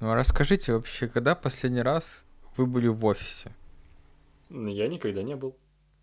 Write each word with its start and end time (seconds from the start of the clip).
Ну, 0.00 0.10
а 0.10 0.14
расскажите 0.14 0.72
вообще, 0.72 1.08
когда 1.08 1.34
последний 1.34 1.82
раз 1.82 2.24
вы 2.56 2.66
были 2.66 2.88
в 2.88 3.04
офисе? 3.04 3.52
Я 4.48 4.88
никогда 4.88 5.22
не 5.22 5.36
был. 5.36 5.56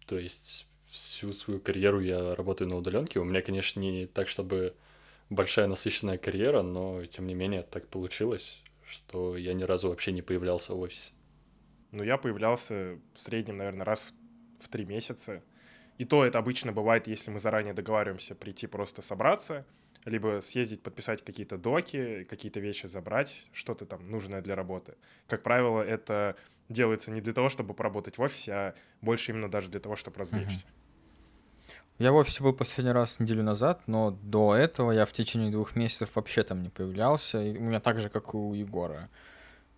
То 0.05 0.19
есть 0.19 0.67
всю 0.85 1.33
свою 1.33 1.59
карьеру 1.59 1.99
я 1.99 2.35
работаю 2.35 2.69
на 2.69 2.77
удаленке. 2.77 3.19
У 3.19 3.23
меня, 3.23 3.41
конечно, 3.41 3.79
не 3.79 4.05
так, 4.05 4.27
чтобы 4.27 4.75
большая 5.31 5.67
насыщенная 5.67 6.19
карьера, 6.19 6.61
но 6.61 7.05
тем 7.05 7.25
не 7.25 7.33
менее 7.33 7.63
так 7.63 7.87
получилось, 7.87 8.61
что 8.85 9.35
я 9.35 9.53
ни 9.53 9.63
разу 9.63 9.89
вообще 9.89 10.11
не 10.11 10.21
появлялся 10.21 10.75
в 10.75 10.79
офисе. 10.79 11.11
Ну, 11.91 12.03
я 12.03 12.17
появлялся 12.17 12.99
в 13.15 13.19
среднем, 13.19 13.57
наверное, 13.57 13.85
раз 13.85 14.03
в, 14.03 14.63
в 14.63 14.69
три 14.69 14.85
месяца. 14.85 15.43
И 15.97 16.05
то 16.05 16.23
это 16.23 16.37
обычно 16.37 16.71
бывает, 16.71 17.07
если 17.07 17.31
мы 17.31 17.39
заранее 17.39 17.73
договариваемся 17.73 18.35
прийти 18.35 18.67
просто 18.67 19.01
собраться, 19.01 19.65
либо 20.05 20.39
съездить, 20.41 20.81
подписать 20.83 21.23
какие-то 21.23 21.57
доки, 21.57 22.23
какие-то 22.25 22.59
вещи 22.59 22.87
забрать, 22.87 23.49
что-то 23.51 23.85
там 23.85 24.09
нужное 24.09 24.41
для 24.41 24.55
работы. 24.55 24.95
Как 25.27 25.43
правило, 25.43 25.81
это 25.81 26.35
делается 26.69 27.11
не 27.11 27.21
для 27.21 27.33
того, 27.33 27.49
чтобы 27.49 27.73
поработать 27.73 28.17
в 28.17 28.21
офисе, 28.21 28.53
а 28.53 28.73
больше 29.01 29.31
именно 29.31 29.49
даже 29.49 29.69
для 29.69 29.79
того, 29.79 29.95
чтобы 29.95 30.19
развлечься. 30.19 30.67
Я 31.99 32.11
в 32.11 32.15
офисе 32.15 32.43
был 32.43 32.53
последний 32.53 32.91
раз 32.91 33.19
неделю 33.19 33.41
назад, 33.41 33.81
но 33.87 34.11
до 34.11 34.53
этого 34.53 34.91
я 34.91 35.05
в 35.07 35.13
течение 35.13 35.51
двух 35.51 35.75
месяцев 35.75 36.11
вообще 36.13 36.43
там 36.43 36.61
не 36.61 36.69
появлялся. 36.69 37.41
И 37.41 37.57
у 37.57 37.61
меня 37.61 37.79
так 37.79 37.99
же, 38.01 38.09
как 38.09 38.35
и 38.35 38.37
у 38.37 38.53
Егора. 38.53 39.09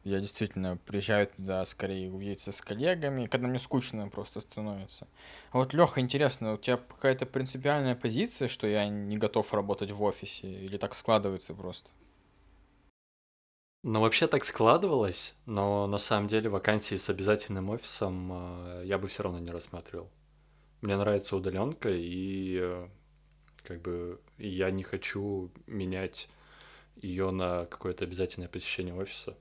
Я 0.03 0.21
действительно 0.21 0.77
приезжаю 0.77 1.27
туда 1.27 1.65
скорее 1.65 2.09
увидеться 2.09 2.51
с 2.51 2.61
коллегами, 2.61 3.25
когда 3.25 3.47
мне 3.47 3.59
скучно 3.59 4.07
просто 4.07 4.39
становится. 4.39 5.07
А 5.51 5.57
вот, 5.57 5.73
Леха, 5.73 5.99
интересно, 5.99 6.53
у 6.53 6.57
тебя 6.57 6.77
какая-то 6.77 7.25
принципиальная 7.25 7.95
позиция, 7.95 8.47
что 8.47 8.65
я 8.65 8.87
не 8.87 9.17
готов 9.17 9.53
работать 9.53 9.91
в 9.91 10.01
офисе, 10.01 10.47
или 10.49 10.77
так 10.77 10.95
складывается 10.95 11.53
просто? 11.53 11.89
Ну, 13.83 14.01
вообще 14.01 14.27
так 14.27 14.43
складывалось, 14.43 15.35
но 15.45 15.87
на 15.87 15.97
самом 15.97 16.27
деле 16.27 16.49
вакансии 16.49 16.95
с 16.95 17.09
обязательным 17.09 17.69
офисом 17.69 18.31
э, 18.33 18.83
я 18.85 18.97
бы 18.97 19.07
все 19.07 19.23
равно 19.23 19.39
не 19.39 19.51
рассматривал. 19.51 20.09
Мне 20.81 20.97
нравится 20.97 21.35
удаленка, 21.37 21.89
и 21.89 22.59
э, 22.61 22.87
как 23.63 23.81
бы 23.81 24.19
я 24.37 24.69
не 24.71 24.83
хочу 24.83 25.51
менять 25.65 26.29
ее 26.97 27.31
на 27.31 27.65
какое-то 27.67 28.03
обязательное 28.03 28.49
посещение 28.49 28.93
офиса. 28.93 29.37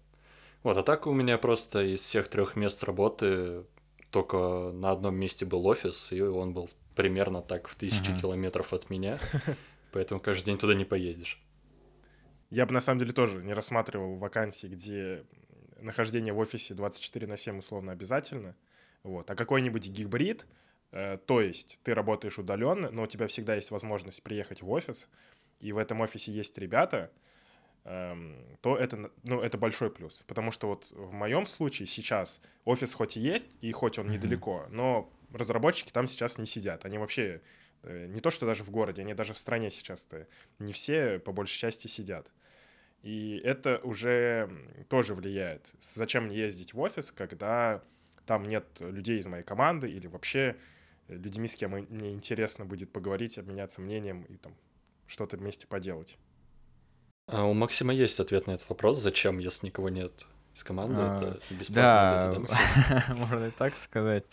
Вот, 0.63 0.77
а 0.77 0.83
так 0.83 1.07
у 1.07 1.13
меня 1.13 1.39
просто 1.39 1.83
из 1.83 2.01
всех 2.01 2.29
трех 2.29 2.57
мест 2.57 2.83
работы 2.83 3.65
только 4.11 4.73
на 4.73 4.91
одном 4.91 5.15
месте 5.17 5.45
был 5.47 5.67
офис, 5.67 6.13
и 6.13 6.21
он 6.21 6.53
был 6.53 6.69
примерно 6.97 7.43
так 7.43 7.69
в 7.69 7.77
тысячи 7.77 8.11
uh-huh. 8.11 8.21
километров 8.21 8.73
от 8.73 8.91
меня, 8.91 9.19
поэтому 9.93 10.21
каждый 10.21 10.47
день 10.47 10.59
туда 10.59 10.75
не 10.75 10.85
поездишь. 10.85 11.41
Я 12.51 12.67
бы 12.67 12.73
на 12.73 12.81
самом 12.81 12.99
деле 12.99 13.13
тоже 13.13 13.43
не 13.45 13.53
рассматривал 13.53 14.17
вакансии, 14.17 14.67
где 14.67 15.25
нахождение 15.81 16.33
в 16.33 16.39
офисе 16.39 16.75
24 16.75 17.27
на 17.27 17.37
7 17.37 17.59
условно 17.59 17.93
обязательно. 17.93 18.57
Вот. 19.03 19.31
А 19.31 19.35
какой-нибудь 19.35 19.87
гибрид, 19.89 20.47
э, 20.91 21.19
то 21.19 21.41
есть 21.41 21.79
ты 21.83 21.95
работаешь 21.95 22.39
удаленно, 22.39 22.91
но 22.91 23.03
у 23.03 23.07
тебя 23.07 23.27
всегда 23.27 23.55
есть 23.55 23.71
возможность 23.71 24.23
приехать 24.23 24.63
в 24.63 24.71
офис, 24.71 25.09
и 25.61 25.73
в 25.73 25.79
этом 25.79 26.01
офисе 26.01 26.33
есть 26.33 26.57
ребята, 26.59 27.13
то 27.85 28.77
это, 28.77 29.11
ну, 29.23 29.41
это 29.41 29.57
большой 29.57 29.91
плюс. 29.91 30.23
Потому 30.27 30.51
что 30.51 30.69
вот 30.69 30.89
в 30.91 31.13
моем 31.13 31.47
случае 31.47 31.87
сейчас 31.87 32.43
офис 32.65 32.93
хоть 32.95 33.17
и 33.17 33.21
есть, 33.21 33.49
и 33.61 33.73
хоть 33.73 33.99
он 33.99 34.11
недалеко, 34.11 34.67
но 34.71 35.11
разработчики 35.33 35.91
там 35.91 36.07
сейчас 36.07 36.39
не 36.39 36.47
сидят. 36.47 36.85
Они 36.85 36.99
вообще 36.99 37.41
э, 37.83 38.07
не 38.07 38.21
то, 38.21 38.31
что 38.31 38.47
даже 38.47 38.65
в 38.65 38.71
городе, 38.71 39.03
они 39.03 39.15
даже 39.15 39.35
в 39.35 39.39
стране 39.39 39.71
сейчас-то 39.71 40.27
не 40.59 40.73
все 40.73 41.19
по 41.19 41.33
большей 41.33 41.59
части 41.59 41.87
сидят. 41.87 42.31
И 43.03 43.41
это 43.45 43.79
уже 43.85 44.51
тоже 44.89 45.15
влияет. 45.15 45.67
Зачем 45.79 46.25
мне 46.25 46.37
ездить 46.37 46.75
в 46.75 46.81
офис, 46.81 47.13
когда 47.13 47.83
там 48.27 48.45
нет 48.45 48.67
людей 48.81 49.19
из 49.19 49.27
моей 49.29 49.45
команды 49.45 49.91
или 49.91 50.07
вообще 50.07 50.57
людьми, 51.09 51.49
с 51.49 51.57
кем 51.57 51.71
мне 51.71 52.13
интересно 52.13 52.67
будет 52.67 52.93
поговорить, 52.93 53.39
обменяться 53.39 53.81
мнением 53.81 54.23
и 54.23 54.37
там 54.37 54.55
что-то 55.07 55.37
вместе 55.37 55.67
поделать. 55.67 56.19
А 57.29 57.45
у 57.45 57.53
Максима 57.53 57.93
есть 57.93 58.19
ответ 58.21 58.47
на 58.47 58.53
этот 58.53 58.69
вопрос, 58.71 58.99
зачем, 58.99 59.39
если 59.39 59.67
никого 59.67 59.91
нет 59.91 60.27
из 60.55 60.65
команды, 60.65 60.97
а, 60.99 61.17
это 61.17 61.55
бесплатно 61.55 62.49
да, 62.49 63.05
да, 63.07 63.15
можно 63.15 63.47
и 63.47 63.51
так 63.51 63.77
сказать. 63.77 64.25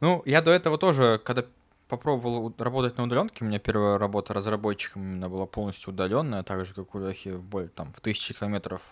Ну, 0.00 0.22
я 0.26 0.42
до 0.42 0.50
этого 0.50 0.76
тоже, 0.76 1.20
когда 1.24 1.44
попробовал 1.88 2.52
работать 2.58 2.96
на 2.98 3.04
удаленке, 3.04 3.44
у 3.44 3.48
меня 3.48 3.60
первая 3.60 3.98
работа 3.98 4.34
разработчиком 4.34 5.02
именно 5.02 5.28
была 5.28 5.46
полностью 5.46 5.92
удаленная, 5.92 6.42
так 6.42 6.64
же, 6.64 6.74
как 6.74 6.94
у 6.94 6.98
Лехи, 6.98 7.30
в, 7.30 7.68
там, 7.68 7.92
в 7.92 8.00
тысячи 8.00 8.34
километров 8.34 8.82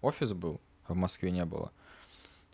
офис 0.00 0.32
был, 0.32 0.60
а 0.86 0.94
в 0.94 0.96
Москве 0.96 1.30
не 1.30 1.44
было. 1.44 1.72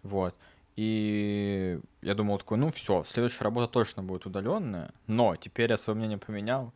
Вот. 0.03 0.35
И 0.77 1.79
я 2.03 2.15
думал 2.15 2.39
такой, 2.39 2.59
ну 2.59 2.73
все, 2.73 3.05
следующая 3.07 3.45
работа 3.45 3.73
точно 3.73 4.03
будет 4.03 4.27
удаленная, 4.27 4.93
но 5.07 5.37
теперь 5.37 5.71
я 5.71 5.77
свое 5.77 5.97
мнение 5.97 6.19
поменял. 6.19 6.73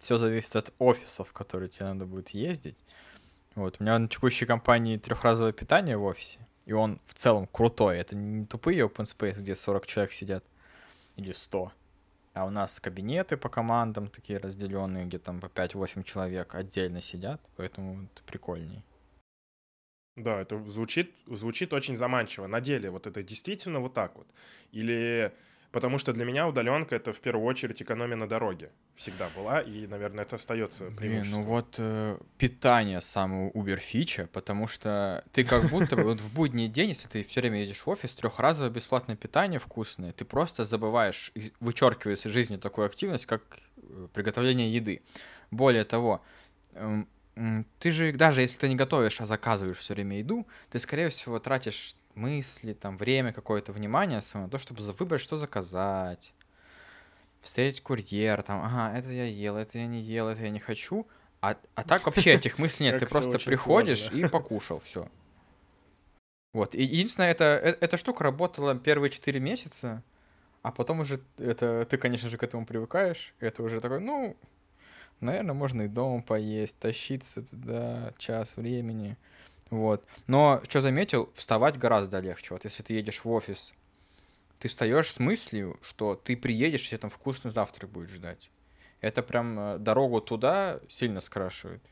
Все 0.00 0.18
зависит 0.18 0.54
от 0.54 0.72
офисов, 0.78 1.28
в 1.28 1.32
которые 1.32 1.68
тебе 1.68 1.86
надо 1.86 2.06
будет 2.06 2.30
ездить. 2.30 2.82
Вот, 3.54 3.76
у 3.78 3.82
меня 3.82 3.98
на 3.98 4.08
текущей 4.08 4.46
компании 4.46 4.98
трехразовое 4.98 5.52
питание 5.52 5.96
в 5.96 6.04
офисе, 6.04 6.38
и 6.64 6.72
он 6.72 7.00
в 7.06 7.14
целом 7.14 7.46
крутой. 7.46 7.98
Это 7.98 8.14
не 8.14 8.46
тупые 8.46 8.86
open 8.86 9.04
space, 9.04 9.40
где 9.40 9.54
40 9.54 9.86
человек 9.86 10.12
сидят, 10.12 10.44
или 11.16 11.32
100. 11.32 11.72
А 12.34 12.44
у 12.44 12.50
нас 12.50 12.78
кабинеты 12.78 13.36
по 13.36 13.48
командам 13.48 14.08
такие 14.08 14.38
разделенные, 14.38 15.06
где 15.06 15.18
там 15.18 15.40
по 15.40 15.46
5-8 15.46 16.04
человек 16.04 16.54
отдельно 16.54 17.00
сидят, 17.00 17.40
поэтому 17.56 18.04
это 18.04 18.22
прикольней. 18.22 18.84
Да, 20.14 20.40
это 20.40 20.58
звучит, 20.68 21.12
звучит 21.26 21.72
очень 21.72 21.96
заманчиво. 21.96 22.46
На 22.46 22.60
деле 22.60 22.90
вот 22.90 23.06
это 23.06 23.22
действительно 23.22 23.80
вот 23.80 23.94
так 23.94 24.16
вот? 24.16 24.26
Или 24.72 25.32
Потому 25.70 25.98
что 25.98 26.14
для 26.14 26.24
меня 26.24 26.48
удаленка 26.48 26.96
это 26.96 27.12
в 27.12 27.20
первую 27.20 27.44
очередь 27.44 27.82
экономия 27.82 28.16
на 28.16 28.26
дороге. 28.26 28.70
Всегда 28.96 29.28
была, 29.36 29.60
и, 29.60 29.86
наверное, 29.86 30.24
это 30.24 30.36
остается 30.36 30.90
преимуществом. 30.90 31.40
ну 31.40 31.46
вот 31.46 31.74
э, 31.78 32.18
питание 32.38 33.02
самого 33.02 33.50
Uber 33.50 33.78
фича, 33.78 34.28
потому 34.32 34.66
что 34.66 35.24
ты 35.32 35.44
как 35.44 35.64
будто 35.68 35.94
бы 35.96 36.04
вот 36.04 36.20
в 36.20 36.32
будний 36.32 36.68
день, 36.68 36.90
если 36.90 37.06
ты 37.06 37.22
все 37.22 37.42
время 37.42 37.60
едешь 37.60 37.84
в 37.84 37.88
офис, 37.88 38.14
трехразовое 38.14 38.70
бесплатное 38.72 39.16
питание 39.16 39.60
вкусное, 39.60 40.12
ты 40.12 40.24
просто 40.24 40.64
забываешь, 40.64 41.32
вычеркиваешь 41.60 42.24
из 42.24 42.32
жизни 42.32 42.56
такую 42.56 42.86
активность, 42.86 43.26
как 43.26 43.42
э, 43.76 44.08
приготовление 44.14 44.72
еды. 44.72 45.02
Более 45.50 45.84
того, 45.84 46.22
эм, 46.72 47.06
ты 47.78 47.92
же, 47.92 48.12
даже 48.12 48.40
если 48.40 48.58
ты 48.58 48.68
не 48.68 48.74
готовишь, 48.74 49.20
а 49.20 49.26
заказываешь 49.26 49.76
все 49.76 49.94
время 49.94 50.18
еду, 50.18 50.46
ты, 50.70 50.78
скорее 50.78 51.08
всего, 51.10 51.38
тратишь 51.38 51.94
мысли, 52.18 52.74
там, 52.74 52.98
время 52.98 53.32
какое-то, 53.32 53.72
внимание 53.72 54.20
свое 54.20 54.46
на 54.46 54.50
то, 54.50 54.58
чтобы 54.58 54.82
выбрать, 54.92 55.22
что 55.22 55.36
заказать, 55.36 56.34
встретить 57.40 57.82
курьер, 57.82 58.42
там, 58.42 58.62
ага, 58.64 58.98
это 58.98 59.10
я 59.10 59.24
ел, 59.24 59.56
это 59.56 59.78
я 59.78 59.86
не 59.86 60.00
ел, 60.00 60.28
это 60.28 60.42
я 60.42 60.50
не 60.50 60.60
хочу. 60.60 61.06
А, 61.40 61.56
а 61.74 61.84
так 61.84 62.04
вообще 62.06 62.34
этих 62.34 62.58
мыслей 62.58 62.86
нет, 62.86 62.98
ты 63.00 63.06
просто 63.06 63.38
приходишь 63.38 64.10
и 64.12 64.26
покушал, 64.26 64.80
все. 64.80 65.08
Вот, 66.52 66.74
и 66.74 66.82
единственное, 66.82 67.30
это, 67.30 67.44
э, 67.62 67.76
эта 67.80 67.96
штука 67.96 68.24
работала 68.24 68.74
первые 68.74 69.10
4 69.10 69.38
месяца, 69.38 70.02
а 70.62 70.72
потом 70.72 71.00
уже 71.00 71.20
это, 71.38 71.86
ты, 71.88 71.98
конечно 71.98 72.28
же, 72.28 72.36
к 72.36 72.42
этому 72.42 72.66
привыкаешь, 72.66 73.34
это 73.38 73.62
уже 73.62 73.80
такой, 73.80 74.00
ну, 74.00 74.36
наверное, 75.20 75.54
можно 75.54 75.82
и 75.82 75.88
дома 75.88 76.22
поесть, 76.22 76.78
тащиться 76.78 77.42
туда 77.42 78.12
час 78.18 78.56
времени. 78.56 79.16
Вот. 79.70 80.04
Но 80.26 80.60
что 80.68 80.80
заметил, 80.80 81.30
вставать 81.34 81.78
гораздо 81.78 82.20
легче. 82.20 82.54
Вот 82.54 82.64
если 82.64 82.82
ты 82.82 82.94
едешь 82.94 83.24
в 83.24 83.30
офис, 83.30 83.72
ты 84.58 84.68
встаешь 84.68 85.12
с 85.12 85.18
мыслью, 85.18 85.78
что 85.82 86.14
ты 86.14 86.36
приедешь, 86.36 86.86
и 86.86 86.88
тебе 86.88 86.98
там 86.98 87.10
вкусный 87.10 87.50
завтрак 87.50 87.90
будет 87.90 88.10
ждать. 88.10 88.50
Это 89.00 89.22
прям 89.22 89.58
э, 89.58 89.78
дорогу 89.78 90.20
туда 90.20 90.80
сильно 90.88 91.20
скрашивает. 91.20 91.82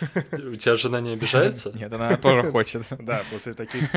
У 0.32 0.54
тебя 0.54 0.76
жена 0.76 1.00
не 1.00 1.12
обижается? 1.12 1.70
Нет, 1.74 1.92
она 1.92 2.16
тоже 2.16 2.50
хочет. 2.50 2.86
Да, 2.98 3.22
после 3.30 3.52
таких. 3.52 3.90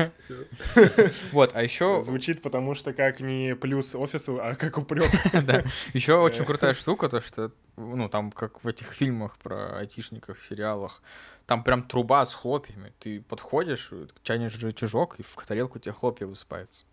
Вот, 1.32 1.52
а 1.54 1.62
еще... 1.62 2.02
Звучит 2.02 2.42
потому 2.42 2.74
что 2.74 2.92
как 2.92 3.20
не 3.20 3.54
плюс 3.54 3.94
офису, 3.94 4.38
а 4.42 4.54
как 4.54 4.76
упрек. 4.76 5.10
Да. 5.32 5.64
Еще 5.94 6.14
очень 6.14 6.44
крутая 6.44 6.74
штука, 6.74 7.08
то 7.08 7.20
что, 7.22 7.52
ну, 7.76 8.08
там, 8.08 8.30
как 8.32 8.62
в 8.62 8.68
этих 8.68 8.92
фильмах 8.92 9.38
про 9.38 9.78
айтишников, 9.78 10.42
сериалах, 10.42 11.00
там 11.48 11.64
прям 11.64 11.82
труба 11.82 12.26
с 12.26 12.34
хлопьями. 12.34 12.92
Ты 12.98 13.22
подходишь, 13.22 13.90
тянешь 14.22 14.62
рычажок, 14.62 15.18
и 15.18 15.22
в 15.22 15.34
тарелку 15.46 15.78
тебе 15.78 15.94
хлопья 15.94 16.26
высыпаются. 16.26 16.84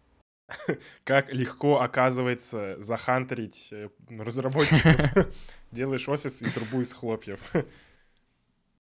Как 1.03 1.33
легко, 1.33 1.81
оказывается, 1.81 2.81
захантерить 2.81 3.67
э, 3.73 3.89
разработчиков. 4.07 5.27
Делаешь 5.71 6.07
офис 6.07 6.41
и 6.41 6.49
трубу 6.49 6.79
из 6.79 6.93
хлопьев. 6.93 7.41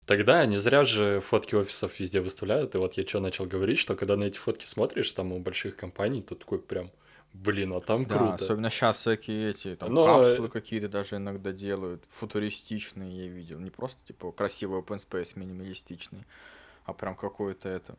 Тогда 0.05 0.45
не 0.45 0.57
зря 0.57 0.83
же 0.83 1.21
фотки 1.21 1.55
офисов 1.55 1.97
везде 2.01 2.19
выставляют. 2.19 2.75
И 2.75 2.77
вот 2.77 2.95
я 2.95 3.07
что 3.07 3.21
начал 3.21 3.45
говорить, 3.45 3.77
что 3.77 3.95
когда 3.95 4.17
на 4.17 4.25
эти 4.25 4.37
фотки 4.37 4.65
смотришь, 4.65 5.09
там 5.13 5.31
у 5.31 5.39
больших 5.39 5.77
компаний, 5.77 6.21
то 6.21 6.35
такой 6.35 6.59
прям 6.59 6.91
Блин, 7.33 7.73
а 7.73 7.79
там 7.79 8.05
да, 8.05 8.17
круто. 8.17 8.35
особенно 8.35 8.69
сейчас 8.69 8.97
всякие 8.97 9.51
эти, 9.51 9.75
там 9.75 9.93
Но... 9.93 10.05
капсулы 10.05 10.49
какие-то 10.49 10.89
даже 10.89 11.15
иногда 11.15 11.51
делают, 11.53 12.03
футуристичные 12.09 13.25
я 13.25 13.27
видел. 13.27 13.59
Не 13.59 13.69
просто, 13.69 14.05
типа, 14.05 14.31
красивый 14.31 14.81
open 14.81 14.97
space, 14.97 15.33
минималистичный, 15.35 16.25
а 16.83 16.93
прям 16.93 17.15
какой-то 17.15 17.69
это 17.69 17.95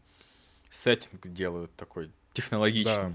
сеттинг 0.69 1.29
делают 1.29 1.75
такой 1.77 2.11
технологичный. 2.35 2.95
Да. 2.95 3.13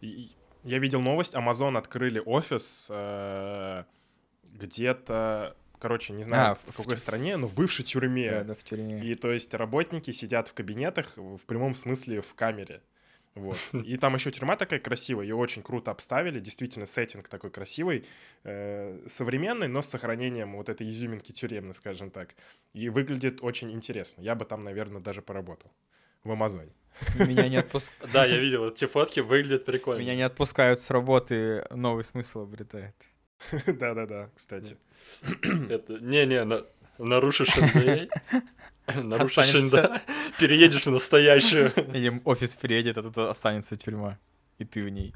И, 0.00 0.30
я 0.64 0.78
видел 0.78 1.00
новость, 1.00 1.34
Amazon 1.34 1.76
открыли 1.78 2.22
офис 2.24 2.88
э, 2.90 3.84
где-то, 4.44 5.56
короче, 5.78 6.12
не 6.12 6.22
знаю, 6.22 6.52
а, 6.52 6.54
в, 6.54 6.72
в 6.72 6.76
какой 6.76 6.96
в... 6.96 6.98
стране, 6.98 7.36
но 7.36 7.48
в 7.48 7.54
бывшей 7.54 7.84
тюрьме. 7.84 8.30
Да, 8.30 8.44
да, 8.44 8.54
в 8.54 8.62
тюрьме. 8.64 9.04
И 9.04 9.14
то 9.14 9.30
есть 9.30 9.52
работники 9.54 10.10
сидят 10.12 10.48
в 10.48 10.54
кабинетах 10.54 11.16
в 11.16 11.40
прямом 11.46 11.74
смысле 11.74 12.20
в 12.20 12.34
камере. 12.34 12.82
Вот. 13.34 13.56
И 13.72 13.96
там 13.96 14.14
еще 14.14 14.30
тюрьма 14.30 14.56
такая 14.56 14.80
красивая, 14.80 15.24
ее 15.24 15.34
очень 15.34 15.62
круто 15.62 15.90
обставили, 15.90 16.40
действительно 16.40 16.86
сеттинг 16.86 17.28
такой 17.28 17.50
красивый, 17.50 18.04
э, 18.44 19.06
современный, 19.08 19.68
но 19.68 19.82
с 19.82 19.88
сохранением 19.88 20.56
вот 20.56 20.68
этой 20.68 20.88
изюминки 20.90 21.32
тюремной, 21.32 21.74
скажем 21.74 22.10
так. 22.10 22.34
И 22.74 22.88
выглядит 22.88 23.42
очень 23.42 23.72
интересно. 23.72 24.22
Я 24.22 24.34
бы 24.34 24.44
там, 24.44 24.64
наверное, 24.64 25.00
даже 25.00 25.22
поработал 25.22 25.70
в 26.24 26.30
Амазоне. 26.30 26.72
Меня 27.16 27.48
не 27.48 27.56
отпускают. 27.56 28.10
Да, 28.12 28.26
я 28.26 28.38
видел, 28.38 28.68
эти 28.68 28.86
фотки 28.86 29.20
выглядят 29.20 29.64
прикольно. 29.64 30.00
Меня 30.00 30.14
не 30.14 30.22
отпускают 30.22 30.80
с 30.80 30.90
работы, 30.90 31.66
новый 31.70 32.04
смысл 32.04 32.42
обретает. 32.42 32.94
Да-да-да, 33.66 34.30
кстати. 34.34 34.76
Не-не, 35.22 36.44
нарушишь 36.98 37.56
НДА, 37.56 38.08
нарушишь 38.94 39.54
НДА, 39.54 40.02
переедешь 40.38 40.86
в 40.86 40.90
настоящую. 40.90 41.72
Или 41.94 42.20
офис 42.24 42.56
переедет, 42.56 42.98
а 42.98 43.02
тут 43.02 43.18
останется 43.18 43.76
тюрьма, 43.76 44.18
и 44.58 44.64
ты 44.64 44.82
в 44.82 44.88
ней. 44.88 45.14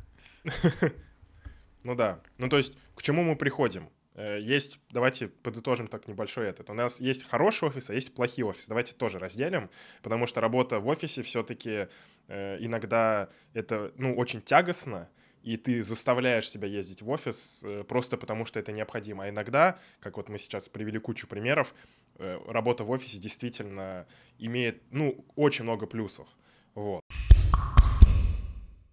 Ну 1.83 1.95
да. 1.95 2.21
Ну 2.39 2.49
то 2.49 2.57
есть, 2.57 2.75
к 2.95 3.03
чему 3.03 3.23
мы 3.23 3.37
приходим? 3.37 3.89
Э, 4.17 4.39
есть, 4.41 4.81
давайте 4.91 5.29
подытожим 5.29 5.89
так 5.89 6.09
небольшой 6.09 6.49
этот. 6.49 6.71
У 6.71 6.75
нас 6.75 7.01
есть 7.01 7.29
хороший 7.29 7.69
офис, 7.69 7.91
а 7.91 7.95
есть 7.95 8.15
плохие 8.15 8.47
офисы. 8.47 8.69
Давайте 8.69 8.95
тоже 8.95 9.19
разделим, 9.19 9.71
потому 10.03 10.27
что 10.27 10.41
работа 10.41 10.81
в 10.81 10.89
офисе 10.89 11.23
все-таки 11.23 11.89
э, 12.29 12.57
иногда 12.61 13.29
это, 13.53 13.93
ну, 13.97 14.15
очень 14.17 14.41
тягостно, 14.41 15.09
и 15.47 15.57
ты 15.57 15.85
заставляешь 15.85 16.51
себя 16.51 16.67
ездить 16.67 17.03
в 17.03 17.09
офис 17.09 17.63
э, 17.65 17.85
просто 17.85 18.17
потому, 18.17 18.45
что 18.47 18.59
это 18.59 18.73
необходимо. 18.73 19.25
А 19.25 19.29
иногда, 19.29 19.79
как 20.01 20.17
вот 20.17 20.29
мы 20.29 20.39
сейчас 20.39 20.69
привели 20.69 20.99
кучу 20.99 21.29
примеров, 21.29 21.73
э, 22.19 22.41
работа 22.49 22.83
в 22.83 22.91
офисе 22.91 23.19
действительно 23.19 24.09
имеет, 24.39 24.83
ну, 24.91 25.25
очень 25.37 25.63
много 25.63 25.87
плюсов. 25.87 26.27
Вот. 26.75 27.01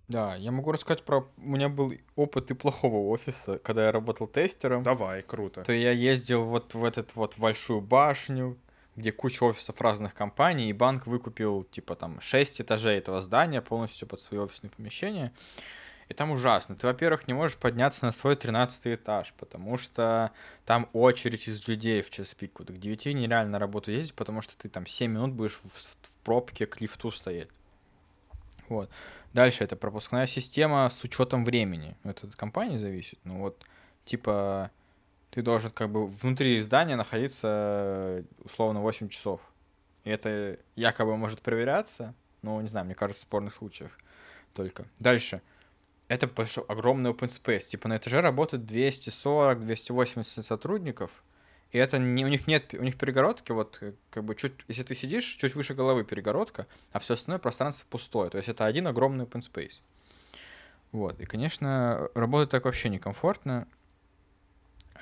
Да, 0.08 0.36
я 0.36 0.52
могу 0.52 0.72
рассказать 0.72 1.04
про... 1.04 1.28
У 1.38 1.50
меня 1.50 1.70
был 1.70 1.94
опыт 2.16 2.52
и 2.52 2.54
плохого 2.54 3.10
офиса, 3.10 3.58
когда 3.58 3.86
я 3.86 3.92
работал 3.92 4.28
тестером. 4.28 4.84
Давай, 4.84 5.24
круто. 5.24 5.64
То 5.64 5.74
я 5.74 5.90
ездил 5.90 6.46
вот 6.46 6.76
в 6.76 6.86
этот 6.86 7.16
вот 7.16 7.36
большую 7.40 7.82
башню, 7.82 8.60
где 8.96 9.12
куча 9.12 9.44
офисов 9.44 9.82
разных 9.82 10.14
компаний, 10.14 10.70
и 10.70 10.74
банк 10.74 11.08
выкупил, 11.08 11.64
типа, 11.64 11.96
там, 11.96 12.22
6 12.22 12.62
этажей 12.62 13.00
этого 13.00 13.24
здания 13.24 13.60
полностью 13.60 14.08
под 14.08 14.22
свои 14.22 14.40
офисные 14.40 14.70
помещения. 14.70 15.34
И 16.10 16.14
там 16.14 16.32
ужасно. 16.32 16.76
Ты, 16.76 16.88
во-первых, 16.88 17.28
не 17.28 17.34
можешь 17.34 17.58
подняться 17.58 18.06
на 18.06 18.12
свой 18.12 18.36
13 18.36 18.88
этаж, 18.88 19.34
потому 19.38 19.78
что 19.78 20.32
там 20.66 20.90
очередь 20.94 21.48
из 21.48 21.68
людей 21.68 22.02
в 22.02 22.10
час 22.10 22.34
пик. 22.34 22.60
Вот 22.60 22.70
к 22.70 22.78
9 22.78 23.06
нереально 23.08 23.54
на 23.54 23.60
работу 23.60 23.92
ездить, 23.92 24.14
потому 24.14 24.42
что 24.42 24.58
ты 24.58 24.70
там 24.70 24.86
7 24.86 25.12
минут 25.12 25.32
будешь 25.34 25.60
в, 25.64 25.70
в 25.70 26.12
пробке 26.24 26.66
к 26.66 26.82
лифту 26.82 27.12
стоять. 27.12 27.50
Вот. 28.70 28.90
Дальше 29.34 29.64
это 29.64 29.76
пропускная 29.76 30.28
система 30.28 30.90
с 30.90 31.04
учетом 31.04 31.44
времени. 31.44 31.98
Это 32.04 32.28
от 32.28 32.36
компании 32.36 32.78
зависит. 32.78 33.20
Ну 33.24 33.40
вот, 33.40 33.64
типа, 34.06 34.72
ты 35.32 35.42
должен 35.42 35.72
как 35.72 35.90
бы 35.90 36.06
внутри 36.06 36.60
здания 36.60 36.96
находиться 36.96 38.24
условно 38.44 38.82
8 38.82 39.10
часов. 39.10 39.42
И 40.04 40.10
это 40.10 40.60
якобы 40.76 41.18
может 41.18 41.42
проверяться, 41.42 42.14
но 42.42 42.62
не 42.62 42.68
знаю, 42.68 42.86
мне 42.86 42.96
кажется, 42.96 43.22
в 43.22 43.28
спорных 43.28 43.54
случаях 43.56 43.92
только. 44.54 44.86
Дальше. 45.00 45.42
Это 46.14 46.28
большой, 46.28 46.64
огромный 46.66 47.10
open 47.10 47.28
space. 47.28 47.70
Типа 47.70 47.88
на 47.88 47.98
этаже 47.98 48.22
работает 48.22 48.64
240-280 48.64 50.44
сотрудников, 50.44 51.24
и 51.72 51.80
это 51.80 51.98
не, 51.98 52.24
у 52.24 52.28
них 52.28 52.46
нет, 52.46 52.72
у 52.76 52.84
них 52.84 53.00
перегородки, 53.00 53.52
вот 53.52 53.80
э, 53.82 53.94
как 54.12 54.24
бы 54.24 54.36
чуть, 54.36 54.54
если 54.68 54.84
ты 54.84 54.94
сидишь, 54.94 55.26
чуть 55.26 55.56
выше 55.56 55.74
головы 55.74 56.04
перегородка, 56.04 56.68
а 56.92 57.00
все 57.00 57.16
остальное 57.16 57.40
пространство 57.40 57.88
пустое. 57.90 58.30
То 58.30 58.38
есть 58.38 58.48
это 58.48 58.66
один 58.66 58.88
огромный 58.88 59.26
open 59.26 59.42
space. 59.42 59.82
Вот. 60.92 61.20
И, 61.20 61.26
конечно, 61.26 62.10
работать 62.14 62.52
так 62.52 62.66
вообще 62.66 62.90
некомфортно. 62.90 63.68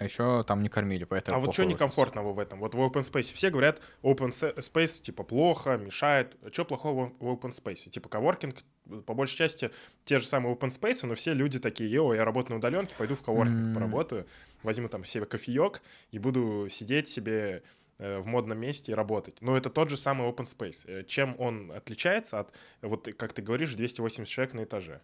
А 0.01 0.03
еще 0.03 0.43
там 0.47 0.63
не 0.63 0.69
кормили, 0.69 1.03
поэтому... 1.03 1.37
А 1.37 1.39
вот 1.39 1.53
что 1.53 1.63
некомфортного 1.63 2.33
в 2.33 2.39
этом? 2.39 2.59
Вот 2.59 2.73
в 2.73 2.79
open 2.79 3.01
space 3.01 3.35
все 3.35 3.51
говорят, 3.51 3.79
open 4.01 4.29
space 4.29 4.99
типа 4.99 5.21
плохо, 5.21 5.77
мешает. 5.77 6.35
Что 6.51 6.65
плохого 6.65 7.13
в 7.19 7.27
open 7.27 7.51
space? 7.51 7.87
Типа 7.87 8.09
коворкинг, 8.09 8.63
по 9.05 9.13
большей 9.13 9.37
части, 9.37 9.69
те 10.03 10.17
же 10.17 10.25
самые 10.25 10.55
open 10.55 10.69
space, 10.69 11.05
но 11.05 11.13
все 11.13 11.35
люди 11.35 11.59
такие, 11.59 11.87
йо, 11.91 12.15
я 12.15 12.25
работаю 12.25 12.53
на 12.53 12.57
удаленке, 12.57 12.95
пойду 12.97 13.15
в 13.15 13.21
коворкинг 13.21 13.59
mm-hmm. 13.59 13.73
поработаю, 13.75 14.25
возьму 14.63 14.87
там 14.87 15.05
себе 15.05 15.25
кофеек 15.25 15.83
и 16.09 16.17
буду 16.17 16.65
сидеть 16.67 17.07
себе 17.07 17.61
э, 17.99 18.17
в 18.17 18.25
модном 18.25 18.57
месте 18.57 18.93
и 18.93 18.95
работать. 18.95 19.39
Но 19.39 19.55
это 19.55 19.69
тот 19.69 19.91
же 19.91 19.97
самый 19.97 20.27
open 20.27 20.45
space. 20.45 20.85
Э, 20.87 21.03
чем 21.03 21.35
он 21.37 21.71
отличается 21.71 22.39
от, 22.39 22.51
вот 22.81 23.07
как 23.19 23.33
ты 23.33 23.43
говоришь, 23.43 23.75
280 23.75 24.27
человек 24.27 24.55
на 24.55 24.63
этаже? 24.63 25.01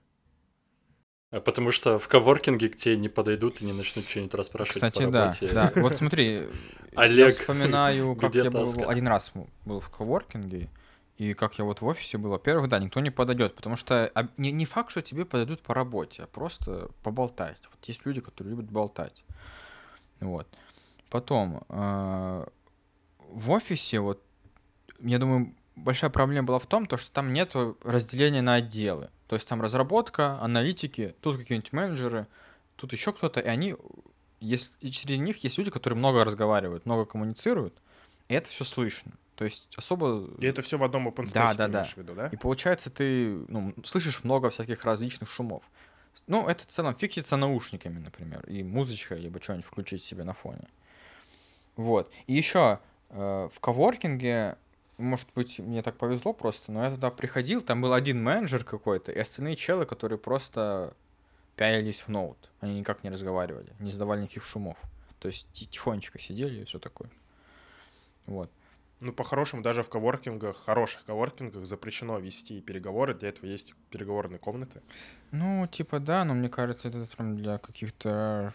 А 1.30 1.42
потому 1.42 1.72
что 1.72 2.00
в 2.00 2.08
коворкинге 2.08 2.70
к 2.70 2.78
тебе 2.78 2.96
не 2.96 3.10
подойдут 3.10 3.62
и 3.62 3.66
не 3.66 3.74
начнут 3.74 4.10
что-нибудь 4.10 4.34
расспрашивать 4.34 4.76
Кстати, 4.76 5.06
по 5.06 5.12
работе. 5.12 5.48
да, 5.54 5.72
да. 5.74 5.82
Вот 5.82 5.98
смотри, 5.98 6.48
Олег, 6.96 7.34
я 7.34 7.40
вспоминаю, 7.40 8.16
как 8.20 8.34
я 8.34 8.50
был 8.50 8.90
один 8.90 9.08
раз 9.08 9.32
был 9.66 9.82
в 9.82 9.90
коворкинге, 9.90 10.70
и 11.18 11.34
как 11.34 11.58
я 11.58 11.66
вот 11.66 11.82
в 11.82 11.86
офисе 11.86 12.18
был. 12.18 12.30
Во-первых, 12.30 12.70
да, 12.70 12.80
никто 12.80 13.02
не 13.02 13.10
подойдет, 13.10 13.56
потому 13.56 13.76
что 13.76 14.12
не, 14.38 14.52
не 14.52 14.66
факт, 14.66 14.92
что 14.92 15.02
тебе 15.02 15.26
подойдут 15.26 15.62
по 15.62 15.74
работе, 15.74 16.24
а 16.24 16.28
просто 16.28 16.90
поболтать. 17.04 17.58
Вот 17.70 17.84
есть 17.86 18.06
люди, 18.06 18.22
которые 18.22 18.52
любят 18.52 18.72
болтать. 18.72 19.24
Вот. 20.22 20.48
Потом, 21.10 21.64
э, 21.70 22.46
в 23.20 23.52
офисе, 23.52 24.00
вот, 24.00 24.24
я 25.00 25.20
думаю, 25.20 25.54
большая 25.78 26.10
проблема 26.10 26.48
была 26.48 26.60
в 26.60 26.66
том, 26.66 26.86
то, 26.86 26.98
что 26.98 27.12
там 27.12 27.34
нет 27.34 27.54
разделения 27.84 28.42
на 28.42 28.56
отделы. 28.56 29.10
То 29.28 29.36
есть 29.36 29.48
там 29.48 29.62
разработка, 29.62 30.40
аналитики, 30.42 31.16
тут 31.22 31.38
какие-нибудь 31.38 31.74
менеджеры, 31.74 32.28
тут 32.76 32.94
еще 32.94 33.14
кто-то, 33.14 33.40
и 33.40 33.48
они, 33.48 33.76
есть, 34.40 34.72
и 34.82 34.92
среди 34.92 35.18
них 35.18 35.44
есть 35.44 35.58
люди, 35.58 35.72
которые 35.72 35.98
много 35.98 36.24
разговаривают, 36.24 36.86
много 36.86 37.06
коммуницируют, 37.06 37.74
и 38.28 38.34
это 38.34 38.50
все 38.50 38.64
слышно. 38.64 39.14
То 39.36 39.46
есть 39.46 39.68
особо... 39.76 40.28
И 40.40 40.46
это 40.48 40.62
все 40.62 40.78
в 40.78 40.84
одном 40.84 41.08
open 41.08 41.26
space, 41.26 41.34
да, 41.34 41.54
да, 41.54 41.68
да. 41.68 41.84
в 41.84 41.98
виду, 41.98 42.16
да? 42.16 42.28
И 42.28 42.36
получается, 42.38 42.90
ты 42.90 43.38
ну, 43.48 43.74
слышишь 43.86 44.24
много 44.24 44.50
всяких 44.50 44.84
различных 44.84 45.30
шумов. 45.30 45.64
Ну, 46.26 46.48
это 46.48 46.64
в 46.64 46.68
целом 46.68 46.96
фиксится 46.96 47.38
наушниками, 47.38 48.00
например, 48.00 48.44
и 48.48 48.64
музычка, 48.64 49.16
либо 49.16 49.42
что-нибудь 49.42 49.66
включить 49.66 50.04
себе 50.04 50.24
на 50.24 50.34
фоне. 50.34 50.68
Вот. 51.76 52.12
И 52.26 52.34
еще 52.34 52.80
э, 53.10 53.50
в 53.54 53.60
коворкинге 53.60 54.58
может 54.98 55.28
быть, 55.36 55.60
мне 55.60 55.82
так 55.82 55.98
повезло 55.98 56.34
просто, 56.34 56.72
но 56.72 56.84
я 56.84 56.92
туда 56.92 57.12
приходил, 57.12 57.62
там 57.62 57.82
был 57.82 57.94
один 57.94 58.22
менеджер 58.22 58.64
какой-то, 58.64 59.12
и 59.12 59.20
остальные 59.20 59.56
челы, 59.56 59.86
которые 59.86 60.18
просто 60.18 60.94
пялились 61.56 62.02
в 62.02 62.08
ноут. 62.08 62.50
Они 62.60 62.80
никак 62.80 63.04
не 63.04 63.10
разговаривали, 63.10 63.74
не 63.80 63.92
издавали 63.92 64.22
никаких 64.22 64.44
шумов. 64.44 64.78
То 65.20 65.28
есть 65.28 65.48
тихонечко 65.52 66.20
сидели 66.20 66.62
и 66.62 66.66
все 66.66 66.80
такое. 66.80 67.10
Вот. 68.26 68.52
Ну, 69.00 69.14
по-хорошему, 69.14 69.62
даже 69.62 69.84
в 69.84 69.90
коворкингах, 69.90 70.58
хороших 70.58 71.06
коворкингах 71.06 71.66
запрещено 71.66 72.18
вести 72.18 72.62
переговоры, 72.62 73.14
для 73.14 73.30
этого 73.30 73.46
есть 73.46 73.76
переговорные 73.92 74.40
комнаты. 74.40 74.82
Ну, 75.32 75.68
типа, 75.68 76.00
да, 76.00 76.26
но 76.26 76.34
мне 76.34 76.50
кажется, 76.50 76.88
это 76.88 77.06
прям 77.16 77.38
для 77.38 77.60
каких-то 77.60 78.54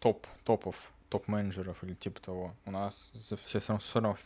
топ, 0.00 0.26
топов, 0.44 0.90
топ-менеджеров 1.10 1.84
или 1.84 1.94
типа 1.94 2.20
того. 2.20 2.56
У 2.64 2.72
нас 2.72 3.12
все, 3.14 3.36
все 3.36 3.60
равно 3.94 4.16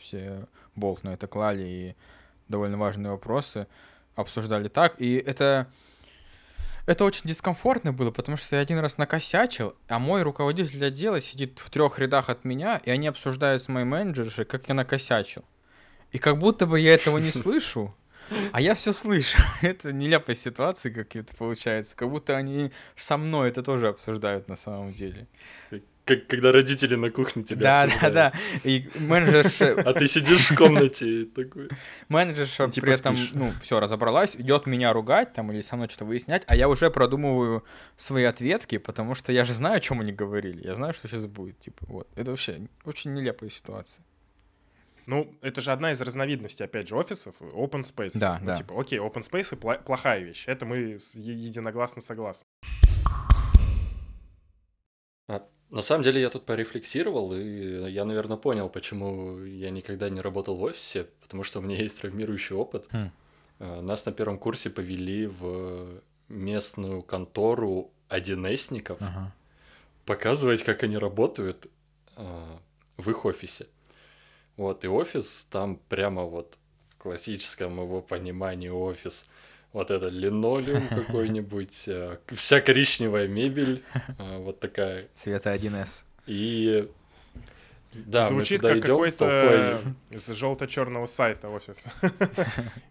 все 0.00 0.46
болт 0.74 1.04
на 1.04 1.14
это 1.14 1.26
клали, 1.26 1.62
и 1.62 1.96
довольно 2.48 2.76
важные 2.76 3.10
вопросы 3.10 3.66
обсуждали 4.14 4.68
так. 4.68 5.00
И 5.00 5.14
это, 5.16 5.68
это 6.86 7.04
очень 7.04 7.22
дискомфортно 7.24 7.92
было, 7.92 8.10
потому 8.10 8.36
что 8.36 8.56
я 8.56 8.62
один 8.62 8.78
раз 8.78 8.98
накосячил, 8.98 9.74
а 9.88 9.98
мой 9.98 10.22
руководитель 10.22 10.84
отдела 10.84 11.20
сидит 11.20 11.58
в 11.58 11.70
трех 11.70 11.98
рядах 11.98 12.28
от 12.28 12.44
меня, 12.44 12.80
и 12.84 12.90
они 12.90 13.08
обсуждают 13.08 13.62
с 13.62 13.68
моей 13.68 13.86
менеджершей, 13.86 14.44
как 14.44 14.68
я 14.68 14.74
накосячил. 14.74 15.44
И 16.12 16.18
как 16.18 16.38
будто 16.38 16.66
бы 16.66 16.78
я 16.78 16.94
этого 16.94 17.18
не 17.18 17.30
слышу, 17.30 17.94
а 18.52 18.60
я 18.60 18.74
все 18.74 18.92
слышу. 18.92 19.38
Это 19.62 19.92
нелепая 19.92 20.36
ситуация 20.36 20.92
какие-то 20.92 21.34
получается. 21.36 21.96
Как 21.96 22.08
будто 22.08 22.36
они 22.36 22.72
со 22.96 23.16
мной 23.16 23.50
это 23.50 23.62
тоже 23.62 23.88
обсуждают 23.88 24.48
на 24.48 24.56
самом 24.56 24.92
деле 24.92 25.26
как, 26.04 26.26
когда 26.26 26.52
родители 26.52 26.94
на 26.96 27.10
кухне 27.10 27.44
тебя 27.44 27.86
Да, 27.86 27.92
да, 28.00 28.10
да. 28.10 28.32
И 28.62 28.88
менеджерша... 28.96 29.80
А 29.84 29.92
ты 29.92 30.06
сидишь 30.06 30.50
в 30.50 30.56
комнате 30.56 31.24
такой... 31.24 31.68
Менеджерша 32.08 32.70
типа 32.70 32.86
при 32.86 32.94
этом, 32.94 33.16
ну, 33.32 33.52
все, 33.62 33.80
разобралась, 33.80 34.36
идет 34.36 34.66
меня 34.66 34.92
ругать 34.92 35.32
там 35.32 35.50
или 35.52 35.60
со 35.60 35.76
мной 35.76 35.88
что-то 35.88 36.04
выяснять, 36.04 36.44
а 36.46 36.56
я 36.56 36.68
уже 36.68 36.90
продумываю 36.90 37.64
свои 37.96 38.24
ответки, 38.24 38.78
потому 38.78 39.14
что 39.14 39.32
я 39.32 39.44
же 39.44 39.54
знаю, 39.54 39.76
о 39.76 39.80
чем 39.80 40.00
они 40.00 40.12
говорили. 40.12 40.66
Я 40.66 40.74
знаю, 40.74 40.92
что 40.92 41.08
сейчас 41.08 41.26
будет, 41.26 41.58
типа, 41.58 41.86
вот. 41.88 42.08
Это 42.16 42.30
вообще 42.30 42.68
очень 42.84 43.14
нелепая 43.14 43.50
ситуация. 43.50 44.04
Ну, 45.06 45.34
это 45.42 45.60
же 45.60 45.70
одна 45.72 45.92
из 45.92 46.00
разновидностей, 46.00 46.64
опять 46.64 46.88
же, 46.88 46.96
офисов, 46.96 47.34
open 47.40 47.82
space. 47.82 48.18
Да, 48.18 48.38
ну, 48.40 48.46
да. 48.46 48.56
типа, 48.56 48.80
окей, 48.80 48.98
open 48.98 49.20
space 49.20 49.58
пла- 49.58 49.82
плохая 49.82 50.20
вещь. 50.20 50.44
Это 50.46 50.64
мы 50.64 50.98
единогласно 51.14 52.00
согласны. 52.00 52.46
А, 55.26 55.46
на 55.70 55.82
самом 55.82 56.02
деле 56.04 56.20
я 56.20 56.30
тут 56.30 56.44
порефлексировал, 56.44 57.32
и 57.34 57.90
я, 57.90 58.04
наверное, 58.04 58.36
понял, 58.36 58.68
почему 58.68 59.42
я 59.44 59.70
никогда 59.70 60.08
не 60.08 60.20
работал 60.20 60.56
в 60.56 60.62
офисе, 60.62 61.08
потому 61.20 61.42
что 61.42 61.58
у 61.58 61.62
меня 61.62 61.76
есть 61.76 62.00
травмирующий 62.00 62.54
опыт. 62.54 62.88
А, 63.58 63.80
Нас 63.82 64.06
на 64.06 64.12
первом 64.12 64.38
курсе 64.38 64.70
повели 64.70 65.26
в 65.26 66.00
местную 66.28 67.02
контору 67.02 67.90
1С-ников 68.08 68.98
Ага. 69.00 69.32
показывать, 70.04 70.62
как 70.62 70.82
они 70.82 70.98
работают 70.98 71.66
а, 72.16 72.58
в 72.96 73.10
их 73.10 73.24
офисе. 73.24 73.66
Вот, 74.56 74.84
и 74.84 74.88
офис 74.88 75.46
там 75.50 75.80
прямо 75.88 76.22
вот 76.22 76.56
в 76.90 77.02
классическом 77.02 77.80
его 77.80 78.00
понимании 78.00 78.68
офис. 78.68 79.26
Вот 79.74 79.90
это 79.90 80.08
линолеум 80.08 80.88
какой-нибудь, 80.88 81.88
к- 82.26 82.34
вся 82.36 82.60
коричневая 82.62 83.26
мебель, 83.28 83.82
а, 84.18 84.38
вот 84.38 84.60
такая. 84.60 85.08
Цвета 85.14 85.52
1С. 85.54 86.04
И 86.26 86.88
да, 87.92 88.24
Звучит 88.24 88.62
мы 88.62 88.68
туда 88.68 88.74
как 88.74 88.78
идем 88.84 88.94
какой-то 88.94 89.82
из 90.10 90.26
желто-черного 90.28 91.06
сайта 91.06 91.48
офис. 91.48 91.88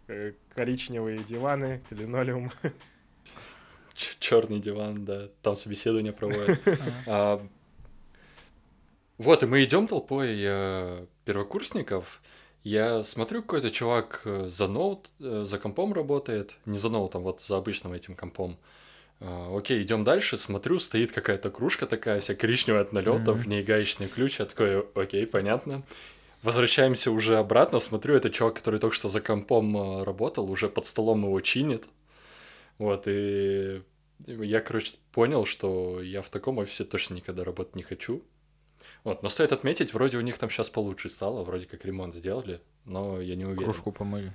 Э, 0.08 0.34
Коричневые 0.56 1.24
диваны, 1.24 1.82
линолеум. 1.90 2.52
черный 3.96 4.60
диван, 4.60 5.04
да, 5.06 5.30
там 5.42 5.56
собеседование 5.56 6.14
проводят. 6.14 6.60
А, 7.08 7.42
Вот, 9.18 9.44
и 9.44 9.46
мы 9.46 9.64
идем 9.64 9.88
толпой 9.88 10.36
э, 10.38 11.06
первокурсников. 11.26 12.22
Я 12.64 13.04
смотрю, 13.04 13.42
какой-то 13.42 13.70
чувак 13.70 14.22
э, 14.26 14.46
за 14.48 14.68
ноут, 14.68 15.10
э, 15.20 15.44
за 15.46 15.60
компом 15.60 15.92
работает. 15.94 16.56
Не 16.66 16.78
за 16.78 16.90
ноутом, 16.90 17.24
вот 17.24 17.42
за 17.42 17.58
обычным 17.58 17.92
этим 17.92 18.16
компом. 18.16 18.58
А, 19.20 19.56
Окей, 19.56 19.84
идем 19.84 20.04
дальше. 20.04 20.38
Смотрю, 20.38 20.80
стоит 20.80 21.12
какая-то 21.12 21.50
кружка 21.50 21.86
такая, 21.86 22.20
вся 22.22 22.36
коричневая 22.36 22.84
от 22.84 22.94
налетов, 22.94 23.40
в 23.40 23.48
ней 23.48 23.64
гаечный 23.64 24.08
ключ. 24.08 24.40
Я 24.40 24.46
такой, 24.46 24.86
окей, 24.96 25.28
понятно. 25.28 25.84
Возвращаемся 26.42 27.12
уже 27.12 27.38
обратно. 27.38 27.80
Смотрю, 27.80 28.16
это 28.16 28.30
чувак, 28.30 28.56
который 28.56 28.80
только 28.80 28.96
что 28.96 29.10
за 29.10 29.20
компом 29.20 29.78
э, 29.78 30.04
работал, 30.04 30.50
уже 30.50 30.70
под 30.70 30.86
столом 30.86 31.24
его 31.26 31.40
чинит. 31.42 31.90
Вот, 32.78 33.04
и 33.08 33.82
я, 34.28 34.62
короче, 34.62 34.94
понял, 35.12 35.46
что 35.46 36.02
я 36.02 36.22
в 36.22 36.30
таком 36.30 36.58
офисе 36.58 36.84
точно 36.86 37.16
никогда 37.16 37.44
работать 37.44 37.76
не 37.76 37.84
хочу. 37.84 38.24
Вот, 39.04 39.22
но 39.22 39.30
стоит 39.30 39.52
отметить, 39.52 39.94
вроде 39.94 40.18
у 40.18 40.22
них 40.22 40.38
там 40.38 40.50
сейчас 40.50 40.70
получше 40.70 41.10
стало, 41.10 41.44
вроде 41.44 41.68
как 41.68 41.84
ремонт 41.84 42.14
сделали, 42.14 42.62
но 42.86 43.20
я 43.20 43.36
не 43.36 43.46
уверен. 43.46 43.66
Кружку 43.66 43.92
помыли. 43.92 44.34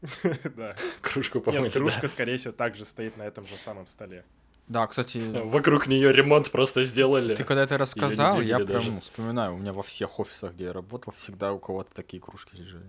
Да. 0.56 0.74
Кружку 1.00 1.40
помыли, 1.40 1.64
Нет, 1.64 1.72
кружка, 1.74 2.08
скорее 2.08 2.36
всего, 2.36 2.52
также 2.52 2.84
стоит 2.84 3.16
на 3.16 3.22
этом 3.22 3.46
же 3.46 3.54
самом 3.54 3.86
столе. 3.86 4.24
Да, 4.66 4.86
кстати, 4.86 5.18
Вокруг 5.44 5.86
нее 5.86 6.12
ремонт 6.12 6.50
просто 6.50 6.82
сделали. 6.84 7.34
ты 7.34 7.44
когда 7.44 7.62
это 7.62 7.76
рассказал, 7.78 8.40
я 8.40 8.56
прям 8.56 8.68
даже. 8.68 8.92
ну, 8.92 9.00
вспоминаю, 9.00 9.54
у 9.54 9.58
меня 9.58 9.72
во 9.72 9.82
всех 9.82 10.18
офисах, 10.18 10.54
где 10.54 10.64
я 10.64 10.72
работал, 10.72 11.12
всегда 11.12 11.52
у 11.52 11.58
кого-то 11.58 11.94
такие 11.94 12.22
кружки 12.22 12.56
лежали. 12.56 12.86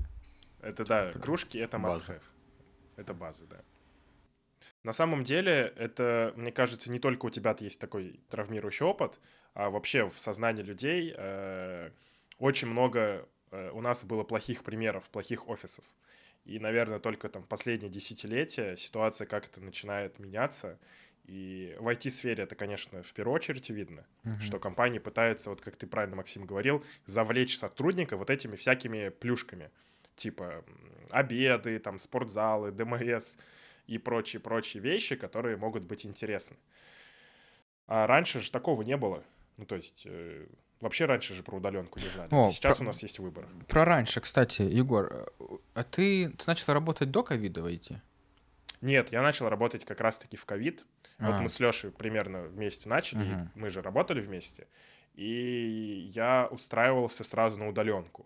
Это 0.61 0.85
да, 0.85 1.11
кружки 1.11 1.57
это 1.57 1.77
must 1.77 2.09
have. 2.09 2.21
Это 2.95 3.13
база, 3.13 3.45
да. 3.49 3.57
На 4.83 4.91
самом 4.91 5.23
деле, 5.23 5.73
это, 5.77 6.33
мне 6.35 6.51
кажется, 6.51 6.91
не 6.91 6.99
только 6.99 7.25
у 7.25 7.29
тебя 7.29 7.55
есть 7.59 7.79
такой 7.79 8.19
травмирующий 8.29 8.85
опыт, 8.85 9.19
а 9.53 9.69
вообще 9.69 10.09
в 10.09 10.19
сознании 10.19 10.61
людей 10.63 11.13
э, 11.15 11.91
очень 12.37 12.67
много 12.67 13.27
э, 13.51 13.69
у 13.71 13.81
нас 13.81 14.03
было 14.03 14.23
плохих 14.23 14.63
примеров, 14.63 15.09
плохих 15.09 15.47
офисов. 15.47 15.85
И, 16.43 16.59
наверное, 16.59 16.99
только 16.99 17.29
там 17.29 17.43
последние 17.43 17.89
десятилетия 17.89 18.75
ситуация 18.75 19.25
как-то 19.25 19.61
начинает 19.61 20.19
меняться. 20.19 20.77
И 21.23 21.73
в 21.79 21.87
IT-сфере 21.87 22.43
это, 22.43 22.55
конечно, 22.55 23.01
в 23.01 23.13
первую 23.13 23.35
очередь 23.35 23.69
видно, 23.69 24.05
Мгм. 24.23 24.41
что 24.41 24.59
компании 24.59 24.99
пытаются, 24.99 25.49
вот 25.49 25.61
как 25.61 25.77
ты 25.77 25.87
правильно, 25.87 26.17
Максим, 26.17 26.45
говорил, 26.45 26.83
завлечь 27.05 27.57
сотрудника 27.57 28.17
вот 28.17 28.29
этими 28.29 28.57
всякими 28.57 29.07
плюшками. 29.07 29.71
Типа 30.17 30.65
обеды, 31.09 31.79
там, 31.79 31.97
спортзалы, 31.97 32.71
ДМС 32.73 33.37
и 33.87 33.97
прочие-прочие 33.97 34.81
вещи, 34.81 35.15
которые 35.15 35.57
могут 35.57 35.83
быть 35.85 36.05
интересны. 36.05 36.57
А 37.87 38.07
раньше 38.07 38.39
же 38.39 38.51
такого 38.51 38.81
не 38.81 38.97
было. 38.97 39.23
Ну, 39.57 39.65
то 39.65 39.75
есть, 39.75 40.03
э, 40.05 40.47
вообще 40.79 41.05
раньше 41.05 41.33
же 41.33 41.43
про 41.43 41.57
удаленку 41.57 41.99
не 41.99 42.07
знали. 42.07 42.29
О, 42.31 42.49
Сейчас 42.49 42.77
про- 42.77 42.83
у 42.83 42.87
нас 42.87 43.03
есть 43.03 43.19
выбор. 43.19 43.47
Про 43.67 43.85
раньше, 43.85 44.21
кстати, 44.21 44.61
Егор, 44.61 45.31
а 45.73 45.83
ты, 45.83 46.29
ты 46.29 46.43
начал 46.47 46.73
работать 46.73 47.11
до 47.11 47.23
ковида 47.23 47.61
войти? 47.61 47.97
Нет, 48.81 49.11
я 49.11 49.21
начал 49.21 49.47
работать 49.49 49.85
как 49.85 50.01
раз-таки 50.01 50.37
в 50.37 50.45
ковид. 50.45 50.85
Вот 51.19 51.35
А. 51.35 51.39
мы 51.41 51.47
с 51.49 51.59
Лешей 51.59 51.91
примерно 51.91 52.43
вместе 52.43 52.89
начали, 52.89 53.23
Мгм. 53.23 53.51
мы 53.55 53.69
же 53.69 53.81
работали 53.81 54.19
вместе. 54.21 54.67
И 55.13 56.09
я 56.13 56.47
устраивался 56.51 57.23
сразу 57.23 57.59
на 57.59 57.67
удаленку. 57.69 58.25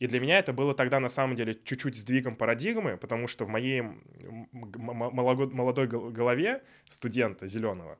И 0.00 0.06
для 0.06 0.20
меня 0.20 0.38
это 0.38 0.52
было 0.52 0.74
тогда 0.74 1.00
на 1.00 1.08
самом 1.08 1.36
деле 1.36 1.58
чуть-чуть 1.64 1.96
сдвигом 1.96 2.36
парадигмы, 2.36 2.96
потому 2.96 3.28
что 3.28 3.44
в 3.44 3.48
моей 3.48 3.82
молодой 4.52 5.86
гол- 5.86 6.10
голове 6.10 6.62
студента 6.88 7.46
зеленого 7.46 7.98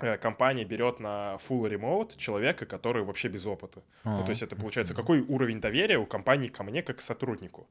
э, 0.00 0.16
компания 0.18 0.64
берет 0.64 1.00
на 1.00 1.38
full 1.48 1.70
remote 1.70 2.16
человека, 2.16 2.66
который 2.66 3.02
вообще 3.04 3.28
без 3.28 3.46
опыта. 3.46 3.82
Ну, 4.04 4.20
А. 4.20 4.22
то 4.24 4.30
есть 4.30 4.42
это 4.42 4.56
получается, 4.56 4.94
какой 4.94 5.20
уровень 5.20 5.60
доверия 5.60 5.98
у 5.98 6.06
компании 6.06 6.48
ко 6.48 6.62
мне 6.64 6.82
как 6.82 6.98
к 6.98 7.00
сотруднику. 7.00 7.68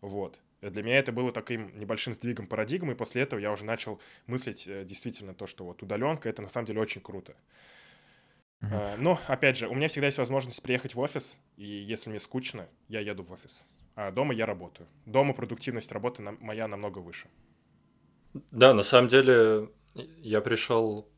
Вот. 0.00 0.38
И 0.62 0.68
Для 0.68 0.82
меня 0.82 0.98
это 0.98 1.12
было 1.12 1.32
таким 1.32 1.78
небольшим 1.78 2.12
сдвигом 2.14 2.46
парадигмы, 2.46 2.92
и 2.92 2.96
после 2.96 3.22
этого 3.22 3.40
я 3.40 3.52
уже 3.52 3.64
начал 3.64 4.00
мыслить 4.26 4.66
э, 4.66 4.84
действительно 4.84 5.34
то, 5.34 5.46
что 5.46 5.64
вот 5.64 5.82
удаленка— 5.82 6.28
это 6.30 6.42
на 6.42 6.48
самом 6.48 6.66
деле 6.66 6.80
очень 6.80 7.00
круто. 7.02 7.34
Э, 8.62 8.96
Но, 8.98 9.18
опять 9.26 9.56
же, 9.56 9.68
у 9.68 9.74
меня 9.74 9.88
всегда 9.88 10.06
есть 10.06 10.18
возможность 10.18 10.62
приехать 10.62 10.94
в 10.94 11.00
офис, 11.00 11.40
и 11.56 11.64
если 11.66 12.10
мне 12.10 12.20
скучно, 12.20 12.68
я 12.88 13.00
еду 13.00 13.22
в 13.22 13.32
офис. 13.32 13.66
А 13.94 14.10
дома 14.10 14.34
я 14.34 14.46
работаю. 14.46 14.86
Дома 15.06 15.32
продуктивность 15.34 15.92
работы 15.92 16.22
на- 16.22 16.32
моя 16.40 16.68
намного 16.68 16.98
выше. 16.98 17.28
Да, 18.52 18.74
на 18.74 18.82
самом 18.82 19.08
деле 19.08 19.68
я 20.22 20.40
пришел 20.40 21.08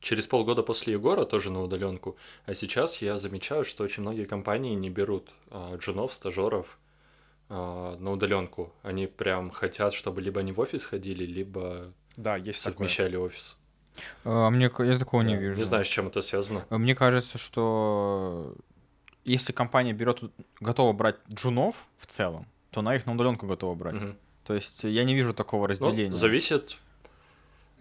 через 0.00 0.26
полгода 0.26 0.62
после 0.62 0.92
Егора 0.92 1.24
тоже 1.24 1.50
на 1.50 1.60
удаленку, 1.62 2.16
а 2.46 2.54
сейчас 2.54 3.02
я 3.02 3.16
замечаю, 3.18 3.64
что 3.64 3.82
очень 3.84 4.02
многие 4.02 4.24
компании 4.24 4.74
не 4.74 4.90
берут 4.90 5.32
а, 5.50 5.74
джунов, 5.76 6.12
стажеров 6.12 6.78
а, 7.48 7.96
на 7.96 8.12
удаленку. 8.12 8.72
Они 8.82 9.06
прям 9.08 9.50
хотят, 9.50 9.92
чтобы 9.94 10.20
либо 10.22 10.40
они 10.40 10.52
в 10.52 10.60
офис 10.60 10.84
ходили, 10.84 11.24
либо 11.24 11.92
Да, 12.16 12.36
есть 12.36 12.62
такое. 12.62 12.76
совмещали 12.86 13.16
офис. 13.16 13.56
А, 14.24 14.50
мне, 14.50 14.70
я 14.78 14.98
такого 14.98 15.22
не 15.22 15.36
вижу. 15.36 15.58
Не 15.58 15.64
знаю, 15.64 15.84
с 15.84 15.88
чем 15.88 16.08
это 16.08 16.22
связано. 16.22 16.64
А 16.70 16.78
Мне 16.78 16.94
кажется, 16.94 17.38
что 17.38 18.54
если 19.24 19.52
компания 19.52 19.92
берет, 19.92 20.22
готова 20.60 20.92
брать 20.92 21.16
джунов 21.30 21.76
в 21.98 22.06
целом, 22.06 22.46
то 22.70 22.80
она 22.80 22.96
их 22.96 23.06
на 23.06 23.12
удаленку 23.12 23.46
готова 23.46 23.74
брать. 23.74 23.94
Мгм. 23.94 24.16
То 24.44 24.54
есть 24.54 24.84
я 24.84 25.04
не 25.04 25.14
вижу 25.14 25.34
такого 25.34 25.62
Ну, 25.62 25.68
разделения. 25.68 26.14
зависит, 26.16 26.78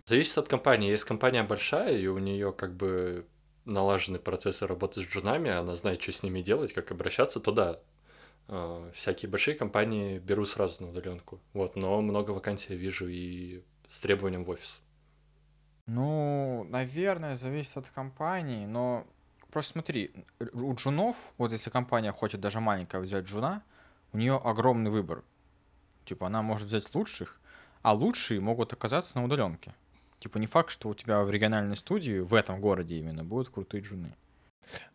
зависит 0.05 0.37
от 0.37 0.47
компании. 0.49 0.89
Если 0.89 1.07
компания 1.07 1.43
большая, 1.43 1.97
и 1.97 2.07
у 2.07 2.17
нее 2.17 2.51
как 2.51 2.73
бы 2.73 3.25
налажены 3.65 4.17
процессы 4.19 4.65
работы 4.67 5.01
с 5.01 5.05
джунами, 5.05 5.49
она 5.49 5.75
знает, 5.75 6.01
что 6.01 6.11
с 6.11 6.23
ними 6.23 6.41
делать, 6.41 6.73
как 6.73 6.91
обращаться, 6.91 7.39
то 7.39 7.51
да. 7.51 7.79
э, 8.49 8.91
Всякие 8.93 9.29
большие 9.29 9.55
компании 9.55 10.19
берут 10.19 10.49
сразу 10.49 10.83
на 10.83 10.89
удаленку. 10.89 11.39
Вот, 11.53 11.75
но 11.75 12.01
много 12.01 12.31
вакансий 12.31 12.73
я 12.73 12.75
вижу 12.79 13.07
и 13.07 13.61
с 13.87 13.99
требованием 13.99 14.43
в 14.43 14.49
офис. 14.49 14.81
Ну, 15.87 16.65
наверное, 16.69 17.35
зависит 17.35 17.77
от 17.77 17.89
компании, 17.89 18.65
но 18.65 19.07
просто 19.51 19.73
смотри, 19.73 20.11
у 20.53 20.73
джунов, 20.75 21.15
вот 21.37 21.53
если 21.53 21.69
компания 21.69 22.11
хочет 22.11 22.41
даже 22.41 22.59
маленькая 22.59 22.99
взять 22.99 23.25
джуна, 23.25 23.63
у 24.11 24.17
нее 24.17 24.35
огромный 24.35 24.91
выбор. 24.91 25.23
Типа 26.03 26.27
она 26.27 26.41
может 26.41 26.67
взять 26.67 26.93
лучших, 26.93 27.39
а 27.81 27.93
лучшие 27.93 28.41
могут 28.41 28.73
оказаться 28.73 29.17
на 29.17 29.23
удаленке. 29.23 29.73
Типа 30.19 30.37
не 30.39 30.47
факт, 30.47 30.71
что 30.71 30.89
у 30.89 30.93
тебя 30.93 31.23
в 31.23 31.29
региональной 31.29 31.77
студии, 31.77 32.19
в 32.19 32.33
этом 32.33 32.59
городе 32.59 32.97
именно, 32.97 33.23
будут 33.23 33.49
крутые 33.49 33.81
джуны. 33.81 34.13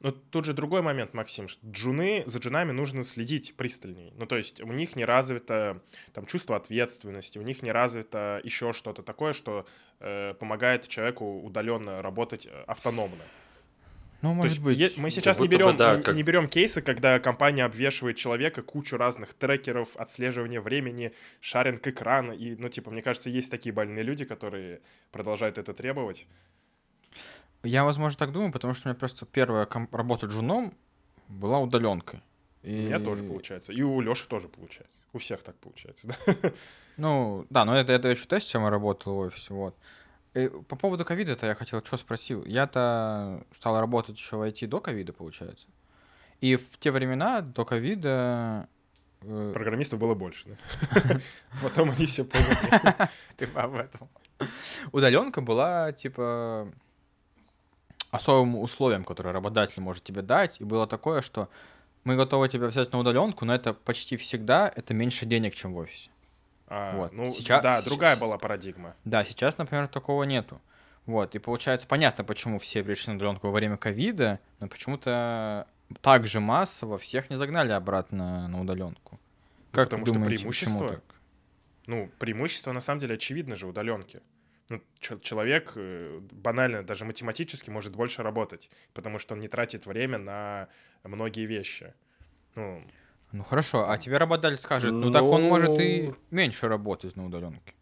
Но 0.01 0.11
тут 0.11 0.45
же 0.45 0.53
другой 0.53 0.83
момент, 0.83 1.15
Максим, 1.15 1.49
что 1.49 1.67
джуны, 1.67 2.25
за 2.27 2.39
джунами 2.39 2.73
нужно 2.73 3.05
следить 3.05 3.57
пристальней. 3.57 4.13
Ну, 4.17 4.27
то 4.27 4.37
есть 4.37 4.61
у 4.61 4.67
них 4.73 4.97
не 4.97 5.05
развито 5.05 5.83
там 6.13 6.27
чувство 6.27 6.57
ответственности, 6.57 7.39
у 7.39 7.43
них 7.43 7.63
не 7.63 7.73
развито 7.73 8.41
еще 8.45 8.73
что-то 8.73 9.03
такое, 9.03 9.33
что 9.33 9.67
э, 10.01 10.35
помогает 10.35 10.89
человеку 10.89 11.41
удаленно 11.41 12.03
работать 12.03 12.47
э, 12.47 12.65
автономно. 12.67 13.23
Ну, 14.21 14.29
То 14.29 14.35
может 14.35 14.53
есть 14.53 14.63
быть. 14.63 14.79
е- 14.79 14.93
мы 14.99 15.11
сейчас 15.11 15.41
не 15.41 15.49
будто 15.49 15.59
бы 15.59 15.65
берем, 15.65 15.77
да, 15.77 16.01
как- 16.01 16.15
не 16.15 16.23
берем 16.23 16.49
кейсы, 16.49 16.81
когда 16.81 17.19
компания 17.19 17.65
обвешивает 17.65 18.17
человека 18.17 18.63
кучу 18.63 18.97
разных 18.97 19.35
трекеров, 19.35 19.97
отслеживания 19.97 20.61
времени, 20.61 21.13
шаринг 21.41 21.85
экрана. 21.87 22.33
И, 22.33 22.55
ну, 22.55 22.69
типа, 22.69 22.91
мне 22.93 23.03
кажется, 23.03 23.31
есть 23.31 23.51
такие 23.51 23.73
больные 23.73 24.05
люди, 24.05 24.25
которые 24.25 24.81
продолжают 25.11 25.59
это 25.59 25.75
требовать. 25.75 26.27
Я, 27.63 27.85
возможно, 27.85 28.19
так 28.19 28.33
думаю, 28.33 28.53
потому 28.53 28.75
что 28.75 28.89
у 28.89 28.91
меня 28.91 28.99
просто 28.99 29.27
первая 29.27 29.69
работа 29.93 30.27
джуном 30.27 30.75
была 31.29 31.59
удаленкой. 31.61 32.21
И... 32.63 32.85
У 32.85 32.87
меня 32.87 33.01
тоже 33.01 33.25
получается. 33.25 33.73
И 33.73 33.83
у 33.83 34.01
Лёши 34.01 34.29
тоже 34.29 34.49
получается. 34.49 35.03
У 35.13 35.19
всех 35.19 35.43
так 35.43 35.57
получается, 35.57 36.09
да? 36.43 36.53
Ну, 36.97 37.47
да, 37.51 37.65
но 37.65 37.77
это, 37.77 37.93
это 37.93 38.09
еще 38.09 38.27
тест, 38.27 38.49
чем 38.49 38.63
я 38.63 38.71
работал 38.71 39.15
в 39.15 39.19
офисе, 39.19 39.55
вот. 39.55 39.77
И 40.35 40.49
по 40.69 40.77
поводу 40.77 41.05
ковида-то 41.05 41.47
я 41.47 41.55
хотел, 41.55 41.85
что 41.85 41.97
спросил. 41.97 42.45
Я-то 42.45 43.45
стал 43.57 43.81
работать 43.81 44.17
еще 44.17 44.37
в 44.37 44.43
IT 44.43 44.67
до 44.67 44.81
ковида, 44.81 45.13
получается. 45.13 45.67
И 46.41 46.57
в 46.57 46.79
те 46.79 46.91
времена, 46.91 47.41
до 47.41 47.65
ковида... 47.65 48.69
Э, 49.21 49.51
Программистов 49.53 49.99
было 50.01 50.15
больше, 50.15 50.49
да? 50.49 51.21
Потом 51.63 51.91
они 51.91 52.07
все 52.07 52.25
поняли. 52.25 53.09
Ты 53.37 53.49
об 53.55 53.75
этом. 53.75 54.09
Удаленка 54.91 55.41
была, 55.41 55.93
типа, 55.93 56.73
особым 58.13 58.57
условием, 58.57 59.03
которое 59.03 59.33
работодатель 59.33 59.83
может 59.83 60.05
тебе 60.05 60.23
дать. 60.23 60.61
И 60.61 60.65
было 60.65 60.87
такое, 60.87 61.23
что 61.23 61.49
мы 62.05 62.15
готовы 62.15 62.49
тебя 62.49 62.67
взять 62.67 62.93
на 62.93 62.99
удаленку, 63.01 63.45
но 63.45 63.55
это 63.55 63.75
почти 63.75 64.17
всегда 64.17 64.73
это 64.75 64.95
меньше 64.95 65.27
денег, 65.27 65.55
чем 65.55 65.73
в 65.73 65.79
офисе. 65.79 66.11
А, 66.69 66.97
вот. 66.97 67.13
Ну, 67.13 67.33
сейчас, 67.33 67.63
да, 67.63 67.83
другая 67.83 68.17
была 68.17 68.39
парадигма. 68.39 68.95
Да, 69.05 69.25
сейчас, 69.25 69.59
например, 69.59 69.89
такого 69.89 70.23
нету. 70.23 70.61
Вот, 71.07 71.35
и 71.35 71.41
получается, 71.41 71.89
понятно, 71.89 72.23
почему 72.23 72.61
все 72.61 72.85
пришли 72.85 73.13
на 73.13 73.17
удаленку 73.17 73.49
во 73.49 73.53
время 73.53 73.77
ковида, 73.77 74.39
но 74.61 74.69
почему-то 74.69 75.67
так 76.01 76.27
же 76.27 76.39
массово 76.39 76.97
всех 76.97 77.29
не 77.29 77.37
загнали 77.37 77.73
обратно 77.73 78.47
на 78.47 78.61
удаленку. 78.61 79.19
Ну, 79.19 79.67
как 79.73 79.87
потому 79.87 80.05
думаете, 80.05 80.23
что 80.23 80.37
преимущество... 80.37 81.01
Ну, 81.87 82.09
преимущество, 82.19 82.71
на 82.73 82.81
самом 82.81 83.01
деле, 83.01 83.15
очевидно 83.15 83.57
же 83.57 83.67
удаленки. 83.67 84.21
Ну, 84.73 84.81
человек 85.21 85.73
э, 85.77 86.21
банально, 86.31 86.83
даже 86.83 87.05
математически 87.05 87.69
может 87.69 87.95
больше 87.95 88.23
работать, 88.23 88.71
потому 88.95 89.19
что 89.19 89.35
он 89.35 89.41
не 89.41 89.49
тратит 89.49 89.85
время 89.85 90.17
на 90.17 90.69
многие 91.05 91.45
вещи. 91.45 91.93
Ну, 92.55 92.83
ну 93.33 93.45
хорошо, 93.45 93.91
а 93.91 93.99
тебе 93.99 94.17
работодатель 94.17 94.57
скажет, 94.57 94.93
ну, 94.93 95.07
ну 95.07 95.13
так 95.13 95.25
он 95.25 95.43
может 95.43 95.79
и 95.79 96.09
ну. 96.09 96.17
меньше 96.31 96.69
работать 96.69 97.17
на 97.17 97.27
удаленке. 97.27 97.75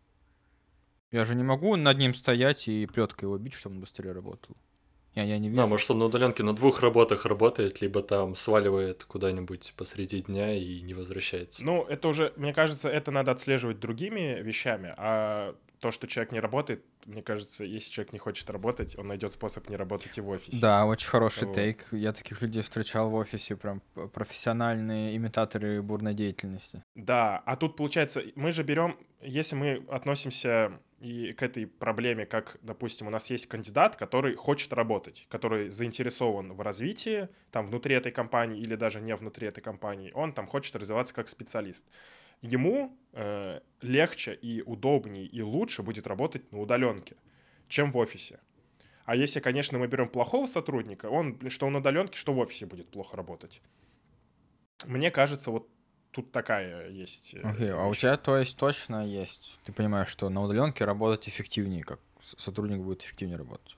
Я 1.12 1.24
же 1.24 1.36
не 1.36 1.44
могу 1.44 1.76
над 1.76 1.96
ним 1.98 2.12
стоять 2.12 2.66
и 2.66 2.86
плеткой 2.86 3.26
его 3.26 3.38
бить, 3.38 3.54
чтобы 3.54 3.76
он 3.76 3.80
быстрее 3.82 4.10
работал. 4.10 4.56
Я, 5.14 5.22
я 5.24 5.38
не 5.38 5.48
вижу. 5.48 5.60
Да, 5.60 5.68
может, 5.68 5.88
он 5.90 5.98
на 6.00 6.06
удаленке 6.06 6.42
на 6.42 6.54
двух 6.54 6.80
работах 6.80 7.24
работает, 7.24 7.80
либо 7.80 8.02
там 8.02 8.34
сваливает 8.34 9.04
куда-нибудь 9.04 9.74
посреди 9.76 10.22
дня 10.22 10.56
и 10.56 10.80
не 10.80 10.94
возвращается. 10.94 11.64
Ну, 11.64 11.84
это 11.84 12.08
уже, 12.08 12.32
мне 12.36 12.52
кажется, 12.52 12.88
это 12.88 13.12
надо 13.12 13.30
отслеживать 13.30 13.78
другими 13.78 14.40
вещами, 14.40 14.92
а 14.96 15.54
то, 15.80 15.90
что 15.90 16.06
человек 16.06 16.32
не 16.32 16.40
работает, 16.40 16.84
мне 17.06 17.22
кажется, 17.22 17.64
если 17.64 17.90
человек 17.90 18.12
не 18.12 18.18
хочет 18.18 18.48
работать, 18.50 18.98
он 18.98 19.06
найдет 19.06 19.32
способ 19.32 19.68
не 19.68 19.76
работать 19.76 20.16
и 20.18 20.20
в 20.20 20.28
офисе. 20.28 20.60
Да, 20.60 20.84
очень 20.84 21.08
хороший 21.08 21.48
вот. 21.48 21.54
тейк. 21.56 21.88
Я 21.90 22.12
таких 22.12 22.42
людей 22.42 22.62
встречал 22.62 23.08
в 23.08 23.14
офисе, 23.14 23.56
прям 23.56 23.80
профессиональные 24.12 25.16
имитаторы 25.16 25.82
бурной 25.82 26.14
деятельности. 26.14 26.84
Да, 26.94 27.38
а 27.46 27.56
тут 27.56 27.76
получается, 27.76 28.22
мы 28.34 28.52
же 28.52 28.62
берем, 28.62 28.96
если 29.22 29.56
мы 29.56 29.84
относимся 29.88 30.78
и 31.00 31.32
к 31.32 31.42
этой 31.42 31.66
проблеме, 31.66 32.26
как, 32.26 32.58
допустим, 32.60 33.06
у 33.06 33.10
нас 33.10 33.30
есть 33.30 33.46
кандидат, 33.46 33.96
который 33.96 34.34
хочет 34.34 34.74
работать, 34.74 35.26
который 35.30 35.70
заинтересован 35.70 36.52
в 36.52 36.60
развитии, 36.60 37.28
там, 37.50 37.66
внутри 37.66 37.94
этой 37.94 38.12
компании 38.12 38.60
или 38.60 38.74
даже 38.74 39.00
не 39.00 39.16
внутри 39.16 39.48
этой 39.48 39.62
компании, 39.62 40.12
он 40.14 40.34
там 40.34 40.46
хочет 40.46 40.76
развиваться 40.76 41.14
как 41.14 41.28
специалист 41.28 41.86
ему 42.42 42.96
э, 43.12 43.60
легче 43.80 44.34
и 44.34 44.62
удобнее 44.62 45.26
и 45.26 45.42
лучше 45.42 45.82
будет 45.82 46.06
работать 46.06 46.50
на 46.52 46.60
удаленке, 46.60 47.16
чем 47.68 47.92
в 47.92 47.96
офисе. 47.96 48.40
А 49.04 49.16
если, 49.16 49.40
конечно, 49.40 49.78
мы 49.78 49.88
берем 49.88 50.08
плохого 50.08 50.46
сотрудника, 50.46 51.06
он 51.06 51.38
что 51.50 51.66
он 51.66 51.72
на 51.72 51.78
удаленке, 51.80 52.16
что 52.16 52.32
в 52.32 52.38
офисе 52.38 52.66
будет 52.66 52.88
плохо 52.88 53.16
работать. 53.16 53.60
Мне 54.84 55.10
кажется, 55.10 55.50
вот 55.50 55.68
тут 56.10 56.32
такая 56.32 56.90
есть. 56.90 57.34
Окей, 57.42 57.68
okay, 57.68 57.70
а 57.70 57.86
у 57.86 57.94
тебя 57.94 58.16
то 58.16 58.36
есть 58.36 58.56
точно 58.56 59.06
есть. 59.06 59.58
Ты 59.64 59.72
понимаешь, 59.72 60.08
что 60.08 60.28
на 60.28 60.42
удаленке 60.42 60.84
работать 60.84 61.28
эффективнее, 61.28 61.82
как 61.82 62.00
сотрудник 62.20 62.80
будет 62.80 63.02
эффективнее 63.02 63.38
работать. 63.38 63.76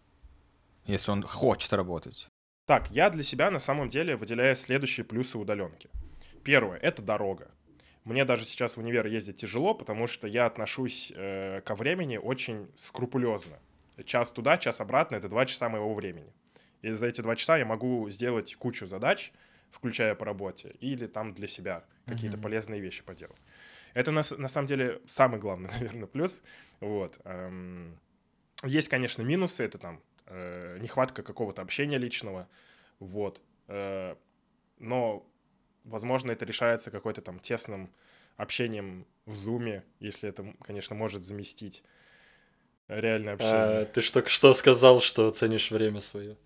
Если 0.86 1.10
он 1.10 1.22
хочет 1.22 1.72
работать. 1.72 2.28
Так, 2.66 2.90
я 2.90 3.10
для 3.10 3.22
себя 3.22 3.50
на 3.50 3.58
самом 3.58 3.88
деле 3.88 4.16
выделяю 4.16 4.56
следующие 4.56 5.04
плюсы 5.04 5.38
удаленки. 5.38 5.90
Первое 6.44 6.76
это 6.78 7.02
дорога. 7.02 7.50
Мне 8.04 8.24
даже 8.24 8.44
сейчас 8.44 8.76
в 8.76 8.80
универ 8.80 9.06
ездить 9.06 9.36
тяжело, 9.36 9.74
потому 9.74 10.06
что 10.06 10.26
я 10.26 10.46
отношусь 10.46 11.12
э, 11.14 11.60
ко 11.64 11.74
времени 11.74 12.16
очень 12.16 12.68
скрупулезно. 12.74 13.58
Час 14.04 14.32
туда, 14.32 14.58
час 14.58 14.80
обратно— 14.80 15.16
это 15.16 15.28
два 15.28 15.46
часа 15.46 15.68
моего 15.68 15.94
времени. 15.94 16.32
И 16.80 16.90
за 16.90 17.06
эти 17.06 17.20
два 17.20 17.36
часа 17.36 17.58
я 17.58 17.64
могу 17.64 18.08
сделать 18.10 18.56
кучу 18.56 18.86
задач, 18.86 19.32
включая 19.70 20.14
по 20.16 20.24
работе, 20.24 20.74
или 20.80 21.06
там 21.06 21.32
для 21.32 21.46
себя 21.46 21.84
какие-то 22.06 22.36
mm-hmm. 22.36 22.42
полезные 22.42 22.80
вещи 22.80 23.04
поделать. 23.04 23.40
Это 23.94 24.10
на, 24.10 24.22
на 24.36 24.48
самом 24.48 24.66
деле 24.66 25.00
самый 25.06 25.38
главный, 25.38 25.70
наверное, 25.72 26.06
плюс. 26.06 26.42
Вот. 26.80 27.20
Эм, 27.24 27.98
есть, 28.64 28.88
конечно, 28.88 29.22
минусы, 29.22 29.64
это 29.64 29.78
там 29.78 30.02
э, 30.26 30.78
нехватка 30.80 31.22
какого-то 31.22 31.62
общения 31.62 31.98
личного, 31.98 32.48
вот. 32.98 33.40
Э, 33.68 34.16
но 34.78 35.24
Возможно, 35.84 36.32
это 36.32 36.44
решается 36.44 36.90
какой-то 36.90 37.20
там 37.22 37.38
тесным 37.38 37.90
общением 38.36 39.06
в 39.26 39.36
зуме, 39.36 39.84
если 40.00 40.28
это, 40.28 40.54
конечно, 40.62 40.94
может 40.94 41.22
заместить 41.22 41.82
реальное 42.88 43.34
общение. 43.34 43.54
А, 43.54 43.84
ты 43.86 44.02
только 44.02 44.28
что 44.28 44.52
сказал, 44.52 45.00
что 45.00 45.30
ценишь 45.30 45.70
время 45.70 46.00
свое. 46.00 46.36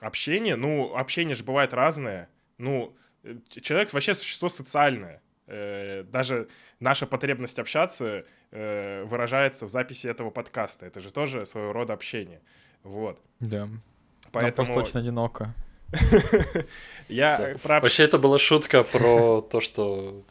Общение? 0.00 0.56
Ну, 0.56 0.94
общение 0.94 1.34
же 1.34 1.44
бывает 1.44 1.74
разное. 1.74 2.28
Ну, 2.58 2.96
э, 3.22 3.36
человек 3.48 3.92
вообще 3.92 4.14
существо 4.14 4.48
социальное. 4.48 5.22
Э, 5.46 6.04
даже 6.04 6.48
наша 6.78 7.06
потребность 7.06 7.58
общаться 7.58 8.24
э, 8.50 9.04
выражается 9.04 9.66
в 9.66 9.68
записи 9.68 10.06
этого 10.06 10.30
подкаста. 10.30 10.86
Это 10.86 11.00
же 11.00 11.10
тоже 11.10 11.44
своего 11.44 11.72
рода 11.72 11.92
общение. 11.92 12.40
Вот. 12.82 13.20
Да. 13.40 13.68
Поэтому... 14.32 14.66
Нам 14.66 14.74
просто 14.74 14.78
очень 14.78 15.00
одиноко. 15.00 15.54
Я 17.08 17.56
Вообще 17.64 18.04
это 18.04 18.18
была 18.18 18.38
шутка 18.38 18.84
про 18.84 19.40
то, 19.40 19.60
что 19.60 20.24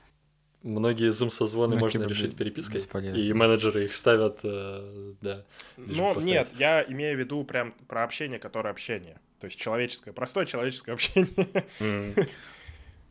многие 0.63 1.12
зум-созвоны 1.12 1.76
можно 1.76 2.04
решить 2.06 2.36
перепиской, 2.36 2.82
и 3.13 3.34
менеджеры 3.34 3.86
их 3.86 3.93
ставят, 3.93 4.39
э, 4.43 5.13
да. 5.22 5.43
Ну, 5.78 6.19
нет, 6.22 6.50
я 6.58 6.84
имею 6.84 7.15
в 7.17 7.19
виду 7.19 7.43
прям 7.43 7.74
про 7.88 8.04
общение, 8.04 8.39
которое 8.39 8.69
общение. 8.69 9.19
То 9.39 9.45
есть 9.45 9.58
человеческое, 9.58 10.12
простое 10.12 10.45
человеческое 10.45 10.93
общение. 10.93 11.48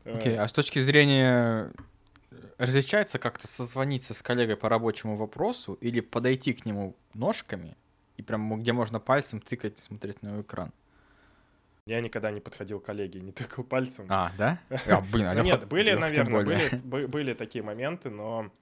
Окей, 0.04 0.38
а 0.38 0.46
с 0.46 0.52
точки 0.52 0.78
зрения 0.80 1.70
различается 2.58 3.18
как-то 3.18 3.46
созвониться 3.46 4.14
с 4.14 4.22
коллегой 4.22 4.56
по 4.56 4.68
рабочему 4.68 5.16
вопросу 5.16 5.74
или 5.80 6.00
подойти 6.00 6.52
к 6.52 6.66
нему 6.66 6.96
ножками 7.14 7.76
и 8.16 8.22
прям 8.22 8.60
где 8.60 8.72
можно 8.72 9.00
пальцем 9.00 9.40
тыкать 9.40 9.78
и 9.78 9.82
смотреть 9.82 10.22
на 10.22 10.40
экран? 10.40 10.72
Я 11.88 12.02
никогда 12.02 12.30
не 12.30 12.40
подходил 12.40 12.80
к 12.80 12.84
коллеге, 12.84 13.20
не 13.20 13.32
тыкал 13.32 13.64
пальцем. 13.64 14.04
А, 14.10 14.30
да? 14.36 14.60
А, 14.86 15.00
блин, 15.00 15.26
а 15.26 15.34
Нет, 15.34 15.66
были, 15.66 15.94
наверное, 15.94 16.44
были, 16.82 17.06
были 17.06 17.32
такие 17.32 17.64
моменты, 17.64 18.10
но 18.10 18.52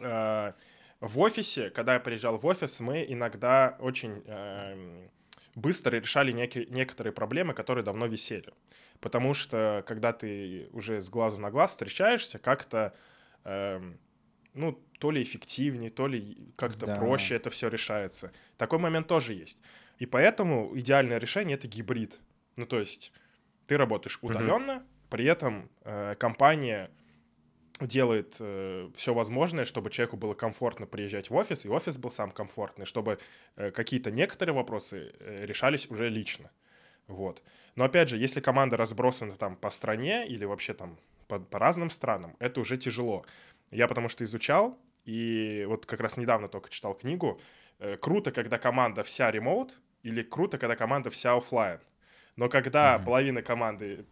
э, 0.00 0.52
в 1.00 1.18
офисе, 1.20 1.70
когда 1.70 1.94
я 1.94 2.00
приезжал 2.00 2.38
в 2.38 2.44
офис, 2.44 2.80
мы 2.80 3.06
иногда 3.08 3.76
очень 3.78 4.24
э, 4.26 5.06
быстро 5.54 5.96
решали 5.96 6.32
некие, 6.32 6.66
некоторые 6.66 7.12
проблемы, 7.12 7.54
которые 7.54 7.84
давно 7.84 8.06
висели. 8.06 8.52
Потому 8.98 9.34
что, 9.34 9.84
когда 9.86 10.12
ты 10.12 10.68
уже 10.72 11.00
с 11.00 11.10
глазу 11.10 11.40
на 11.40 11.52
глаз 11.52 11.70
встречаешься, 11.70 12.40
как-то, 12.40 12.92
э, 13.44 13.80
ну, 14.54 14.82
то 14.98 15.12
ли 15.12 15.22
эффективнее, 15.22 15.90
то 15.90 16.08
ли 16.08 16.38
как-то 16.56 16.86
да. 16.86 16.96
проще 16.96 17.36
это 17.36 17.50
все 17.50 17.68
решается. 17.68 18.32
Такой 18.56 18.80
момент 18.80 19.06
тоже 19.06 19.34
есть. 19.34 19.60
И 19.98 20.06
поэтому 20.06 20.76
идеальное 20.76 21.18
решение— 21.18 21.54
это 21.56 21.68
гибрид. 21.68 22.18
Ну, 22.56 22.66
то 22.66 22.78
есть 22.78 23.12
ты 23.66 23.76
работаешь 23.76 24.18
удаленно, 24.22 24.72
mm-hmm. 24.72 25.06
при 25.10 25.24
этом 25.24 25.70
э, 25.84 26.14
компания 26.18 26.90
делает 27.80 28.36
э, 28.38 28.90
все 28.94 29.14
возможное, 29.14 29.64
чтобы 29.64 29.90
человеку 29.90 30.16
было 30.16 30.34
комфортно 30.34 30.86
приезжать 30.86 31.30
в 31.30 31.34
офис, 31.34 31.64
и 31.64 31.68
офис 31.68 31.98
был 31.98 32.10
сам 32.10 32.30
комфортный, 32.30 32.86
чтобы 32.86 33.18
э, 33.56 33.70
какие-то 33.70 34.10
некоторые 34.10 34.54
вопросы 34.54 35.12
э, 35.18 35.44
решались 35.46 35.90
уже 35.90 36.08
лично. 36.08 36.50
Вот. 37.08 37.42
Но 37.74 37.84
опять 37.84 38.08
же, 38.08 38.18
если 38.18 38.40
команда 38.40 38.76
разбросана 38.76 39.34
там 39.36 39.56
по 39.56 39.70
стране 39.70 40.26
или 40.26 40.44
вообще 40.44 40.74
там 40.74 40.98
по, 41.28 41.38
по 41.38 41.58
разным 41.58 41.90
странам, 41.90 42.36
это 42.38 42.60
уже 42.60 42.76
тяжело. 42.76 43.24
Я 43.70 43.88
потому 43.88 44.08
что 44.08 44.24
изучал, 44.24 44.78
и 45.04 45.64
вот 45.68 45.86
как 45.86 46.00
раз 46.00 46.16
недавно 46.16 46.48
только 46.48 46.70
читал 46.70 46.94
книгу. 46.94 47.40
Э, 47.78 47.96
круто, 47.96 48.30
когда 48.30 48.58
команда 48.58 49.02
вся 49.02 49.30
ремоут, 49.30 49.80
или 50.02 50.22
круто, 50.22 50.58
когда 50.58 50.76
команда 50.76 51.10
вся 51.10 51.34
офлайн. 51.34 51.80
Но 52.36 52.48
когда 52.48 52.94
mm-hmm. 52.96 53.04
половина 53.04 53.42
команды 53.42 54.06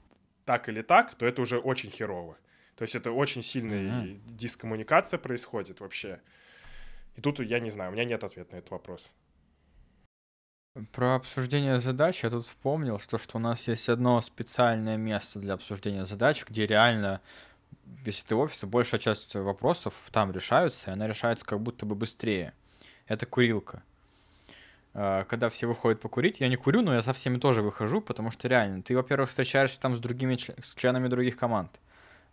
так 0.44 0.68
или 0.68 0.82
так, 0.82 1.14
то 1.14 1.26
это 1.26 1.42
уже 1.42 1.58
очень 1.58 1.90
херово. 1.90 2.36
То 2.76 2.82
есть 2.82 2.94
это 2.94 3.12
очень 3.12 3.42
сильная 3.42 4.04
mm-hmm. 4.04 4.20
дискоммуникация 4.26 5.18
происходит 5.18 5.80
вообще. 5.80 6.20
И 7.16 7.20
тут 7.20 7.40
я 7.40 7.60
не 7.60 7.70
знаю, 7.70 7.90
у 7.90 7.94
меня 7.94 8.04
нет 8.04 8.24
ответа 8.24 8.52
на 8.52 8.58
этот 8.58 8.70
вопрос. 8.70 9.10
Про 10.92 11.16
обсуждение 11.16 11.80
задач 11.80 12.22
я 12.22 12.30
тут 12.30 12.44
вспомнил, 12.44 13.00
что, 13.00 13.18
что 13.18 13.38
у 13.38 13.40
нас 13.40 13.66
есть 13.66 13.88
одно 13.88 14.20
специальное 14.20 14.96
место 14.96 15.40
для 15.40 15.54
обсуждения 15.54 16.06
задач, 16.06 16.44
где 16.46 16.64
реально, 16.64 17.20
если 18.04 18.26
ты 18.26 18.36
в 18.36 18.38
офисе, 18.38 18.66
большая 18.66 19.00
часть 19.00 19.34
вопросов 19.34 20.08
там 20.12 20.30
решаются, 20.30 20.90
и 20.90 20.92
она 20.92 21.08
решается 21.08 21.44
как 21.44 21.60
будто 21.60 21.86
бы 21.86 21.96
быстрее. 21.96 22.54
Это 23.08 23.26
курилка. 23.26 23.82
А, 24.92 25.24
когда 25.24 25.48
все 25.48 25.66
выходят 25.66 26.00
покурить, 26.00 26.40
я 26.40 26.48
не 26.48 26.56
курю, 26.56 26.82
но 26.82 26.94
я 26.94 27.02
со 27.02 27.12
всеми 27.12 27.38
тоже 27.38 27.62
выхожу, 27.62 28.00
потому 28.00 28.30
что 28.30 28.48
реально, 28.48 28.82
ты, 28.82 28.96
во-первых, 28.96 29.30
встречаешься 29.30 29.80
там 29.80 29.96
с 29.96 30.00
другими, 30.00 30.38
с 30.60 30.74
членами 30.74 31.08
других 31.08 31.36
команд. 31.36 31.80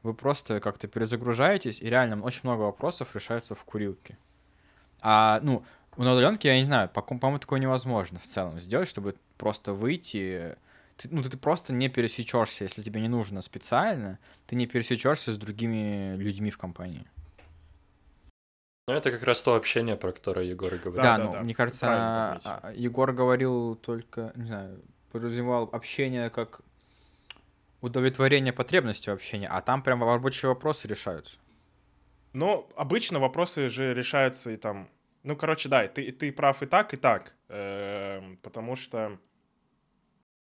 Вы 0.03 0.13
просто 0.13 0.59
как-то 0.59 0.87
перезагружаетесь, 0.87 1.81
и 1.81 1.89
реально 1.89 2.21
очень 2.21 2.41
много 2.43 2.61
вопросов 2.61 3.15
решается 3.15 3.55
в 3.55 3.63
курилке. 3.63 4.17
А, 5.01 5.39
ну, 5.43 5.63
на 5.97 6.13
удаленке, 6.13 6.49
я 6.49 6.59
не 6.59 6.65
знаю, 6.65 6.89
по- 6.89 7.01
по-моему, 7.01 7.39
такое 7.39 7.59
невозможно 7.59 8.19
в 8.19 8.25
целом 8.25 8.59
сделать, 8.61 8.87
чтобы 8.87 9.15
просто 9.37 9.73
выйти. 9.73 10.55
Ты, 10.97 11.09
ну, 11.11 11.23
ты 11.23 11.37
просто 11.37 11.73
не 11.73 11.89
пересечешься, 11.89 12.63
если 12.63 12.81
тебе 12.81 13.01
не 13.01 13.07
нужно 13.07 13.41
специально, 13.41 14.19
ты 14.45 14.55
не 14.55 14.67
пересечешься 14.67 15.31
с 15.31 15.37
другими 15.37 16.15
людьми 16.17 16.49
в 16.49 16.57
компании. 16.57 17.07
Ну, 18.87 18.93
это 18.93 19.11
как 19.11 19.23
раз 19.23 19.41
то 19.43 19.55
общение, 19.55 19.97
про 19.97 20.13
которое 20.13 20.45
Егор 20.45 20.73
и 20.73 20.77
говорил. 20.77 21.03
Да, 21.03 21.17
да, 21.17 21.23
ну, 21.25 21.31
да, 21.33 21.41
мне 21.41 21.53
кажется, 21.53 21.81
правильно 21.81 22.39
а, 22.45 22.59
а, 22.63 22.71
Егор 22.71 23.11
говорил 23.11 23.75
только, 23.75 24.31
не 24.35 24.47
знаю, 24.47 24.81
подразумевал 25.11 25.69
общение 25.73 26.29
как 26.29 26.61
удовлетворение 27.81 28.53
потребностей 28.53 29.11
в 29.11 29.13
общении, 29.13 29.47
а 29.51 29.61
там 29.61 29.83
прям 29.83 30.03
рабочие 30.03 30.47
вопросы 30.47 30.87
решаются. 30.87 31.37
Но 32.31 32.69
обычно 32.77 33.19
вопросы 33.19 33.67
же 33.67 33.93
решаются 33.93 34.51
и 34.51 34.57
там... 34.57 34.89
Ну, 35.23 35.35
короче, 35.35 35.67
да, 35.67 35.83
и 35.83 35.89
ты, 35.89 36.03
и 36.03 36.11
ты 36.13 36.31
прав 36.31 36.63
и 36.63 36.65
так, 36.65 36.93
и 36.93 36.97
так. 36.97 37.35
Эм, 37.49 38.37
потому 38.37 38.77
что... 38.77 39.19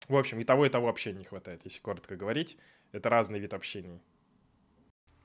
В 0.08 0.16
общем, 0.16 0.40
и 0.40 0.44
того, 0.44 0.64
и 0.64 0.70
того 0.70 0.86
вообще 0.86 1.12
не 1.12 1.24
хватает, 1.24 1.60
если 1.64 1.80
коротко 1.80 2.16
говорить. 2.16 2.56
Это 2.92 3.10
разный 3.10 3.38
вид 3.38 3.52
общения. 3.52 4.00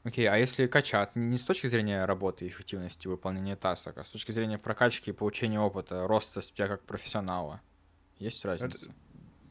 Окей, 0.06 0.26
а 0.28 0.38
если 0.38 0.68
качат, 0.68 1.16
не 1.16 1.38
с 1.38 1.44
точки 1.44 1.68
зрения 1.68 2.06
работы 2.06 2.46
и 2.46 2.48
эффективности 2.48 3.08
выполнения 3.08 3.56
тасок, 3.58 3.98
а 3.98 4.06
с 4.06 4.10
точки 4.10 4.32
зрения 4.32 4.58
прокачки 4.60 5.10
и 5.10 5.14
получения 5.14 5.60
опыта, 5.60 6.08
роста 6.08 6.42
тебя 6.42 6.68
как 6.68 6.86
профессионала, 6.86 7.62
есть 8.20 8.46
разница? 8.46 8.96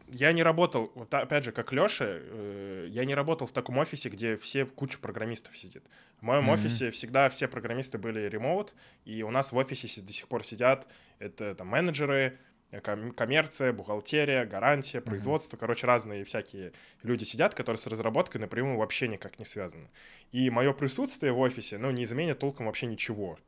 Я 0.06 0.32
не 0.32 0.42
работал, 0.42 0.92
вот 0.94 1.12
опять 1.14 1.44
же, 1.44 1.52
как 1.52 1.72
Лёша, 1.72 2.04
э, 2.06 2.86
я 2.90 3.06
не 3.06 3.14
работал 3.14 3.46
в 3.46 3.52
таком 3.52 3.78
офисе, 3.78 4.10
где 4.10 4.36
все 4.36 4.66
куча 4.66 4.98
программистов 4.98 5.56
сидит. 5.56 5.86
В 6.20 6.22
моем 6.22 6.46
Мгм. 6.46 6.50
офисе 6.50 6.90
всегда 6.90 7.30
все 7.30 7.48
программисты 7.48 7.96
были 7.96 8.20
ремоут, 8.28 8.74
и 9.06 9.22
у 9.22 9.30
нас 9.30 9.50
в 9.50 9.56
офисе 9.56 10.02
до 10.02 10.12
сих 10.12 10.28
пор 10.28 10.44
сидят 10.44 10.88
это 11.18 11.54
там 11.54 11.68
менеджеры, 11.68 12.38
коммерция, 12.80 13.72
бухгалтерия, 13.72 14.44
гарантия, 14.44 15.00
производство, 15.00 15.56
короче, 15.56 15.86
разные 15.86 16.24
всякие 16.24 16.72
люди 17.02 17.24
сидят, 17.24 17.54
которые 17.54 17.78
с 17.78 17.86
разработкой 17.86 18.40
напрямую 18.40 18.78
вообще 18.78 19.08
никак 19.08 19.38
не 19.38 19.44
связаны. 19.44 19.90
И 20.32 20.50
мое 20.50 20.72
присутствие 20.72 21.32
в 21.32 21.38
офисе, 21.38 21.78
ну, 21.78 21.90
не 21.90 22.04
изменит 22.04 22.38
толком 22.38 22.66
вообще 22.66 22.86
ничего. 22.86 23.38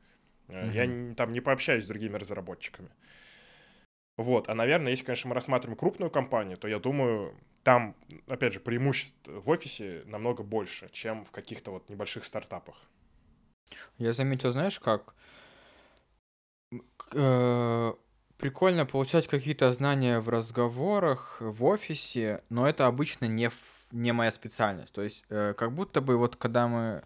Э, 0.47 0.71
Я 0.73 1.15
там 1.15 1.33
не 1.33 1.41
пообщаюсь 1.41 1.83
с 1.83 1.87
другими 1.87 2.17
разработчиками. 2.17 2.89
Вот, 4.17 4.49
а, 4.49 4.55
наверное, 4.55 4.91
если, 4.91 5.05
конечно, 5.05 5.29
мы 5.29 5.35
рассматриваем 5.35 5.77
крупную 5.77 6.09
компанию, 6.09 6.57
то 6.57 6.67
я 6.67 6.79
думаю, 6.79 7.35
там, 7.63 7.95
опять 8.27 8.53
же, 8.53 8.59
преимуществ 8.59 9.15
в 9.27 9.49
офисе 9.49 10.03
намного 10.05 10.41
больше, 10.41 10.89
чем 10.91 11.23
в 11.25 11.31
каких-то 11.31 11.71
вот 11.71 11.89
небольших 11.89 12.23
стартапах. 12.23 12.75
Я 13.97 14.13
заметил, 14.13 14.51
знаешь, 14.51 14.79
как 14.79 15.13
э, 17.11 17.93
прикольно 18.47 18.85
получать 18.85 19.27
какие-то 19.27 19.73
знания 19.73 20.21
в 20.21 20.29
разговорах, 20.29 21.35
в 21.41 21.65
офисе, 21.65 22.39
но 22.47 22.65
это 22.65 22.85
обычно 22.85 23.25
не, 23.25 23.49
не 23.91 24.13
моя 24.13 24.31
специальность. 24.31 24.93
То 24.93 25.01
есть, 25.01 25.25
э, 25.29 25.53
как 25.53 25.73
будто 25.73 25.99
бы 25.99 26.15
вот 26.15 26.37
когда 26.37 26.69
мы 26.69 27.03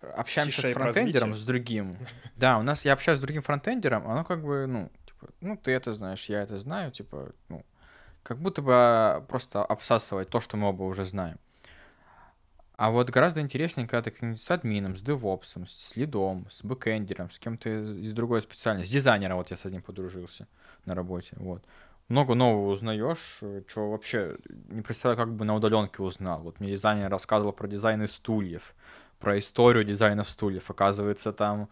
общаемся 0.00 0.56
Тише 0.56 0.72
с 0.72 0.74
фронтендером, 0.74 1.30
развитие. 1.30 1.44
с 1.44 1.46
другим, 1.46 1.98
да, 2.36 2.58
у 2.58 2.62
нас 2.62 2.84
я 2.84 2.94
общаюсь 2.94 3.20
с 3.20 3.22
другим 3.22 3.42
фронтендером, 3.42 4.08
оно 4.08 4.24
как 4.24 4.42
бы, 4.42 4.66
ну, 4.66 4.90
типа, 5.06 5.28
ну, 5.40 5.56
ты 5.56 5.70
это 5.70 5.92
знаешь, 5.92 6.28
я 6.28 6.42
это 6.42 6.58
знаю, 6.58 6.90
типа, 6.90 7.30
ну, 7.48 7.64
как 8.24 8.38
будто 8.38 8.60
бы 8.60 8.72
а, 8.74 9.20
просто 9.20 9.64
обсасывать 9.64 10.30
то, 10.30 10.40
что 10.40 10.56
мы 10.56 10.68
оба 10.68 10.82
уже 10.82 11.04
знаем. 11.04 11.38
А 12.76 12.90
вот 12.90 13.08
гораздо 13.08 13.40
интереснее, 13.40 13.88
когда 13.88 14.10
ты 14.10 14.36
с 14.36 14.50
админом, 14.50 14.96
с 14.96 15.00
девопсом, 15.00 15.66
с 15.66 15.96
лидом, 15.96 16.46
с 16.50 16.62
бэкэндером, 16.62 17.30
с 17.30 17.38
кем-то 17.38 17.70
из, 17.70 18.12
другой 18.12 18.42
специальности, 18.42 18.90
с 18.90 18.92
дизайнером, 18.92 19.38
вот 19.38 19.50
я 19.50 19.56
с 19.56 19.64
одним 19.64 19.82
подружился 19.82 20.46
на 20.84 20.94
работе, 20.94 21.34
вот. 21.36 21.64
Много 22.08 22.34
нового 22.34 22.70
узнаешь, 22.70 23.40
что 23.66 23.90
вообще 23.90 24.36
не 24.68 24.82
представляю, 24.82 25.16
как 25.16 25.34
бы 25.34 25.44
на 25.44 25.56
удаленке 25.56 26.02
узнал. 26.02 26.40
Вот 26.42 26.60
мне 26.60 26.70
дизайнер 26.70 27.10
рассказывал 27.10 27.52
про 27.52 27.66
дизайны 27.66 28.06
стульев, 28.06 28.74
про 29.18 29.38
историю 29.38 29.82
дизайнов 29.84 30.30
стульев. 30.30 30.70
Оказывается, 30.70 31.32
там 31.32 31.68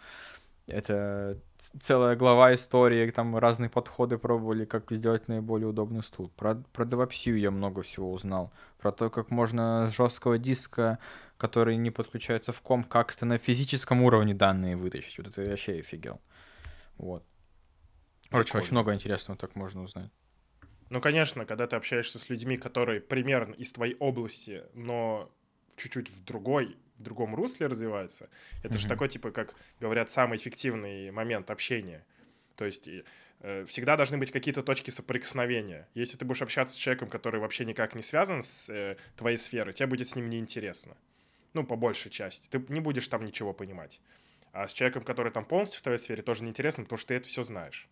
это 0.67 1.39
целая 1.79 2.17
глава 2.17 2.55
истории, 2.55 3.11
там 3.11 3.37
разные 3.37 3.69
подходы 3.69 4.17
пробовали, 4.17 4.65
как 4.65 4.91
сделать 4.91 5.29
наиболее 5.29 5.69
удобный 5.69 6.03
стул. 6.03 6.31
Про, 6.37 6.55
про 6.73 6.87
девопсию 6.87 7.39
я 7.39 7.51
много 7.51 7.83
всего 7.83 8.11
узнал. 8.11 8.53
Про 8.79 8.93
то, 8.93 9.11
как 9.11 9.31
можно 9.31 9.87
с 9.89 9.95
жесткого 9.95 10.39
диска, 10.39 10.99
который 11.37 11.77
не 11.77 11.91
подключается 11.91 12.53
в 12.53 12.61
ком, 12.63 12.83
как-то 12.83 13.27
на 13.27 13.37
физическом 13.37 14.03
уровне 14.03 14.35
данные 14.35 14.77
вытащить. 14.77 15.19
Вот 15.19 15.27
это 15.27 15.43
я 15.43 15.51
вообще 15.51 15.81
офигел. 15.81 16.21
Вот. 16.97 17.25
Короче, 18.31 18.49
Прикольно. 18.49 18.65
очень 18.65 18.73
много 18.73 18.95
интересного 18.95 19.39
так 19.39 19.55
можно 19.55 19.83
узнать. 19.83 20.11
Ну, 20.89 21.01
конечно, 21.01 21.45
когда 21.45 21.67
ты 21.67 21.77
общаешься 21.77 22.19
с 22.19 22.31
людьми, 22.31 22.57
которые 22.57 23.01
примерно 23.01 23.53
из 23.55 23.73
твоей 23.73 23.97
области, 23.97 24.63
но 24.75 25.31
чуть-чуть 25.77 26.11
в 26.11 26.25
другой, 26.25 26.77
в 26.97 27.03
другом 27.03 27.35
русле 27.35 27.67
развиваются, 27.67 28.29
это 28.63 28.79
же 28.79 28.87
Мгм. 28.87 28.89
такой, 28.95 29.09
типа, 29.09 29.31
как 29.31 29.55
говорят, 29.81 30.11
самый 30.11 30.39
эффективный 30.39 31.11
момент 31.11 31.51
общения. 31.51 32.05
То 32.57 32.65
есть 32.65 32.89
э, 33.41 33.65
всегда 33.67 33.97
должны 33.97 34.17
быть 34.17 34.31
какие-то 34.31 34.63
точки 34.63 34.91
соприкосновения. 34.91 35.89
Если 35.95 36.17
ты 36.17 36.25
будешь 36.25 36.43
общаться 36.43 36.77
с 36.77 36.79
человеком, 36.79 37.11
который 37.11 37.41
вообще 37.41 37.65
никак 37.65 37.95
не 37.95 38.03
связан 38.03 38.43
с 38.43 38.71
э, 38.71 38.97
твоей 39.17 39.37
сферой, 39.37 39.73
тебе 39.75 39.87
будет 39.87 40.09
с 40.09 40.17
ним 40.17 40.31
неинтересно. 40.31 40.97
Ну, 41.53 41.65
по 41.65 41.77
большей 41.77 42.11
части. 42.11 42.49
Ты 42.49 42.65
не 42.69 42.81
будешь 42.81 43.07
там 43.09 43.25
ничего 43.25 43.53
понимать. 43.53 44.01
А 44.53 44.67
с 44.69 44.73
человеком, 44.73 45.03
который 45.03 45.33
там 45.33 45.45
полностью 45.45 45.81
в 45.81 45.83
твоей 45.83 45.99
сфере, 45.99 46.23
тоже 46.23 46.45
неинтересно, 46.45 46.85
потому 46.85 46.99
что 46.99 47.09
ты 47.09 47.15
это 47.15 47.29
все 47.29 47.43
знаешь. 47.43 47.89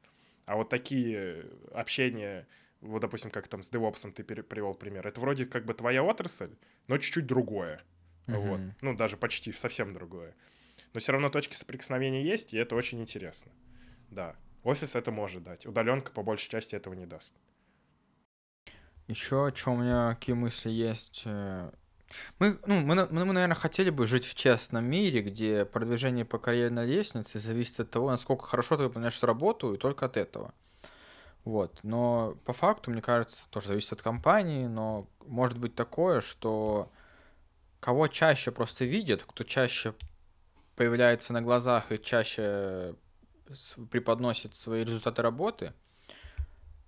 А 0.46 0.56
вот 0.56 0.68
такие 0.68 1.18
э, 1.18 1.44
общения, 1.72 2.46
вот, 2.80 3.00
допустим, 3.00 3.30
как 3.30 3.48
там 3.48 3.62
с 3.62 3.70
DevOps 3.70 4.10
ты 4.12 4.22
привел 4.24 4.74
пример, 4.74 5.06
это 5.06 5.20
вроде 5.20 5.44
как 5.46 5.64
бы 5.64 5.74
твоя 5.74 6.02
отрасль, 6.02 6.54
но 6.86 6.98
чуть-чуть 6.98 7.26
другое. 7.26 7.82
Вот. 8.26 8.58
Мгм. 8.58 8.74
Ну, 8.82 8.94
даже 8.94 9.16
почти 9.16 9.52
совсем 9.52 9.92
другое. 9.94 10.34
Но 10.94 11.00
все 11.00 11.12
равно 11.12 11.30
точки 11.30 11.54
соприкосновения 11.54 12.22
есть, 12.24 12.52
и 12.54 12.58
это 12.58 12.76
очень 12.76 13.00
интересно. 13.00 13.50
Да. 14.10 14.36
Офис 14.62 14.94
это 14.94 15.10
может 15.10 15.42
дать. 15.42 15.66
Удаленка 15.66 16.12
по 16.12 16.22
большей 16.22 16.48
части 16.50 16.76
этого 16.76 16.94
не 16.94 17.06
даст. 17.06 17.34
Еще, 19.08 19.52
что 19.54 19.72
у 19.72 19.76
меня 19.76 20.14
какие 20.14 20.34
мысли 20.34 20.70
есть. 20.70 21.22
э, 21.24 21.70
Мы, 22.38 22.58
ну, 22.66 22.80
мы, 22.82 22.94
на- 22.94 23.06
мы, 23.06 23.24
наверное, 23.32 23.54
хотели 23.54 23.88
бы 23.88 24.06
жить 24.06 24.26
в 24.26 24.34
честном 24.34 24.84
мире, 24.84 25.22
где 25.22 25.64
продвижение 25.64 26.26
по 26.26 26.38
карьерной 26.38 26.86
лестнице 26.86 27.38
зависит 27.38 27.80
от 27.80 27.90
того, 27.90 28.10
насколько 28.10 28.44
хорошо 28.46 28.76
ты 28.76 28.82
выполняешь 28.84 29.22
работу, 29.22 29.72
и 29.74 29.78
только 29.78 30.04
от 30.06 30.18
этого. 30.18 30.52
Вот. 31.44 31.80
Но 31.82 32.36
по 32.44 32.52
факту, 32.52 32.90
мне 32.90 33.00
кажется, 33.00 33.48
тоже 33.50 33.68
зависит 33.68 33.92
от 33.94 34.02
компании, 34.02 34.66
но 34.66 35.08
может 35.26 35.58
быть 35.58 35.74
такое, 35.74 36.20
что 36.20 36.90
кого 37.82 38.06
чаще 38.06 38.52
просто 38.52 38.84
видят, 38.84 39.24
кто 39.24 39.42
чаще 39.42 39.94
появляется 40.76 41.32
на 41.32 41.42
глазах 41.42 41.90
и 41.90 42.00
чаще 42.00 42.94
с- 43.52 43.74
преподносит 43.90 44.54
свои 44.54 44.84
результаты 44.84 45.20
работы, 45.20 45.72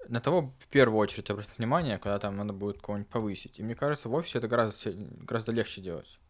на 0.06 0.20
того 0.20 0.54
в 0.60 0.68
первую 0.68 1.00
очередь 1.00 1.28
обратить 1.30 1.58
внимание, 1.58 1.98
когда 1.98 2.20
там 2.20 2.36
надо 2.36 2.52
будет 2.52 2.80
кого-нибудь 2.80 3.10
повысить. 3.10 3.58
И 3.58 3.64
мне 3.64 3.74
кажется, 3.74 4.08
в 4.08 4.14
офисе 4.14 4.38
это 4.38 4.46
гораздо, 4.46 4.92
гораздо 4.92 5.50
легче 5.50 5.80
делать. 5.80 6.20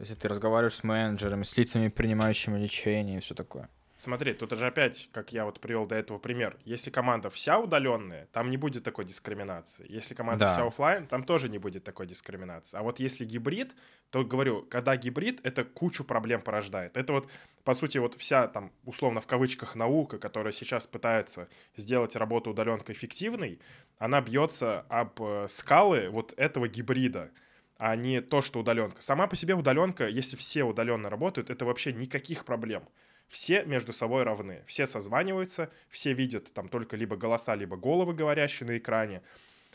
Если 0.00 0.14
ты 0.14 0.26
разговариваешь 0.26 0.76
с 0.76 0.82
менеджерами, 0.82 1.42
с 1.42 1.54
лицами, 1.58 1.88
принимающими 1.88 2.58
лечение 2.58 3.18
и 3.18 3.20
все 3.20 3.34
такое. 3.34 3.68
Смотри, 4.00 4.32
тут 4.32 4.52
же 4.52 4.64
опять, 4.64 5.08
как 5.10 5.32
я 5.32 5.44
вот 5.44 5.58
привел 5.58 5.84
до 5.84 5.96
этого 5.96 6.18
пример, 6.20 6.56
если 6.64 6.88
команда 6.88 7.30
вся 7.30 7.58
удаленная, 7.58 8.28
там 8.30 8.48
не 8.48 8.56
будет 8.56 8.84
такой 8.84 9.04
дискриминации. 9.04 9.86
Если 9.88 10.14
команда 10.14 10.44
Да. 10.44 10.52
вся 10.52 10.64
оффлайн, 10.64 11.08
там 11.08 11.24
тоже 11.24 11.48
не 11.48 11.58
будет 11.58 11.82
такой 11.82 12.06
дискриминации. 12.06 12.78
А 12.78 12.82
вот 12.82 13.00
если 13.00 13.24
гибрид, 13.24 13.74
то 14.10 14.22
говорю, 14.24 14.64
когда 14.70 14.96
гибрид, 14.96 15.40
это 15.44 15.64
кучу 15.64 16.04
проблем 16.04 16.42
порождает. 16.42 16.96
Это 16.96 17.12
вот, 17.12 17.28
по 17.64 17.74
сути, 17.74 17.98
вот 17.98 18.14
вся 18.14 18.46
там, 18.46 18.70
условно, 18.84 19.20
в 19.20 19.26
кавычках, 19.26 19.74
наука, 19.74 20.18
которая 20.18 20.52
сейчас 20.52 20.86
пытается 20.86 21.48
сделать 21.76 22.14
работу 22.14 22.50
удаленкой 22.50 22.94
эффективной, 22.94 23.60
она 23.98 24.20
бьется 24.20 24.82
об 24.88 25.20
э, 25.20 25.46
скалы 25.48 26.08
вот 26.08 26.32
этого 26.36 26.68
гибрида 26.68 27.32
а 27.80 27.94
не 27.94 28.20
то, 28.20 28.42
что 28.42 28.60
удаленка. 28.60 29.02
Сама 29.02 29.28
по 29.28 29.36
себе 29.36 29.54
удаленка, 29.54 30.08
если 30.08 30.36
все 30.36 30.64
удаленно 30.64 31.08
работают, 31.10 31.48
это 31.50 31.64
вообще 31.64 31.92
никаких 31.92 32.44
проблем. 32.44 32.82
Все 33.28 33.64
между 33.64 33.92
собой 33.92 34.22
равны. 34.22 34.62
Все 34.66 34.86
созваниваются, 34.86 35.70
все 35.90 36.12
видят 36.14 36.52
там 36.52 36.68
только 36.68 36.96
либо 36.96 37.16
голоса, 37.16 37.54
либо 37.54 37.76
головы 37.76 38.14
говорящие 38.14 38.66
на 38.66 38.78
экране. 38.78 39.22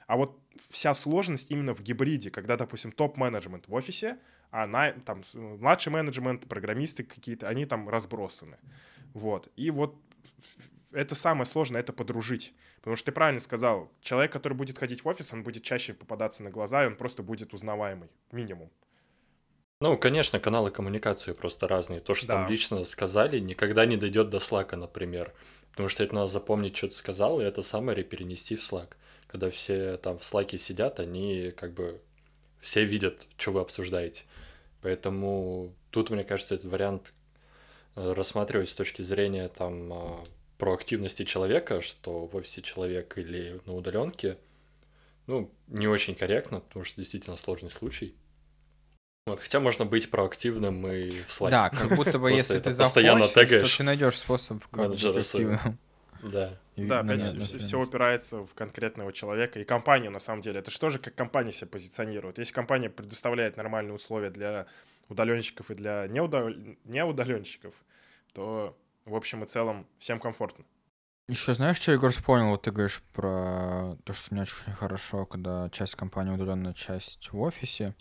А 0.07 0.17
вот 0.17 0.37
вся 0.69 0.93
сложность 0.93 1.49
именно 1.51 1.73
в 1.73 1.81
гибриде, 1.81 2.29
когда, 2.29 2.57
допустим, 2.57 2.91
топ-менеджмент 2.91 3.67
в 3.67 3.73
офисе, 3.73 4.17
а 4.51 4.67
на, 4.67 4.91
там 4.91 5.23
младший 5.33 5.91
менеджмент, 5.91 6.47
программисты 6.47 7.03
какие-то, 7.03 7.47
они 7.47 7.65
там 7.65 7.87
разбросаны. 7.87 8.57
Вот. 9.13 9.51
И 9.55 9.71
вот 9.71 9.95
это 10.91 11.15
самое 11.15 11.45
сложное, 11.45 11.81
это 11.81 11.93
подружить. 11.93 12.53
Потому 12.77 12.97
что 12.97 13.05
ты 13.05 13.11
правильно 13.13 13.39
сказал, 13.39 13.91
человек, 14.01 14.33
который 14.33 14.53
будет 14.53 14.77
ходить 14.77 15.05
в 15.05 15.07
офис, 15.07 15.31
он 15.31 15.43
будет 15.43 15.63
чаще 15.63 15.93
попадаться 15.93 16.43
на 16.43 16.49
глаза, 16.49 16.83
и 16.83 16.87
он 16.87 16.95
просто 16.95 17.23
будет 17.23 17.53
узнаваемый, 17.53 18.09
минимум. 18.31 18.69
Ну, 19.83 19.97
конечно, 19.97 20.39
каналы 20.39 20.71
коммуникации 20.71 21.33
просто 21.33 21.67
разные. 21.67 21.99
То, 21.99 22.13
что 22.13 22.25
да. 22.25 22.33
там 22.35 22.49
лично 22.49 22.85
сказали, 22.85 23.39
никогда 23.39 23.85
не 23.85 23.97
дойдет 23.97 24.29
до 24.29 24.39
слака, 24.39 24.77
например. 24.77 25.33
Потому 25.71 25.89
что 25.89 26.05
это 26.05 26.15
надо 26.15 26.27
запомнить, 26.27 26.73
что 26.73 26.87
ты 26.87 26.95
сказал, 26.95 27.41
и 27.41 27.43
это 27.43 27.61
самое 27.61 28.01
перенести 28.01 28.55
в 28.55 28.63
слаг. 28.63 28.95
Когда 29.27 29.49
все 29.49 29.97
там 29.97 30.19
в 30.19 30.23
слаке 30.23 30.57
сидят, 30.57 31.01
они 31.01 31.51
как 31.51 31.73
бы 31.73 31.99
все 32.61 32.85
видят, 32.85 33.27
что 33.35 33.51
вы 33.51 33.59
обсуждаете. 33.59 34.23
Поэтому 34.81 35.73
тут, 35.91 36.11
мне 36.11 36.23
кажется, 36.23 36.55
этот 36.55 36.71
вариант 36.71 37.11
э, 37.97 38.13
рассматривать 38.13 38.69
с 38.69 38.75
точки 38.75 39.01
зрения 39.01 39.49
там 39.49 39.91
а, 39.91 40.23
проактивности 40.59 41.25
человека, 41.25 41.81
что 41.81 42.27
в 42.27 42.37
офисе 42.37 42.61
человек 42.61 43.17
или 43.17 43.59
на 43.65 43.75
удаленке, 43.75 44.37
ну, 45.27 45.51
не 45.67 45.89
очень 45.89 46.15
корректно, 46.15 46.61
потому 46.61 46.85
что 46.85 47.01
действительно 47.01 47.35
сложный 47.35 47.69
случай. 47.69 48.15
Вот, 49.25 49.39
хотя 49.39 49.61
можно 49.61 49.85
быть 49.85 50.11
проактивным 50.11 50.85
и 50.87 51.21
в 51.23 51.31
слайде. 51.31 51.55
Да, 51.55 51.69
как 51.69 51.95
будто 51.95 52.19
бы 52.19 52.31
если 52.33 52.59
ты 52.59 52.75
постоянно 52.75 53.27
тегаешь, 53.27 53.71
то 53.71 53.77
ты 53.77 53.83
найдешь 53.83 54.17
способ 54.17 54.65
как 54.67 54.89
быть 54.89 55.05
активным. 55.05 55.79
Да. 56.21 56.57
да, 56.77 57.01
опять 57.01 57.21
все, 57.21 57.59
все 57.59 57.79
упирается 57.79 58.45
в 58.45 58.53
конкретного 58.53 59.11
человека. 59.11 59.59
И 59.59 59.65
компания, 59.65 60.09
на 60.09 60.19
самом 60.19 60.41
деле, 60.41 60.59
это 60.59 60.71
что 60.71 60.89
же 60.89 60.99
как 60.99 61.15
компания 61.15 61.51
себя 61.51 61.67
позиционирует? 61.67 62.37
Если 62.37 62.53
компания 62.53 62.89
предоставляет 62.89 63.57
нормальные 63.57 63.93
условия 63.93 64.29
для 64.29 64.67
удаленщиков 65.09 65.69
и 65.71 65.75
для 65.75 66.07
неудал... 66.07 66.49
неудаленщиков, 66.85 67.73
то 68.33 68.77
в 69.05 69.15
общем 69.15 69.43
и 69.43 69.47
целом 69.47 69.85
всем 69.99 70.19
комфортно. 70.19 70.63
Еще 71.27 71.53
знаешь, 71.53 71.77
что, 71.77 71.91
Егор, 71.91 72.11
вспомнил? 72.11 72.49
Вот 72.49 72.63
ты 72.63 72.71
говоришь 72.71 73.01
про 73.13 73.97
то, 74.03 74.13
что 74.13 74.33
мне 74.33 74.43
очень 74.43 74.73
хорошо, 74.73 75.25
когда 75.25 75.69
часть 75.69 75.95
компании 75.95 76.33
удаленная, 76.33 76.73
часть 76.73 77.31
в 77.31 77.39
офисе. 77.39 77.95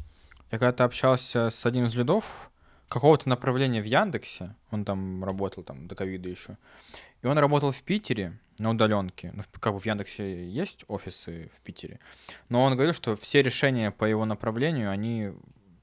Я 0.52 0.58
когда-то 0.58 0.84
общался 0.84 1.48
с 1.48 1.64
одним 1.64 1.86
из 1.86 1.94
лидов 1.94 2.50
какого-то 2.88 3.26
направления 3.26 3.80
в 3.80 3.86
Яндексе, 3.86 4.54
он 4.70 4.84
там 4.84 5.24
работал 5.24 5.62
там 5.62 5.88
до 5.88 5.94
ковида 5.94 6.28
еще, 6.28 6.58
и 7.22 7.26
он 7.26 7.38
работал 7.38 7.72
в 7.72 7.82
Питере 7.82 8.38
на 8.58 8.68
удаленке. 8.68 9.32
Ну, 9.32 9.42
как 9.60 9.72
бы 9.72 9.80
в 9.80 9.86
Яндексе 9.86 10.46
есть 10.46 10.84
офисы 10.88 11.50
в 11.56 11.62
Питере, 11.62 12.00
но 12.50 12.62
он 12.64 12.74
говорил, 12.74 12.92
что 12.92 13.16
все 13.16 13.42
решения 13.42 13.90
по 13.90 14.04
его 14.04 14.26
направлению, 14.26 14.90
они 14.90 15.32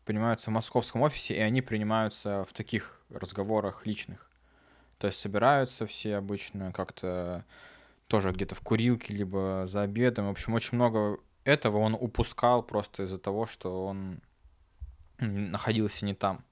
принимаются 0.05 0.51
в 0.51 0.53
московском 0.53 1.01
офисе, 1.01 1.33
и 1.35 1.39
они 1.39 1.63
принимаются 1.63 2.45
в 2.47 2.53
таких 2.53 3.01
разговорах 3.09 3.87
личных. 3.87 4.29
То 4.99 5.07
есть 5.07 5.19
собираются 5.19 5.87
все 5.87 6.15
обычно 6.15 6.71
как-то 6.73 7.43
тоже 8.05 8.31
где-то 8.31 8.53
в 8.53 8.61
курилке, 8.61 9.15
либо 9.15 9.63
за 9.65 9.81
обедом. 9.81 10.27
В 10.27 10.31
общем, 10.31 10.53
очень 10.53 10.75
много 10.75 11.17
этого 11.43 11.77
он 11.77 11.95
упускал 11.95 12.61
просто 12.61 13.03
из-за 13.03 13.17
того, 13.17 13.47
что 13.47 13.87
он 13.87 14.21
находился 15.19 16.05
не 16.05 16.13
там. 16.13 16.43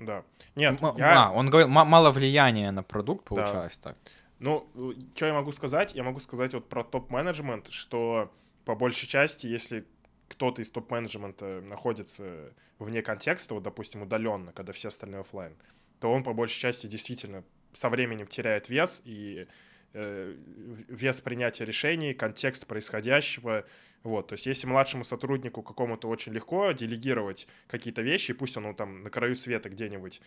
Да. 0.00 0.24
Нет, 0.54 0.80
М- 0.80 0.96
я... 0.96 1.26
А, 1.26 1.32
он 1.32 1.50
говорил, 1.50 1.68
мало 1.68 2.10
влияния 2.12 2.70
на 2.70 2.82
продукт 2.82 3.24
получалось 3.24 3.78
да. 3.82 3.90
так. 3.90 3.98
Ну, 4.38 4.68
что 5.14 5.26
я 5.26 5.34
могу 5.34 5.50
сказать? 5.50 5.94
Я 5.94 6.04
могу 6.04 6.20
сказать 6.20 6.54
вот 6.54 6.68
про 6.68 6.84
топ-менеджмент, 6.84 7.70
что 7.70 8.32
по 8.64 8.76
большей 8.76 9.08
части, 9.08 9.46
если 9.46 9.84
кто-то 10.28 10.62
из 10.62 10.70
топ-менеджмента 10.70 11.60
находится 11.62 12.52
вне 12.78 13.02
контекста, 13.02 13.54
вот, 13.54 13.64
допустим, 13.64 14.02
удаленно, 14.02 14.52
когда 14.52 14.72
все 14.72 14.88
остальные 14.88 15.20
офлайн, 15.20 15.56
то 16.00 16.12
он 16.12 16.22
по 16.22 16.32
большей 16.32 16.60
части 16.60 16.86
действительно 16.86 17.42
со 17.72 17.88
временем 17.88 18.26
теряет 18.26 18.68
вес 18.68 19.02
и 19.04 19.40
э, 19.40 19.46
вес 19.94 21.20
принятия 21.20 21.64
решений, 21.64 22.14
контекст 22.14 22.66
происходящего. 22.66 23.64
Вот, 24.04 24.28
то 24.28 24.34
есть 24.34 24.46
если 24.46 24.66
младшему 24.66 25.02
сотруднику 25.02 25.62
какому-то 25.62 26.08
очень 26.08 26.32
легко 26.32 26.70
делегировать 26.72 27.48
какие-то 27.66 28.02
вещи, 28.02 28.32
пусть 28.32 28.56
он 28.56 28.64
ну, 28.64 28.74
там 28.74 29.02
на 29.02 29.10
краю 29.10 29.34
света 29.34 29.68
где-нибудь 29.68 30.20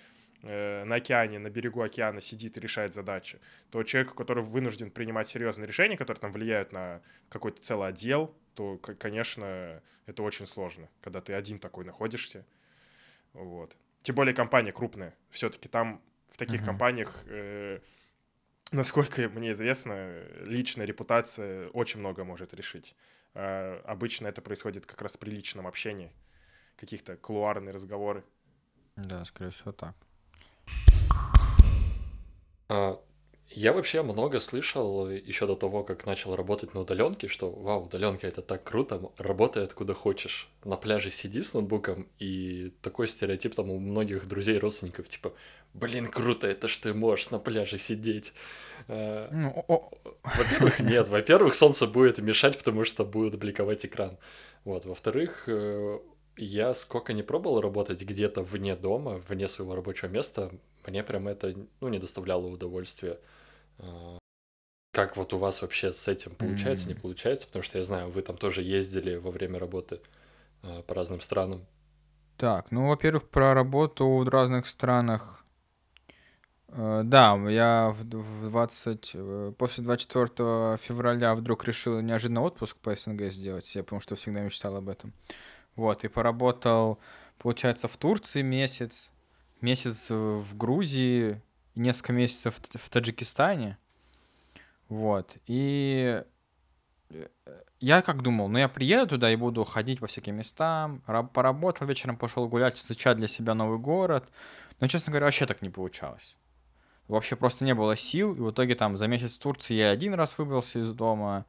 э, 0.43 0.83
на 0.83 0.95
океане, 0.95 1.39
на 1.39 1.49
берегу 1.49 1.81
океана 1.81 2.19
сидит 2.19 2.57
и 2.57 2.59
решает 2.59 2.93
задачи, 2.93 3.39
то 3.69 3.81
человеку, 3.83 4.13
который 4.13 4.43
вынужден 4.43 4.91
принимать 4.91 5.29
серьезные 5.29 5.67
решения, 5.67 5.95
которые 5.95 6.19
там 6.19 6.33
влияют 6.33 6.73
на 6.73 7.01
какой-то 7.29 7.61
целый 7.61 7.87
отдел, 7.89 8.35
то, 8.55 8.77
конечно, 8.77 9.81
это 10.05 10.23
очень 10.23 10.47
сложно, 10.47 10.89
когда 11.01 11.21
ты 11.21 11.33
один 11.33 11.57
такой 11.57 11.85
находишься. 11.85 12.45
Вот. 13.33 13.77
Тем 14.01 14.15
более 14.15 14.33
компания 14.33 14.71
крупная. 14.71 15.15
Все-таки 15.29 15.69
там 15.69 16.01
в 16.29 16.37
таких 16.37 16.61
uh-huh. 16.61 16.65
компаниях, 16.65 17.23
э, 17.27 17.79
насколько 18.71 19.29
мне 19.29 19.51
известно, 19.51 20.23
личная 20.41 20.85
репутация 20.85 21.69
очень 21.69 21.99
много 21.99 22.23
может 22.23 22.53
решить. 22.53 22.95
Э, 23.33 23.79
обычно 23.85 24.27
это 24.27 24.41
происходит 24.41 24.85
как 24.85 25.01
раз 25.01 25.17
при 25.17 25.29
личном 25.29 25.67
общении, 25.67 26.11
каких-то 26.77 27.17
кулуарные 27.17 27.73
разговоры. 27.73 28.23
Да, 28.95 29.23
скорее 29.25 29.51
всего 29.51 29.71
так. 29.71 29.95
А, 32.69 33.01
я 33.53 33.73
вообще 33.73 34.01
много 34.01 34.39
слышал 34.39 35.09
еще 35.09 35.45
до 35.45 35.55
того, 35.55 35.83
как 35.83 36.05
начал 36.05 36.35
работать 36.35 36.73
на 36.73 36.81
удаленке, 36.81 37.27
что 37.27 37.51
вау, 37.51 37.83
удаленка 37.83 38.27
это 38.27 38.41
так 38.41 38.63
круто, 38.63 39.11
работай 39.17 39.63
откуда 39.63 39.93
хочешь. 39.93 40.49
На 40.63 40.77
пляже 40.77 41.11
сиди 41.11 41.41
с 41.41 41.53
ноутбуком, 41.53 42.07
и 42.19 42.71
такой 42.81 43.07
стереотип 43.07 43.55
там 43.55 43.69
у 43.69 43.79
многих 43.79 44.27
друзей 44.27 44.57
родственников, 44.57 45.09
типа, 45.09 45.33
блин, 45.73 46.07
круто, 46.07 46.47
это 46.47 46.67
ж 46.67 46.77
ты 46.77 46.93
можешь 46.93 47.29
на 47.29 47.39
пляже 47.39 47.77
сидеть. 47.77 48.33
А, 48.87 49.29
ну, 49.31 49.91
во-первых, 50.23 50.79
нет, 50.79 51.09
во-первых, 51.09 51.53
солнце 51.53 51.87
будет 51.87 52.19
мешать, 52.19 52.57
потому 52.57 52.85
что 52.85 53.03
будет 53.03 53.37
бликовать 53.37 53.85
экран. 53.85 54.17
Вот, 54.63 54.85
во-вторых, 54.85 55.43
э, 55.47 55.99
я 56.37 56.73
сколько 56.73 57.13
не 57.13 57.23
пробовал 57.23 57.59
работать 57.59 58.01
где-то 58.01 58.43
вне 58.43 58.75
дома, 58.75 59.21
вне 59.27 59.47
своего 59.47 59.75
рабочего 59.75 60.07
места, 60.07 60.51
мне 60.87 61.03
прям 61.03 61.27
это 61.27 61.53
ну, 61.79 61.89
не 61.89 61.99
доставляло 61.99 62.47
удовольствия. 62.47 63.19
А, 63.81 64.17
как 64.91 65.17
вот 65.17 65.33
у 65.33 65.37
вас 65.37 65.61
вообще 65.61 65.91
с 65.91 66.07
этим 66.07 66.35
получается, 66.35 66.85
mm-hmm. 66.85 66.93
не 66.93 66.99
получается? 66.99 67.47
Потому 67.47 67.63
что 67.63 67.77
я 67.77 67.83
знаю, 67.83 68.09
вы 68.09 68.21
там 68.21 68.37
тоже 68.37 68.61
ездили 68.61 69.15
во 69.15 69.31
время 69.31 69.59
работы 69.59 69.99
а, 70.63 70.81
по 70.83 70.95
разным 70.95 71.21
странам. 71.21 71.65
Так, 72.37 72.71
ну, 72.71 72.87
во-первых, 72.87 73.29
про 73.29 73.53
работу 73.53 74.07
в 74.07 74.27
разных 74.27 74.65
странах. 74.65 75.45
Э, 76.69 77.01
да, 77.03 77.35
я 77.49 77.93
в 77.95 78.49
20, 78.49 79.11
э, 79.13 79.53
после 79.57 79.83
24 79.83 80.77
февраля 80.77 81.35
вдруг 81.35 81.65
решил 81.65 81.99
неожиданно 81.99 82.41
отпуск 82.41 82.77
по 82.77 82.95
СНГ 82.95 83.31
сделать, 83.31 83.75
я 83.75 83.83
потому 83.83 84.01
что 84.01 84.15
всегда 84.15 84.41
мечтал 84.41 84.75
об 84.75 84.89
этом. 84.89 85.13
Вот, 85.75 86.03
и 86.03 86.07
поработал, 86.07 86.99
получается, 87.37 87.87
в 87.87 87.97
Турции 87.97 88.41
месяц, 88.41 89.11
месяц 89.61 90.09
в 90.09 90.57
Грузии, 90.57 91.41
несколько 91.75 92.13
месяцев 92.13 92.59
в 92.59 92.89
Таджикистане. 92.89 93.77
Вот. 94.89 95.37
И 95.47 96.23
э, 97.09 97.27
я 97.79 98.01
как 98.01 98.21
думал, 98.21 98.49
ну 98.49 98.57
я 98.59 98.67
приеду 98.67 99.07
туда 99.07 99.31
и 99.31 99.35
буду 99.35 99.63
ходить 99.63 99.99
по 99.99 100.07
всяким 100.07 100.35
местам, 100.35 101.01
поработал 101.33 101.87
вечером, 101.87 102.17
пошел 102.17 102.47
гулять, 102.47 102.79
изучать 102.79 103.17
для 103.17 103.27
себя 103.27 103.53
новый 103.53 103.79
город. 103.79 104.29
Но, 104.79 104.87
честно 104.87 105.11
говоря, 105.11 105.25
вообще 105.25 105.45
так 105.45 105.61
не 105.61 105.69
получалось. 105.69 106.35
Вообще 107.07 107.35
просто 107.35 107.65
не 107.65 107.73
было 107.73 107.95
сил, 107.95 108.33
и 108.35 108.39
в 108.39 108.51
итоге 108.51 108.75
там 108.75 108.97
за 108.97 109.07
месяц 109.07 109.35
в 109.35 109.39
Турции 109.39 109.73
я 109.75 109.89
один 109.89 110.13
раз 110.13 110.37
выбрался 110.37 110.79
из 110.79 110.93
дома, 110.93 111.45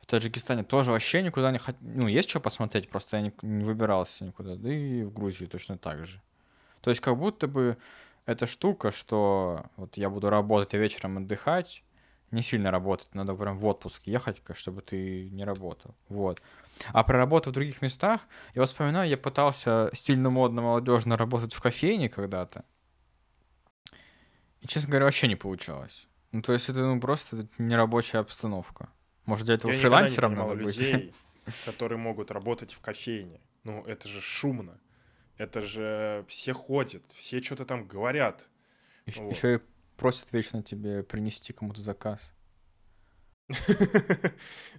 в 0.00 0.06
Таджикистане 0.06 0.64
тоже 0.64 0.90
вообще 0.90 1.22
никуда 1.22 1.52
не 1.52 1.58
хотел. 1.58 1.80
Ну, 1.80 2.08
есть 2.08 2.28
что 2.28 2.40
посмотреть, 2.40 2.88
просто 2.88 3.18
я 3.18 3.22
не, 3.22 3.32
не 3.42 3.64
выбирался 3.64 4.24
никуда. 4.24 4.56
Да 4.56 4.72
и 4.72 5.04
в 5.04 5.12
Грузии 5.12 5.46
точно 5.46 5.78
так 5.78 6.06
же. 6.06 6.20
То 6.80 6.90
есть 6.90 7.00
как 7.00 7.16
будто 7.16 7.46
бы 7.46 7.78
эта 8.26 8.46
штука, 8.46 8.90
что 8.90 9.64
вот 9.76 9.96
я 9.96 10.10
буду 10.10 10.28
работать, 10.28 10.74
а 10.74 10.78
вечером 10.78 11.18
отдыхать, 11.18 11.82
не 12.30 12.42
сильно 12.42 12.70
работать, 12.70 13.14
надо 13.14 13.34
прям 13.34 13.58
в 13.58 13.66
отпуск 13.66 14.02
ехать, 14.06 14.42
чтобы 14.54 14.82
ты 14.82 15.28
не 15.30 15.44
работал. 15.44 15.94
Вот. 16.08 16.40
А 16.92 17.04
про 17.04 17.18
работу 17.18 17.50
в 17.50 17.52
других 17.52 17.82
местах, 17.82 18.22
я 18.54 18.64
вспоминаю, 18.64 19.08
я 19.08 19.16
пытался 19.16 19.90
стильно, 19.92 20.30
модно, 20.30 20.62
молодежно 20.62 21.16
работать 21.16 21.52
в 21.52 21.60
кофейне 21.60 22.08
когда-то. 22.08 22.64
И, 24.60 24.66
честно 24.66 24.90
говоря, 24.90 25.06
вообще 25.06 25.28
не 25.28 25.36
получалось. 25.36 26.06
Ну, 26.30 26.40
то 26.40 26.52
есть 26.52 26.68
это 26.68 26.80
ну, 26.80 27.00
просто 27.00 27.46
нерабочая 27.58 28.20
обстановка. 28.20 28.88
Может, 29.26 29.46
для 29.46 29.56
этого 29.56 29.70
я 29.70 29.78
фрилансером 29.78 30.34
надо 30.34 30.54
быть? 30.54 30.78
людей, 30.78 31.14
которые 31.66 31.98
могут 31.98 32.30
работать 32.30 32.72
в 32.72 32.80
кофейне. 32.80 33.40
Ну, 33.64 33.84
это 33.84 34.08
же 34.08 34.20
шумно. 34.20 34.78
Это 35.42 35.60
же 35.60 36.24
все 36.28 36.52
ходят, 36.52 37.02
все 37.14 37.42
что-то 37.42 37.64
там 37.64 37.88
говорят. 37.88 38.48
Еще, 39.06 39.22
Вот. 39.22 39.44
и 39.44 39.58
просят 39.96 40.32
вечно 40.32 40.62
тебе 40.62 41.02
принести 41.02 41.52
кому-то 41.52 41.80
заказ. 41.82 42.32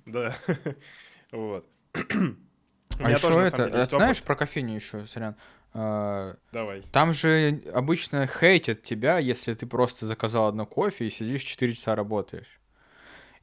Да. 0.06 0.34
Вот. 1.34 1.68
А 3.00 3.10
еще 3.12 3.44
это, 3.44 3.66
а 3.66 3.86
знаешь 3.86 4.22
про 4.24 4.36
кофейню 4.36 4.76
еще, 4.76 5.06
сорян? 5.08 5.36
А, 5.74 6.38
Давай. 6.54 6.84
Там 6.94 7.12
же 7.12 7.64
обычно 7.74 8.26
хейтят 8.28 8.84
тебя, 8.84 9.18
если 9.18 9.54
ты 9.56 9.66
просто 9.66 10.06
заказал 10.06 10.48
одно 10.48 10.66
кофе 10.66 11.08
и 11.08 11.10
сидишь 11.10 11.42
4 11.42 11.74
часа 11.74 11.96
работаешь. 11.96 12.62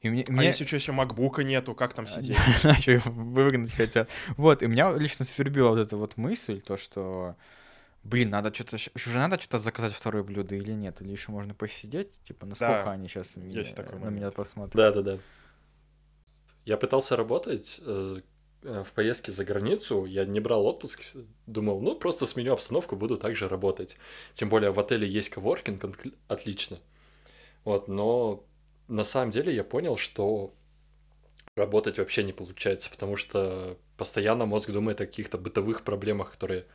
И 0.01 0.09
мне, 0.09 0.25
А 0.27 0.31
мне... 0.31 0.47
если 0.47 0.65
что, 0.65 0.75
еще 0.75 0.91
макбука 0.91 1.43
нету, 1.43 1.75
как 1.75 1.93
там 1.93 2.07
сидеть? 2.07 2.37
Иначе 2.63 2.97
выгнать 3.05 3.71
хотят. 3.71 4.09
Вот, 4.35 4.63
и 4.63 4.67
меня 4.67 4.91
лично 4.93 5.25
свербила 5.25 5.69
вот 5.69 5.79
эта 5.79 5.95
вот 5.95 6.17
мысль, 6.17 6.59
то, 6.59 6.75
что, 6.75 7.35
блин, 8.03 8.31
надо 8.31 8.51
что-то, 8.53 8.77
уже 8.77 9.15
надо 9.15 9.39
что-то 9.39 9.59
заказать 9.59 9.93
второе 9.93 10.23
блюдо 10.23 10.55
или 10.55 10.71
нет, 10.71 11.01
или 11.01 11.11
еще 11.11 11.31
можно 11.31 11.53
посидеть, 11.53 12.19
типа, 12.23 12.47
насколько 12.47 12.83
Да, 12.85 12.91
они 12.91 13.07
сейчас 13.07 13.35
такой 13.75 13.99
на 13.99 14.09
меня 14.09 14.31
посмотрят. 14.31 14.75
Да-да-да. 14.75 15.19
Я 16.65 16.77
пытался 16.77 17.15
работать 17.15 17.79
э, 17.85 18.21
э, 18.63 18.83
в 18.83 18.91
поездке 18.93 19.31
за 19.31 19.45
границу, 19.45 20.05
я 20.05 20.25
не 20.25 20.39
брал 20.39 20.65
отпуск, 20.65 21.01
думал, 21.45 21.79
ну, 21.79 21.95
просто 21.95 22.25
сменю 22.25 22.53
обстановку, 22.53 22.95
буду 22.95 23.17
также 23.17 23.47
работать. 23.47 23.97
Тем 24.33 24.49
более 24.49 24.71
в 24.71 24.79
отеле 24.79 25.07
есть 25.07 25.29
коворкинг, 25.29 25.81
отлично. 26.27 26.77
Вот, 27.63 27.87
но 27.87 28.43
на 28.91 29.03
самом 29.03 29.31
деле 29.31 29.55
я 29.55 29.63
понял, 29.63 29.97
что 29.97 30.53
работать 31.55 31.97
вообще 31.97 32.23
не 32.23 32.33
получается, 32.33 32.89
потому 32.89 33.15
что 33.15 33.77
постоянно 33.97 34.45
мозг 34.45 34.69
думает 34.69 35.01
о 35.01 35.05
каких-то 35.05 35.37
бытовых 35.37 35.83
проблемах, 35.83 36.31
которые 36.31 36.65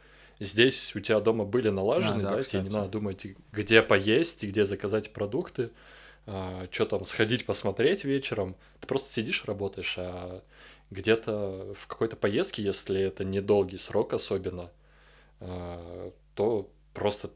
здесь 0.40 0.94
у 0.96 1.00
тебя 1.00 1.20
дома 1.20 1.44
были 1.44 1.68
налажены, 1.68 2.24
А, 2.24 2.28
да, 2.28 2.36
да, 2.36 2.42
тебе 2.42 2.62
не 2.62 2.68
надо 2.70 2.88
думать, 2.88 3.26
где 3.52 3.82
поесть 3.82 4.44
и 4.44 4.48
где 4.48 4.64
заказать 4.64 5.12
продукты, 5.12 5.70
что 6.24 6.86
там 6.88 7.04
сходить 7.04 7.46
посмотреть 7.46 8.04
вечером. 8.04 8.56
Ты 8.80 8.86
просто 8.86 9.12
сидишь 9.12 9.44
работаешь, 9.44 9.96
а 9.98 10.42
где-то 10.90 11.74
в 11.74 11.86
какой-то 11.86 12.16
поездке, 12.16 12.62
если 12.62 13.00
это 13.00 13.24
недолгий 13.24 13.78
срок 13.78 14.14
особенно, 14.14 14.70
а, 15.40 16.12
то 16.34 16.70
просто 16.94 17.30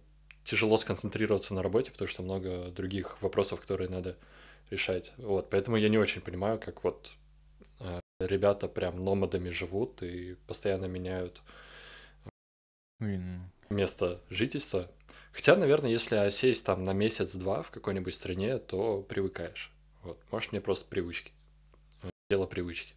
тяжело 0.45 0.77
сконцентрироваться 0.77 1.55
на 1.55 1.62
работе, 1.62 1.93
потому 1.93 2.09
что 2.09 2.23
много 2.23 2.71
других 2.71 3.21
вопросов, 3.23 3.61
которые 3.61 3.90
надо 3.90 4.16
решать. 4.70 5.12
Вот, 5.16 5.50
поэтому 5.50 5.76
я 5.76 5.88
не 5.88 5.98
очень 5.98 6.20
понимаю, 6.22 6.59
как 6.59 6.85
вот 6.85 7.12
а, 7.80 8.00
ребята 8.20 8.68
прям 8.68 9.00
номадами 9.00 9.50
живут 9.50 10.02
и 10.02 10.37
постоянно 10.46 10.87
меняют 10.87 11.42
Блин, 13.00 13.50
место 13.70 14.20
жительства. 14.28 14.90
Хотя, 15.33 15.56
наверное, 15.56 15.90
если 15.90 16.16
осесть 16.16 16.66
там 16.66 16.85
на 16.85 16.92
месяц-два 16.92 17.62
в 17.62 17.70
какой-нибудь 17.70 18.12
стране, 18.12 18.59
то 18.59 19.02
привыкаешь. 19.02 19.72
Вот. 20.02 20.20
Может, 20.30 20.52
мне 20.52 20.61
просто 20.61 20.87
привычки. 20.88 21.33
Э, 22.02 22.11
Дело 22.28 22.46
привычки. 22.46 22.94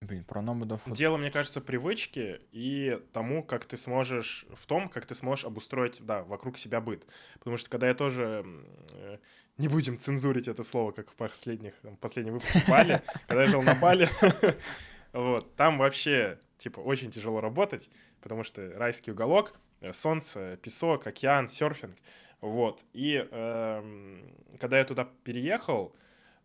блин, 0.00 0.24
про 0.24 0.40
номадов... 0.40 0.80
Дело, 0.86 1.18
мне 1.18 1.30
кажется, 1.30 1.60
привычки 1.60 2.40
и 2.52 2.98
тому, 3.12 3.42
как 3.42 3.66
ты 3.66 3.76
сможешь, 3.76 4.46
в 4.54 4.66
том, 4.66 4.88
как 4.88 5.04
ты 5.04 5.14
сможешь 5.14 5.44
обустроить, 5.44 6.00
да, 6.00 6.22
вокруг 6.22 6.56
себя 6.56 6.80
быт. 6.80 7.04
Потому 7.34 7.58
что 7.58 7.68
когда 7.68 7.88
я 7.88 7.94
тоже, 7.94 8.44
э, 8.92 9.18
не 9.58 9.68
будем 9.68 9.98
цензурить 9.98 10.48
это 10.48 10.62
слово, 10.62 10.92
как 10.92 11.10
в 11.10 11.14
последних, 11.14 11.74
последнем 12.00 12.34
выпуске 12.34 12.62
Бали, 12.68 13.02
когда 13.26 13.42
я 13.42 13.48
жил 13.48 13.62
на 13.62 13.74
Бали, 13.74 14.08
вот, 15.12 15.54
там 15.56 15.78
вообще, 15.78 16.38
типа, 16.58 16.80
очень 16.80 17.10
тяжело 17.10 17.40
работать, 17.40 17.90
потому 18.20 18.44
что 18.44 18.70
райский 18.76 19.12
уголок, 19.12 19.54
э, 19.80 19.92
солнце, 19.92 20.58
песок, 20.62 21.06
океан, 21.06 21.48
серфинг, 21.48 21.96
вот. 22.40 22.84
И 22.92 23.26
эм, 23.30 24.22
когда 24.60 24.78
я 24.78 24.84
туда 24.84 25.08
переехал, 25.24 25.94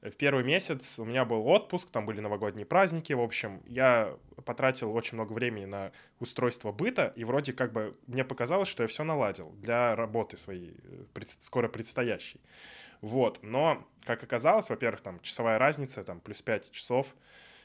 в 0.02 0.12
первый 0.12 0.43
месяц 0.43 0.97
у 0.97 1.06
меня 1.06 1.26
был 1.26 1.45
отпуск, 1.47 1.91
там 1.91 2.06
были 2.06 2.21
новогодние 2.21 2.65
праздники, 2.65 3.13
в 3.13 3.21
общем, 3.21 3.62
я 3.67 4.17
потратил 4.45 4.95
очень 4.95 5.15
много 5.15 5.34
времени 5.34 5.65
на 5.65 5.91
устройство 6.19 6.71
быта, 6.71 7.13
и 7.15 7.24
вроде 7.24 7.54
как 7.54 7.71
бы 7.71 7.95
мне 8.08 8.24
показалось, 8.24 8.67
что 8.67 8.84
я 8.84 8.88
все 8.88 9.04
наладил 9.04 9.52
для 9.58 9.95
работы 9.95 10.38
своей, 10.38 10.74
э, 10.84 11.21
скоро 11.39 11.67
предстоящей. 11.67 12.41
Вот, 13.02 13.40
но, 13.42 13.84
как 14.06 14.24
оказалось, 14.24 14.70
во-первых, 14.70 15.02
там 15.02 15.20
часовая 15.22 15.58
разница, 15.58 16.04
там 16.04 16.20
плюс 16.20 16.42
5 16.42 16.72
часов 16.72 17.16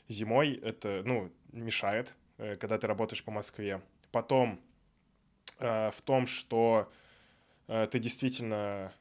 зимой, 0.09 0.55
это, 0.55 1.03
ну, 1.05 1.31
мешает, 1.53 2.15
э, 2.39 2.57
когда 2.57 2.79
ты 2.79 2.87
работаешь 2.87 3.23
по 3.23 3.31
Москве. 3.31 3.83
Потом 4.13 4.61
э, 5.59 5.91
в 5.91 6.01
том, 6.03 6.27
что 6.27 6.91
э, 7.69 7.87
ты 7.91 7.99
действительно 7.99 8.93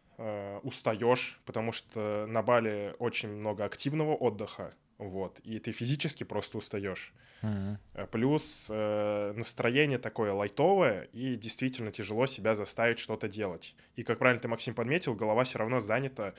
устаешь, 0.63 1.41
потому 1.43 1.73
что 1.73 2.25
на 2.25 2.41
Бали 2.41 2.95
очень 2.99 3.27
много 3.27 3.65
активного 3.65 4.15
отдыха, 4.15 4.73
вот, 4.97 5.39
и 5.39 5.59
ты 5.59 5.71
физически 5.71 6.23
просто 6.23 6.57
устаешь. 6.57 7.13
Э, 7.41 8.07
Плюс 8.11 8.69
э, 8.71 9.33
настроение 9.35 9.97
такое 9.97 10.31
лайтовое, 10.33 11.07
и 11.13 11.35
действительно 11.35 11.91
тяжело 11.91 12.25
себя 12.25 12.55
заставить 12.55 12.99
что-то 12.99 13.27
делать. 13.27 13.75
И, 13.95 14.03
как 14.03 14.19
правильно 14.19 14.41
ты, 14.41 14.47
Максим, 14.47 14.73
подметил, 14.73 15.13
голова 15.13 15.43
все 15.43 15.59
равно 15.59 15.79
занята, 15.79 16.33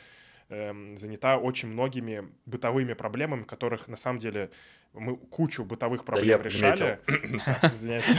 эм, 0.49 0.97
занята 0.97 1.37
очень 1.39 1.69
многими 1.69 2.29
бытовыми 2.47 2.95
проблемами, 2.95 3.45
которых 3.45 3.89
на 3.89 3.97
самом 3.97 4.19
деле 4.19 4.51
мы 4.95 5.17
кучу 5.17 5.65
бытовых 5.65 6.05
проблем 6.05 6.41
я 6.41 6.43
решали. 6.43 6.99
Извиняюсь. 7.75 8.17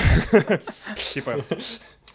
Типа, 1.14 1.44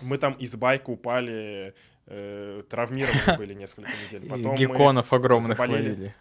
мы 0.00 0.18
там 0.18 0.34
из 0.34 0.54
байка 0.54 0.90
упали, 0.90 1.74
э, 2.06 2.62
травмированы 2.70 3.36
были 3.36 3.54
несколько 3.54 3.90
недель. 4.06 4.28
Потом 4.28 4.52
мы 4.52 4.56
Гекконов 4.58 5.12
огромных 5.12 5.56
заболели. 5.56 6.14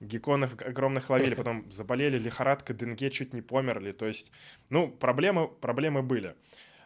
Гекконов 0.00 0.60
огромных 0.62 1.10
ловили, 1.10 1.34
потом 1.42 1.70
заболели 1.72 2.18
лихорадка, 2.18 2.74
денге, 2.74 3.10
чуть 3.10 3.32
не 3.34 3.42
померли. 3.42 3.92
То 3.92 4.06
есть, 4.06 4.32
ну, 4.70 4.88
проблемы, 4.88 5.48
проблемы 5.48 6.02
были. 6.02 6.34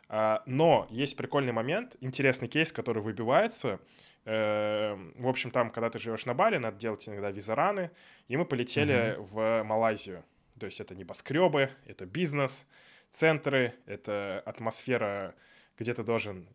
А, 0.09 0.43
Но 0.47 0.87
есть 0.91 1.17
прикольный 1.17 1.53
момент, 1.53 1.97
интересный 2.01 2.49
кейс, 2.49 2.73
который 2.73 3.03
выбивается. 3.03 3.81
Э, 4.25 4.97
В 5.17 5.29
общем, 5.29 5.51
там, 5.51 5.71
когда 5.71 5.89
ты 5.89 5.99
живешь 5.99 6.27
на 6.27 6.35
Бали, 6.35 6.59
надо 6.59 6.77
делать 6.77 7.09
иногда 7.09 7.31
визараны, 7.31 7.91
и 8.29 8.37
мы 8.37 8.45
полетели 8.45 9.17
в 9.19 9.63
Малайзию. 9.63 10.25
То 10.59 10.67
есть 10.67 10.81
это 10.81 10.95
небоскребы, 10.95 11.71
это 11.87 12.07
бизнес, 12.07 12.67
центры, 13.11 13.73
это 13.87 14.43
атмосфера, 14.45 15.35
где 15.79 15.95
ты 15.95 16.03
должен 16.03 16.47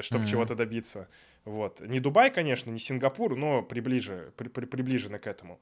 чтобы 0.00 0.22
Мгм. 0.24 0.30
чего-то 0.30 0.54
добиться. 0.54 1.06
Вот. 1.46 1.80
Не 1.80 2.00
Дубай, 2.00 2.30
конечно, 2.30 2.70
не 2.70 2.78
Сингапур, 2.78 3.36
но 3.36 3.62
приближе, 3.62 4.32
при- 4.36 4.48
при- 4.48 4.66
приближены 4.66 5.18
к 5.18 5.26
этому. 5.26 5.58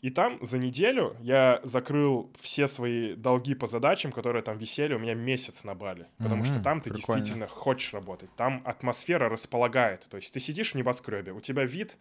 И 0.00 0.10
там 0.10 0.38
за 0.44 0.58
неделю 0.58 1.16
я 1.20 1.60
закрыл 1.62 2.32
все 2.40 2.66
свои 2.66 3.14
долги 3.14 3.54
по 3.54 3.66
задачам, 3.66 4.10
которые 4.10 4.42
там 4.42 4.56
висели 4.58 4.94
у 4.94 4.98
меня 4.98 5.14
месяц 5.14 5.64
на 5.64 5.74
Бали. 5.74 6.06
Потому 6.18 6.44
что 6.44 6.54
Мгм, 6.54 6.62
там 6.62 6.80
ты 6.80 6.90
прикольно. 6.90 7.20
действительно 7.20 7.46
хочешь 7.48 7.92
работать. 7.94 8.30
Там 8.36 8.62
атмосфера 8.64 9.28
располагает. 9.28 10.06
То 10.08 10.16
есть 10.16 10.32
ты 10.32 10.40
сидишь 10.40 10.72
в 10.72 10.74
небоскребе, 10.76 11.32
у 11.32 11.40
тебя 11.40 11.64
вид 11.64 11.98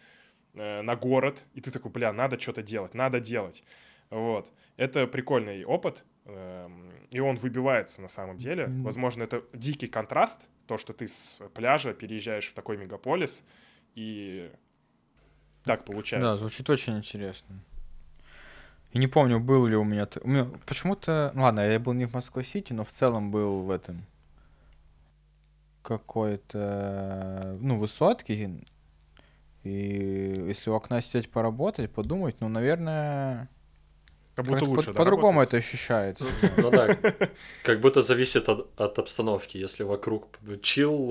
э, 0.54 0.82
на 0.82 0.96
город, 0.96 1.46
и 1.54 1.62
ты 1.62 1.72
такой, 1.72 1.92
бля, 1.92 2.12
надо 2.12 2.40
что-то 2.40 2.62
делать, 2.64 2.94
надо 2.94 3.20
делать. 3.20 3.64
Вот. 4.12 4.52
Это 4.78 5.08
прикольный 5.08 5.64
опыт, 5.64 6.06
эм, 6.26 6.92
и 7.10 7.20
он 7.20 7.38
выбивается 7.38 8.02
на 8.02 8.08
самом 8.08 8.38
деле. 8.38 8.68
Возможно, 8.68 9.24
это 9.24 9.44
дикий 9.54 9.88
контраст, 9.88 10.48
то, 10.68 10.78
что 10.78 10.94
ты 10.94 11.08
с 11.08 11.42
пляжа 11.56 11.94
переезжаешь 11.94 12.48
в 12.48 12.54
такой 12.54 12.78
мегаполис, 12.78 13.44
и 13.96 14.52
так 15.64 15.80
Да, 15.80 15.86
получается. 15.86 16.32
звучит 16.34 16.70
очень 16.70 16.98
интересно. 16.98 17.60
И 18.92 19.00
не 19.00 19.08
помню, 19.08 19.40
был 19.40 19.66
ли 19.66 19.76
у 19.76 19.84
меня... 19.84 20.08
у 20.22 20.28
меня 20.28 20.52
Почему-то... 20.66 21.32
Ну 21.34 21.44
ладно, 21.44 21.62
я 21.62 21.80
был 21.80 21.94
не 21.94 22.06
в 22.06 22.14
Москва-Сити, 22.14 22.74
но 22.74 22.84
в 22.84 22.92
целом 22.92 23.32
был 23.32 23.62
в 23.62 23.72
этом... 23.72 24.06
Какой-то... 25.82 27.58
Ну, 27.62 27.78
высотке. 27.78 28.62
И 29.64 30.34
если 30.48 30.70
у 30.70 30.74
окна 30.74 31.00
сидеть 31.02 31.32
поработать, 31.32 31.92
подумать, 31.92 32.42
ну, 32.42 32.50
наверное... 32.50 33.48
Как 34.42 34.48
будто 34.50 34.60
как-то 34.60 34.70
лучше, 34.70 34.88
по- 34.88 34.94
да, 34.94 34.98
по-другому 35.00 35.42
это 35.42 35.58
ощущается. 35.58 36.26
Ну 36.58 36.70
да, 36.72 36.96
как 37.64 37.80
будто 37.80 38.02
зависит 38.02 38.50
от, 38.50 38.68
от 38.80 39.00
обстановки. 39.00 39.58
Если 39.58 39.84
вокруг 39.84 40.28
чил, 40.62 41.10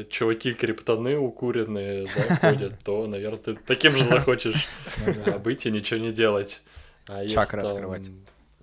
э, 0.00 0.04
чуваки 0.10 0.52
криптоны 0.54 1.16
укуренные 1.18 2.06
да, 2.16 2.36
ходят, 2.36 2.78
то, 2.84 3.06
наверное, 3.06 3.38
ты 3.38 3.54
таким 3.54 3.94
же 3.94 4.04
захочешь 4.04 4.66
Ну 5.06 5.38
быть 5.38 5.66
и 5.66 5.70
ничего 5.70 6.00
не 6.00 6.12
делать. 6.12 6.62
А 7.08 7.26
Чакры 7.26 7.62
там 7.62 7.70
открывать. 7.72 8.10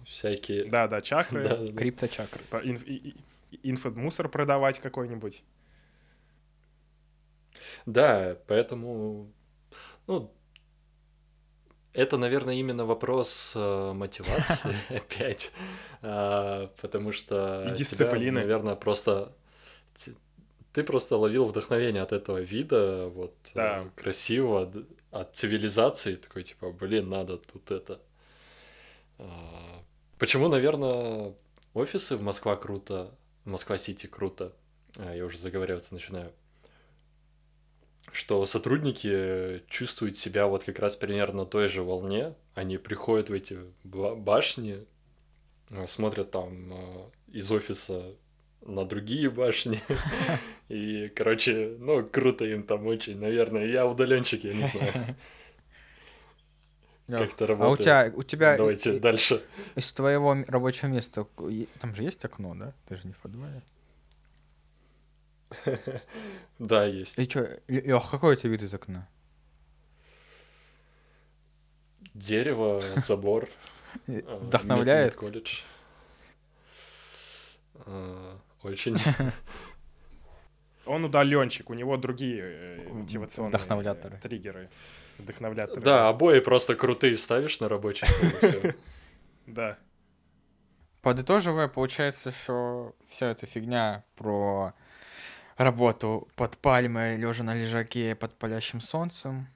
Всякие... 0.06 0.66
Да, 0.66 0.88
да, 0.88 1.02
чакры, 1.02 1.44
Да, 1.44 1.58
да, 1.58 1.66
да. 1.68 1.74
Крипточакры. 1.74 2.42
по- 2.50 2.58
инф- 2.58 2.86
и- 2.86 3.16
и- 3.52 3.60
инфомусор 3.72 4.30
продавать 4.30 4.80
какой-нибудь. 4.80 5.42
Да, 7.86 8.38
поэтому, 8.48 9.32
ну, 10.08 10.32
это, 11.96 12.18
наверное, 12.18 12.56
именно 12.56 12.86
вопрос 12.86 13.54
э, 13.56 13.94
мотивации 13.94 14.74
опять, 14.96 15.52
А, 16.02 16.70
потому 16.82 17.12
что 17.12 17.62
И 17.64 17.68
тебя, 17.68 17.76
дисциплины. 17.78 18.42
наверное, 18.42 18.76
просто 18.76 19.32
ты 20.74 20.84
просто 20.84 21.16
ловил 21.18 21.46
вдохновение 21.46 22.02
от 22.04 22.12
этого 22.12 22.40
вида, 22.42 23.08
вот 23.08 23.34
Да. 23.56 23.84
э, 23.84 23.90
красивого, 23.96 24.72
от 25.12 25.34
цивилизации, 25.36 26.16
такой 26.16 26.44
типа, 26.44 26.72
блин, 26.72 27.10
надо 27.10 27.38
тут 27.38 27.72
это. 27.72 28.00
А, 29.18 29.26
Почему, 30.20 30.48
наверное, 30.50 31.34
офисы 31.74 32.16
в 32.18 32.22
Москва 32.22 32.56
круто, 32.56 33.12
Москва-Сити 33.46 34.08
круто, 34.08 34.52
А, 34.98 35.14
я 35.16 35.26
уже 35.26 35.38
заговариваться 35.38 35.94
начинаю, 35.94 36.32
что 38.12 38.46
сотрудники 38.46 39.64
чувствуют 39.68 40.18
себя 40.18 40.48
вот 40.48 40.64
как 40.64 40.80
раз 40.80 40.96
примерно 40.96 41.40
на 41.40 41.46
той 41.46 41.68
же 41.68 41.84
волне, 41.84 42.36
они 42.54 42.78
приходят 42.78 43.30
в 43.30 43.34
эти 43.34 43.58
ба- 43.84 44.16
башни, 44.16 44.86
э, 45.72 45.86
смотрят 45.88 46.32
там 46.32 46.74
э, 46.74 47.10
из 47.34 47.52
офиса 47.52 48.16
на 48.62 48.86
другие 48.86 49.30
башни. 49.30 49.80
И, 50.70 51.08
короче, 51.10 51.76
ну, 51.80 52.04
круто 52.06 52.46
им 52.46 52.64
там 52.64 52.88
очень, 52.88 53.20
наверное. 53.20 53.66
Я 53.68 53.86
удаленщик, 53.86 54.44
я 54.46 54.54
не 54.54 54.66
знаю, 54.66 54.92
как 57.08 57.34
это 57.34 57.44
А 57.44 57.46
у 57.46 57.48
работает. 57.50 57.80
тебя, 57.84 58.12
у 58.16 58.24
тебя 58.24 58.58
Давайте 58.58 58.96
и- 58.96 59.00
дальше. 59.00 59.44
из 59.76 59.94
твоего 59.94 60.36
рабочего 60.48 60.88
места, 60.90 61.28
там 61.80 61.94
же 61.96 62.04
есть 62.04 62.24
окно, 62.26 62.56
да? 62.56 62.74
Ты 62.88 62.96
же 62.96 63.02
не 63.06 63.14
в 63.14 63.18
подвале. 63.18 63.62
Да, 66.60 66.86
есть. 66.86 67.20
И 67.20 67.28
чё, 67.28 67.48
Лёх, 67.68 68.10
какой 68.12 68.34
у 68.34 68.36
тебя 68.38 68.52
вид 68.52 68.62
из 68.62 68.74
окна? 68.74 69.08
Дерево, 72.14 72.82
забор. 72.98 73.50
Э, 74.08 74.22
Вдохновляет? 74.42 75.16
колледж. 75.16 75.62
Э, 77.86 78.38
Очень. 78.64 78.98
Он 80.86 81.04
удаленщик, 81.06 81.70
у 81.70 81.74
него 81.74 81.98
другие 81.98 82.42
э, 82.44 82.90
мотивационные 82.94 83.50
Вдохновляторы. 83.50 84.18
триггеры. 84.20 84.70
Вдохновляторы. 85.18 85.82
Да, 85.82 86.10
обои 86.10 86.40
просто 86.40 86.76
крутые 86.76 87.18
ставишь 87.18 87.60
на 87.60 87.70
рабочий 87.70 88.08
стол. 88.08 88.72
Да. 89.48 89.78
Подытоживая, 91.02 91.68
получается, 91.68 92.32
что 92.32 92.96
вся 93.08 93.28
эта 93.30 93.46
фигня 93.46 94.04
про 94.16 94.74
работу 95.56 96.28
под 96.36 96.58
пальмой, 96.58 97.18
лежа 97.18 97.44
на 97.44 97.56
лежаке 97.56 98.16
под 98.16 98.38
палящим 98.38 98.82
солнцем. 98.82 99.48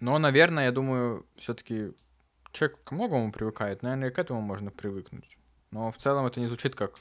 Но, 0.00 0.18
наверное, 0.18 0.66
я 0.66 0.72
думаю, 0.72 1.26
все-таки 1.36 1.92
человек 2.52 2.82
к 2.84 2.92
многому 2.92 3.32
привыкает. 3.32 3.82
Наверное, 3.82 4.08
и 4.10 4.12
к 4.12 4.18
этому 4.18 4.40
можно 4.40 4.70
привыкнуть. 4.70 5.38
Но 5.70 5.90
в 5.90 5.98
целом 5.98 6.26
это 6.26 6.40
не 6.40 6.46
звучит 6.46 6.74
как 6.74 6.94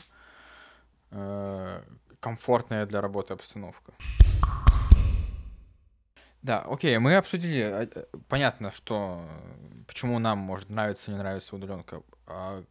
э, 1.11 1.83
комфортная 2.19 2.85
для 2.85 3.01
работы 3.01 3.33
обстановка. 3.33 3.93
Да, 6.41 6.61
окей, 6.61 6.97
мы 6.99 7.15
обсудили. 7.15 7.61
э, 7.63 8.05
Понятно, 8.27 8.71
что 8.71 9.25
почему 9.87 10.19
нам 10.19 10.37
может 10.37 10.69
нравиться, 10.69 11.11
не 11.11 11.17
нравится 11.17 11.55
удаленка. 11.55 12.01
А 12.27 12.63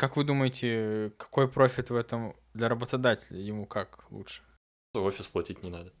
как 0.00 0.16
вы 0.16 0.24
думаете, 0.24 1.12
какой 1.18 1.46
профит 1.46 1.90
в 1.90 1.94
этом 1.94 2.34
для 2.54 2.70
работодателя? 2.70 3.38
Ему 3.38 3.66
как 3.66 4.06
лучше? 4.10 4.40
В 4.94 5.02
офис 5.02 5.28
платить 5.28 5.62
не 5.62 5.68
надо. 5.68 5.92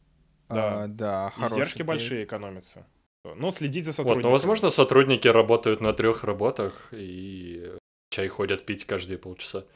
Да. 0.48 0.84
А, 0.84 0.86
да, 0.88 1.32
Издержки 1.36 1.76
кейс. 1.78 1.86
большие 1.86 2.24
экономятся. 2.24 2.86
Ну, 3.24 3.50
следить 3.50 3.84
за 3.84 3.90
Вот, 3.90 3.96
сотрудниками. 3.96 4.22
но, 4.22 4.30
возможно, 4.30 4.70
сотрудники 4.70 5.28
работают 5.28 5.82
на 5.82 5.92
трех 5.92 6.24
работах 6.24 6.88
и 6.92 7.76
чай 8.10 8.28
ходят 8.28 8.64
пить 8.64 8.86
каждые 8.86 9.18
полчаса. 9.18 9.66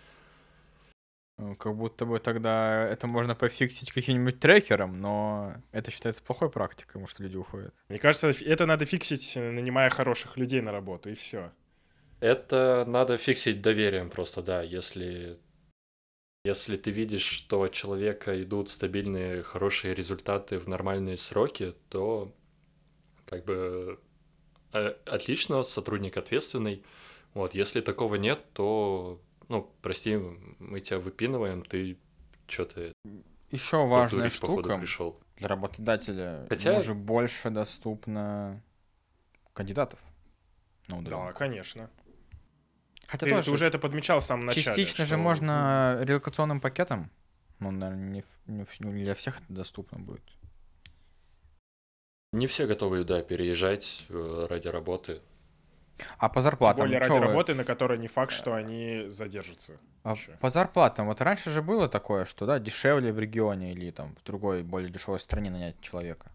Ну, 1.37 1.55
Как 1.57 1.77
будто 1.77 2.07
бы 2.07 2.18
тогда 2.18 2.89
это 2.89 3.07
можно 3.07 3.35
пофиксить 3.35 3.93
каким-нибудь 3.93 4.41
трекером, 4.41 5.01
но 5.01 5.55
это 5.72 5.91
считается 5.91 6.22
плохой 6.22 6.49
практикой, 6.51 6.93
потому 6.93 7.09
что 7.09 7.22
люди 7.22 7.37
уходят. 7.37 7.75
Мне 7.91 7.99
кажется, 7.99 8.31
это 8.31 8.64
надо 8.64 8.87
фиксить, 8.87 9.37
нанимая 9.37 9.91
хороших 9.91 10.39
людей 10.39 10.62
на 10.62 10.72
работу, 10.72 11.11
и 11.11 11.14
все. 11.14 11.53
Это 12.25 12.87
надо 12.87 13.18
фиксить 13.18 13.61
доверием 13.61 14.09
просто, 14.09 14.41
да. 14.41 14.62
Если, 14.62 15.37
если 16.43 16.79
ты 16.79 16.91
видишь, 16.91 17.20
что 17.27 17.61
от 17.64 17.72
человека 17.72 18.43
идут 18.43 18.70
стабильные, 18.70 19.43
хорошие 19.43 19.95
результаты 19.95 20.59
в 20.59 20.66
нормальные 20.66 21.18
сроки, 21.18 21.75
то 21.91 22.33
как 23.27 23.45
бы 23.45 24.01
э, 24.72 24.95
отлично, 25.05 25.62
сотрудник 25.64 26.16
ответственный. 26.16 26.83
Вот, 27.35 27.55
если 27.55 27.83
такого 27.83 28.14
нет, 28.14 28.41
то, 28.55 29.20
ну, 29.51 29.70
прости, 29.83 30.16
мы 30.16 30.81
тебя 30.81 31.01
выпинываем, 31.01 31.62
ты 31.62 31.99
что 32.47 32.64
ты 32.64 32.93
Еще 33.51 33.85
важная 33.87 34.22
дурить, 34.22 34.41
походу, 34.41 34.62
штука 34.62 34.79
пришел. 34.79 35.20
для 35.37 35.49
работодателя. 35.49 36.47
Хотя- 36.49 36.72
Ему 36.72 36.81
же 36.81 36.95
больше 36.95 37.51
доступно 37.51 38.62
кандидатов. 39.53 40.01
на 40.89 41.03
Да, 41.03 41.33
конечно. 41.33 41.91
Хотя 43.07 43.26
Ты, 43.26 43.30
ты 43.30 43.36
тоже 43.36 43.50
уже 43.52 43.66
это 43.66 43.78
подмечал 43.78 44.20
в 44.20 44.24
самом 44.24 44.46
начале. 44.46 44.64
частично 44.64 45.05
же 45.05 45.14
что- 45.14 45.18
можно 45.22 45.98
релокационным 46.02 46.61
пакетом. 46.61 47.11
Ну, 47.61 47.70
наверное, 47.70 48.22
не, 48.46 48.64
не 48.80 49.05
для 49.05 49.14
всех 49.14 49.36
это 49.40 49.46
доступно 49.52 49.98
будет. 49.98 50.24
Не 52.32 52.46
все 52.46 52.66
готовы, 52.66 53.05
да, 53.05 53.22
переезжать 53.22 54.07
э, 54.09 54.46
ради 54.50 54.68
работы. 54.68 55.20
А 56.18 56.28
по 56.28 56.34
Тем 56.34 56.42
зарплатам, 56.42 56.86
более 56.86 56.98
ради 56.98 57.12
вы- 57.12 57.20
работы, 57.20 57.55
на 57.55 57.64
которой 57.64 57.98
не 57.98 58.09
факт, 58.09 58.32
что 58.32 58.55
они 58.55 59.05
задержатся. 59.09 59.78
А 60.02 60.16
по 60.40 60.50
зарплатам, 60.50 61.07
вот 61.07 61.20
раньше 61.20 61.50
же 61.50 61.62
было 61.62 61.88
такое, 61.88 62.24
что, 62.24 62.44
да, 62.46 62.59
дешевле 62.59 63.12
в 63.12 63.18
регионе 63.20 63.72
или 63.72 63.90
там 63.92 64.14
в 64.16 64.24
другой, 64.24 64.62
более 64.64 64.90
дешевой 64.90 65.20
стране 65.20 65.50
нанять 65.50 65.80
человека. 65.80 66.32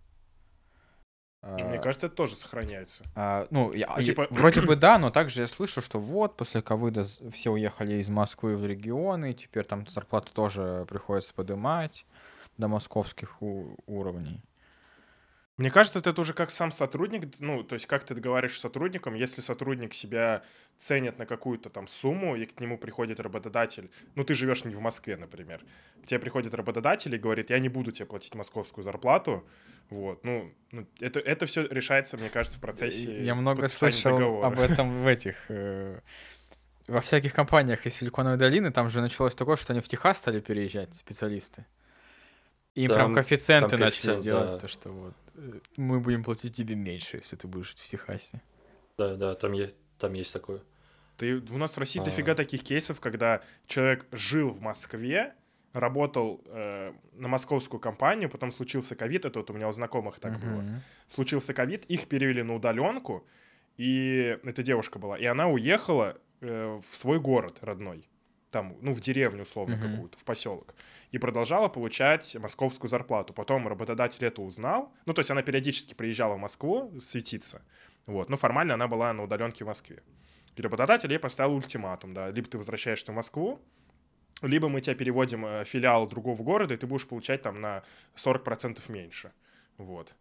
И 1.42 1.64
мне 1.64 1.78
А, 1.78 1.82
кажется, 1.82 2.08
это 2.08 2.16
тоже 2.18 2.36
сохраняется. 2.36 3.04
а, 3.16 3.48
ну, 3.50 3.72
я- 3.72 3.94
Ну, 3.98 4.04
типа- 4.04 4.28
вроде 4.30 4.62
бы 4.62 4.76
да, 4.76 4.98
но 5.00 5.10
также 5.10 5.42
я 5.42 5.48
слышу, 5.48 5.82
что 5.82 5.98
вот 5.98 6.36
после 6.36 6.62
ковида 6.62 7.04
все 7.32 7.52
уехали 7.52 7.96
из 7.96 8.10
Москвы 8.10 8.58
в 8.58 8.66
регионы, 8.66 9.34
теперь 9.34 9.64
там 9.64 9.88
зарплату 9.88 10.34
тоже 10.34 10.86
приходится 10.90 11.34
поднимать 11.34 12.06
до 12.58 12.68
московских 12.68 13.38
уровней. 13.42 14.42
Мне 15.60 15.72
кажется, 15.72 16.00
это 16.00 16.22
уже 16.22 16.32
как 16.32 16.52
сам 16.52 16.72
сотрудник, 16.72 17.38
ну, 17.40 17.64
то 17.66 17.74
есть 17.74 17.86
как 17.86 18.06
ты 18.06 18.16
говоришь 18.16 18.58
с 18.58 18.62
сотрудником, 18.62 19.14
если 19.14 19.42
сотрудник 19.42 19.94
себя 19.94 20.42
ценит 20.78 21.20
на 21.20 21.26
какую-то 21.26 21.70
там 21.70 21.86
сумму, 21.86 22.38
и 22.38 22.46
к 22.46 22.62
нему 22.62 22.78
приходит 22.78 23.20
работодатель, 23.20 23.92
ну, 24.16 24.24
ты 24.24 24.36
живешь 24.36 24.64
не 24.64 24.74
в 24.74 24.80
Москве, 24.80 25.18
например, 25.18 25.62
к 26.02 26.06
тебе 26.06 26.18
приходит 26.22 26.54
работодатель 26.54 27.14
и 27.14 27.18
говорит, 27.18 27.50
я 27.50 27.60
не 27.60 27.68
буду 27.68 27.92
тебе 27.92 28.06
платить 28.06 28.36
московскую 28.36 28.86
зарплату, 28.86 29.46
вот, 29.90 30.24
ну, 30.24 30.50
ну, 30.72 30.88
это, 31.02 31.20
это 31.20 31.46
все 31.46 31.68
решается, 31.68 32.16
мне 32.16 32.30
кажется, 32.30 32.58
в 32.58 32.62
процессе 32.62 33.22
Я 33.26 33.36
много 33.36 33.68
слышал 33.68 34.14
договора. 34.14 34.48
об 34.48 34.60
этом 34.60 35.04
в 35.04 35.08
этих... 35.08 35.36
э, 35.50 36.00
во 36.88 37.02
всяких 37.02 37.34
компаниях 37.34 37.86
из 37.86 37.96
Силиконовой 37.96 38.38
долины 38.38 38.72
там 38.72 38.90
же 38.90 39.02
началось 39.02 39.36
такое, 39.36 39.58
что 39.58 39.74
они 39.74 39.82
в 39.82 39.90
Техас 39.90 40.20
стали 40.20 40.40
переезжать, 40.40 40.94
специалисты. 40.94 41.66
И 42.80 42.84
им 42.84 42.92
прям 42.92 43.02
Там- 43.08 43.16
коэффициенты 43.16 43.72
там 43.72 43.80
начали 43.82 43.92
коэффициент, 44.08 44.24
делать, 44.24 44.50
да. 44.52 44.58
то 44.60 44.68
что 44.70 44.90
вот 44.90 45.14
э, 45.36 45.60
мы 45.76 46.00
будем 46.00 46.24
платить 46.24 46.56
тебе 46.56 46.76
меньше, 46.76 47.18
если 47.18 47.36
ты 47.36 47.46
будешь 47.48 47.68
жить 47.70 47.80
в 47.80 47.90
Техасе. 47.90 48.42
Да, 48.98 49.16
да, 49.16 49.36
там 49.36 49.52
есть, 49.52 49.76
там 49.98 50.14
есть 50.14 50.32
такое. 50.32 50.62
Ты, 51.18 51.40
у 51.40 51.58
нас 51.58 51.76
в 51.76 51.80
России 51.80 52.00
А. 52.00 52.06
дофига 52.06 52.36
таких 52.36 52.64
кейсов, 52.64 53.02
когда 53.02 53.42
человек 53.68 54.06
жил 54.14 54.52
в 54.52 54.62
Москве, 54.62 55.34
работал 55.74 56.42
э, 56.46 56.94
на 57.14 57.28
московскую 57.28 57.82
компанию, 57.82 58.30
потом 58.30 58.52
случился 58.52 58.96
ковид, 58.96 59.26
это 59.26 59.40
вот 59.40 59.50
у 59.50 59.54
меня 59.54 59.68
у 59.68 59.72
знакомых 59.74 60.22
так 60.22 60.40
было. 60.40 60.62
Мгм. 60.62 60.82
Случился 61.10 61.54
ковид, 61.54 61.84
их 61.86 62.08
перевели 62.08 62.44
на 62.44 62.56
удаленку, 62.56 63.28
и 63.76 64.38
эта 64.44 64.64
девушка 64.64 65.00
была, 65.00 65.18
и 65.18 65.26
она 65.26 65.48
уехала 65.50 66.18
э, 66.40 66.80
в 66.90 66.98
свой 66.98 67.20
город 67.20 67.58
родной, 67.62 68.08
там, 68.52 68.78
ну, 68.82 68.92
в 68.94 69.00
деревню 69.00 69.44
условно 69.44 69.76
Мгм. 69.76 69.92
какую-то, 69.92 70.18
в 70.18 70.24
поселок, 70.24 70.74
и 71.12 71.18
продолжала 71.18 71.70
получать 71.70 72.36
московскую 72.36 72.90
зарплату. 72.90 73.34
Потом 73.34 73.68
работодатель 73.68 74.26
это 74.26 74.42
узнал, 74.42 74.92
ну, 75.06 75.14
то 75.14 75.20
есть 75.20 75.32
она 75.32 75.42
периодически 75.42 75.94
приезжала 75.94 76.36
в 76.36 76.40
Москву 76.40 77.00
светиться, 77.00 77.62
вот, 78.06 78.30
но 78.30 78.38
формально 78.38 78.74
она 78.74 78.88
была 78.88 79.14
на 79.14 79.24
удаленке 79.24 79.64
в 79.64 79.68
Москве. 79.68 80.02
И 80.56 80.62
работодатель 80.62 81.12
ей 81.12 81.20
поставил 81.20 81.54
ультиматум, 81.56 82.14
да, 82.14 82.30
либо 82.32 82.48
ты 82.48 82.58
возвращаешься 82.58 83.12
в 83.12 83.16
Москву, 83.16 83.60
либо 84.42 84.70
мы 84.70 84.82
тебя 84.82 84.96
переводим 84.96 85.46
э, 85.46 85.64
в 85.64 85.68
филиал 85.68 86.08
другого 86.08 86.42
города, 86.44 86.74
и 86.74 86.78
ты 86.78 86.88
будешь 86.88 87.08
получать 87.08 87.42
там 87.42 87.62
на 87.62 87.84
40% 88.16 88.80
меньше. 88.92 89.32
Вот. 89.78 90.16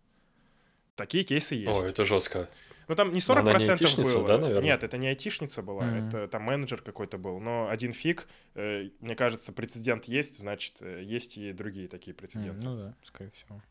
Такие 0.96 1.24
кейсы 1.24 1.54
есть. 1.54 1.82
О, 1.82 1.86
это 1.86 2.04
жестко. 2.04 2.48
Ну 2.88 2.94
там 2.94 3.12
не 3.12 3.20
Но 3.26 3.32
она 3.36 3.42
40% 3.42 3.60
не 3.66 3.72
айтишница, 3.72 4.14
было. 4.14 4.26
да, 4.26 4.38
наверное? 4.38 4.62
Нет, 4.64 4.82
это 4.82 4.96
не 4.96 5.08
айтишница 5.08 5.62
была, 5.62 5.84
Мгм. 5.84 6.08
это 6.08 6.28
там 6.28 6.42
менеджер 6.42 6.80
какой-то 6.80 7.18
был. 7.18 7.38
Но 7.38 7.68
один 7.68 7.92
фиг, 7.92 8.26
э, 8.54 8.88
мне 9.00 9.14
кажется, 9.14 9.52
прецедент 9.52 10.06
есть, 10.06 10.38
значит, 10.38 10.76
э, 10.80 11.02
есть 11.04 11.36
и 11.36 11.52
другие 11.52 11.88
такие 11.88 12.14
прецеденты. 12.14 12.64
Ну 12.64 12.76
да, 12.76 12.94
скорее 13.04 13.30
всего. 13.32 13.62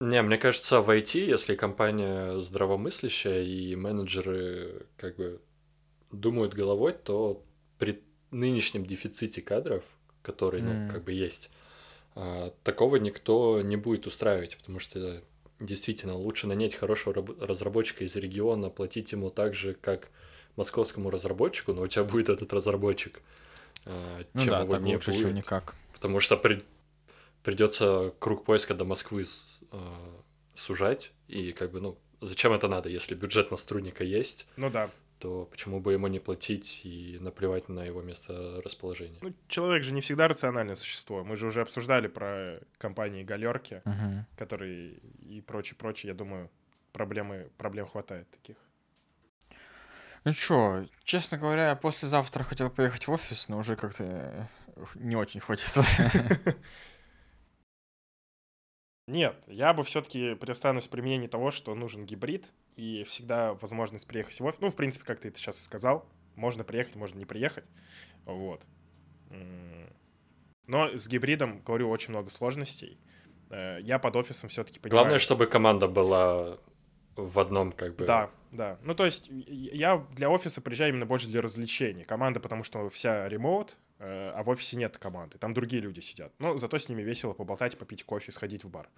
Не, 0.00 0.22
мне 0.22 0.38
кажется, 0.38 0.80
в 0.80 0.90
IT, 0.90 1.18
если 1.26 1.54
компания 1.54 2.38
здравомыслящая 2.38 3.42
и 3.42 3.74
менеджеры 3.76 4.86
как 4.96 5.16
бы 5.16 5.40
думают 6.10 6.54
головой, 6.54 6.92
то 6.94 7.44
при 7.78 8.02
нынешнем 8.30 8.84
дефиците 8.86 9.42
кадров, 9.42 9.84
который, 10.22 10.62
ну, 10.62 10.72
М. 10.72 10.88
как 10.88 11.04
бы 11.04 11.12
есть, 11.12 11.50
А, 12.18 12.50
такого 12.64 12.96
никто 12.96 13.60
не 13.60 13.76
будет 13.76 14.06
устраивать, 14.06 14.56
потому 14.56 14.78
что 14.78 15.22
действительно 15.60 16.14
лучше 16.14 16.46
нанять 16.46 16.74
хорошего 16.74 17.24
разработчика 17.40 18.04
из 18.04 18.16
региона, 18.16 18.70
платить 18.70 19.12
ему 19.12 19.30
так 19.30 19.54
же, 19.54 19.74
как 19.74 20.10
московскому 20.56 21.10
разработчику, 21.10 21.72
но 21.72 21.82
у 21.82 21.86
тебя 21.86 22.04
будет 22.04 22.28
этот 22.28 22.52
разработчик, 22.52 23.20
а, 23.84 24.22
ну 24.32 24.40
чем 24.40 24.50
да, 24.50 24.60
его 24.62 24.76
не 24.76 24.94
лучше, 24.94 25.12
будет. 25.12 25.34
никак. 25.34 25.74
Потому 25.92 26.20
что 26.20 26.36
при... 26.36 26.64
придется 27.42 28.12
круг 28.18 28.44
поиска 28.44 28.74
до 28.74 28.84
Москвы 28.84 29.24
э, 29.72 29.78
сужать, 30.54 31.12
и 31.28 31.52
как 31.52 31.72
бы, 31.72 31.80
ну, 31.80 31.98
зачем 32.20 32.52
это 32.52 32.68
надо, 32.68 32.88
если 32.88 33.14
бюджет 33.14 33.50
на 33.50 33.56
сотрудника 33.56 34.04
есть? 34.04 34.46
Ну 34.56 34.70
да 34.70 34.90
то 35.18 35.46
почему 35.46 35.80
бы 35.80 35.92
ему 35.92 36.06
не 36.08 36.18
платить 36.18 36.82
и 36.84 37.18
наплевать 37.20 37.68
на 37.68 37.84
его 37.84 38.02
место 38.02 38.60
расположения? 38.64 39.18
Ну, 39.22 39.32
человек 39.48 39.82
же 39.82 39.92
не 39.92 40.00
всегда 40.00 40.28
рациональное 40.28 40.76
существо. 40.76 41.24
Мы 41.24 41.36
же 41.36 41.46
уже 41.46 41.60
обсуждали 41.60 42.08
про 42.08 42.60
компании 42.78 43.24
галерки, 43.24 43.82
uh-huh. 43.84 44.24
которые 44.36 44.94
и 45.20 45.40
прочее, 45.40 45.76
прочее. 45.76 46.10
Я 46.10 46.14
думаю, 46.14 46.50
проблемы, 46.92 47.50
проблем 47.56 47.86
хватает 47.86 48.30
таких. 48.30 48.56
Ну 50.24 50.32
чё, 50.32 50.86
честно 51.04 51.38
говоря, 51.38 51.68
я 51.68 51.76
послезавтра 51.76 52.42
хотел 52.42 52.68
поехать 52.68 53.06
в 53.06 53.12
офис, 53.12 53.48
но 53.48 53.58
уже 53.58 53.76
как-то 53.76 54.48
не 54.96 55.14
очень 55.14 55.40
хочется. 55.40 55.84
Нет, 59.06 59.36
я 59.46 59.72
бы 59.72 59.84
все-таки 59.84 60.34
приостанусь 60.34 60.88
при 60.88 61.00
мнении 61.00 61.28
того, 61.28 61.52
что 61.52 61.74
нужен 61.76 62.04
гибрид, 62.04 62.52
и 62.76 63.04
всегда 63.04 63.54
возможность 63.54 64.06
приехать 64.06 64.38
в 64.38 64.44
офис. 64.44 64.60
Ну, 64.60 64.70
в 64.70 64.76
принципе, 64.76 65.04
как 65.04 65.20
ты 65.20 65.28
это 65.28 65.38
сейчас 65.38 65.62
сказал, 65.62 66.06
можно 66.34 66.62
приехать, 66.62 66.94
можно 66.94 67.18
не 67.18 67.24
приехать. 67.24 67.64
Вот. 68.24 68.62
Но 70.66 70.88
с 70.96 71.08
гибридом, 71.08 71.62
говорю, 71.62 71.88
очень 71.90 72.10
много 72.10 72.30
сложностей. 72.30 72.98
Э, 73.50 73.78
я 73.80 73.98
под 73.98 74.16
офисом 74.16 74.50
все-таки 74.50 74.78
понимаю... 74.78 75.04
Главное, 75.04 75.18
чтобы 75.18 75.46
команда 75.46 75.88
была 75.88 76.58
в 77.14 77.38
одном 77.38 77.72
как 77.72 77.96
бы... 77.96 78.04
Да, 78.04 78.30
да. 78.50 78.78
Ну, 78.82 78.94
то 78.94 79.04
есть 79.04 79.28
я 79.28 80.04
для 80.12 80.28
офиса 80.28 80.60
приезжаю 80.60 80.90
именно 80.90 81.06
больше 81.06 81.28
для 81.28 81.40
развлечений. 81.40 82.04
Команда, 82.04 82.40
потому 82.40 82.64
что 82.64 82.88
вся 82.88 83.28
ремоут, 83.28 83.76
э, 83.98 84.32
а 84.34 84.42
в 84.42 84.48
офисе 84.48 84.76
нет 84.76 84.98
команды. 84.98 85.38
Там 85.38 85.54
другие 85.54 85.82
люди 85.82 86.00
сидят. 86.00 86.32
Но 86.38 86.58
зато 86.58 86.78
с 86.78 86.88
ними 86.88 87.02
весело 87.02 87.32
поболтать, 87.32 87.78
попить 87.78 88.04
кофе, 88.04 88.32
сходить 88.32 88.64
в 88.64 88.68
бар. 88.68 88.88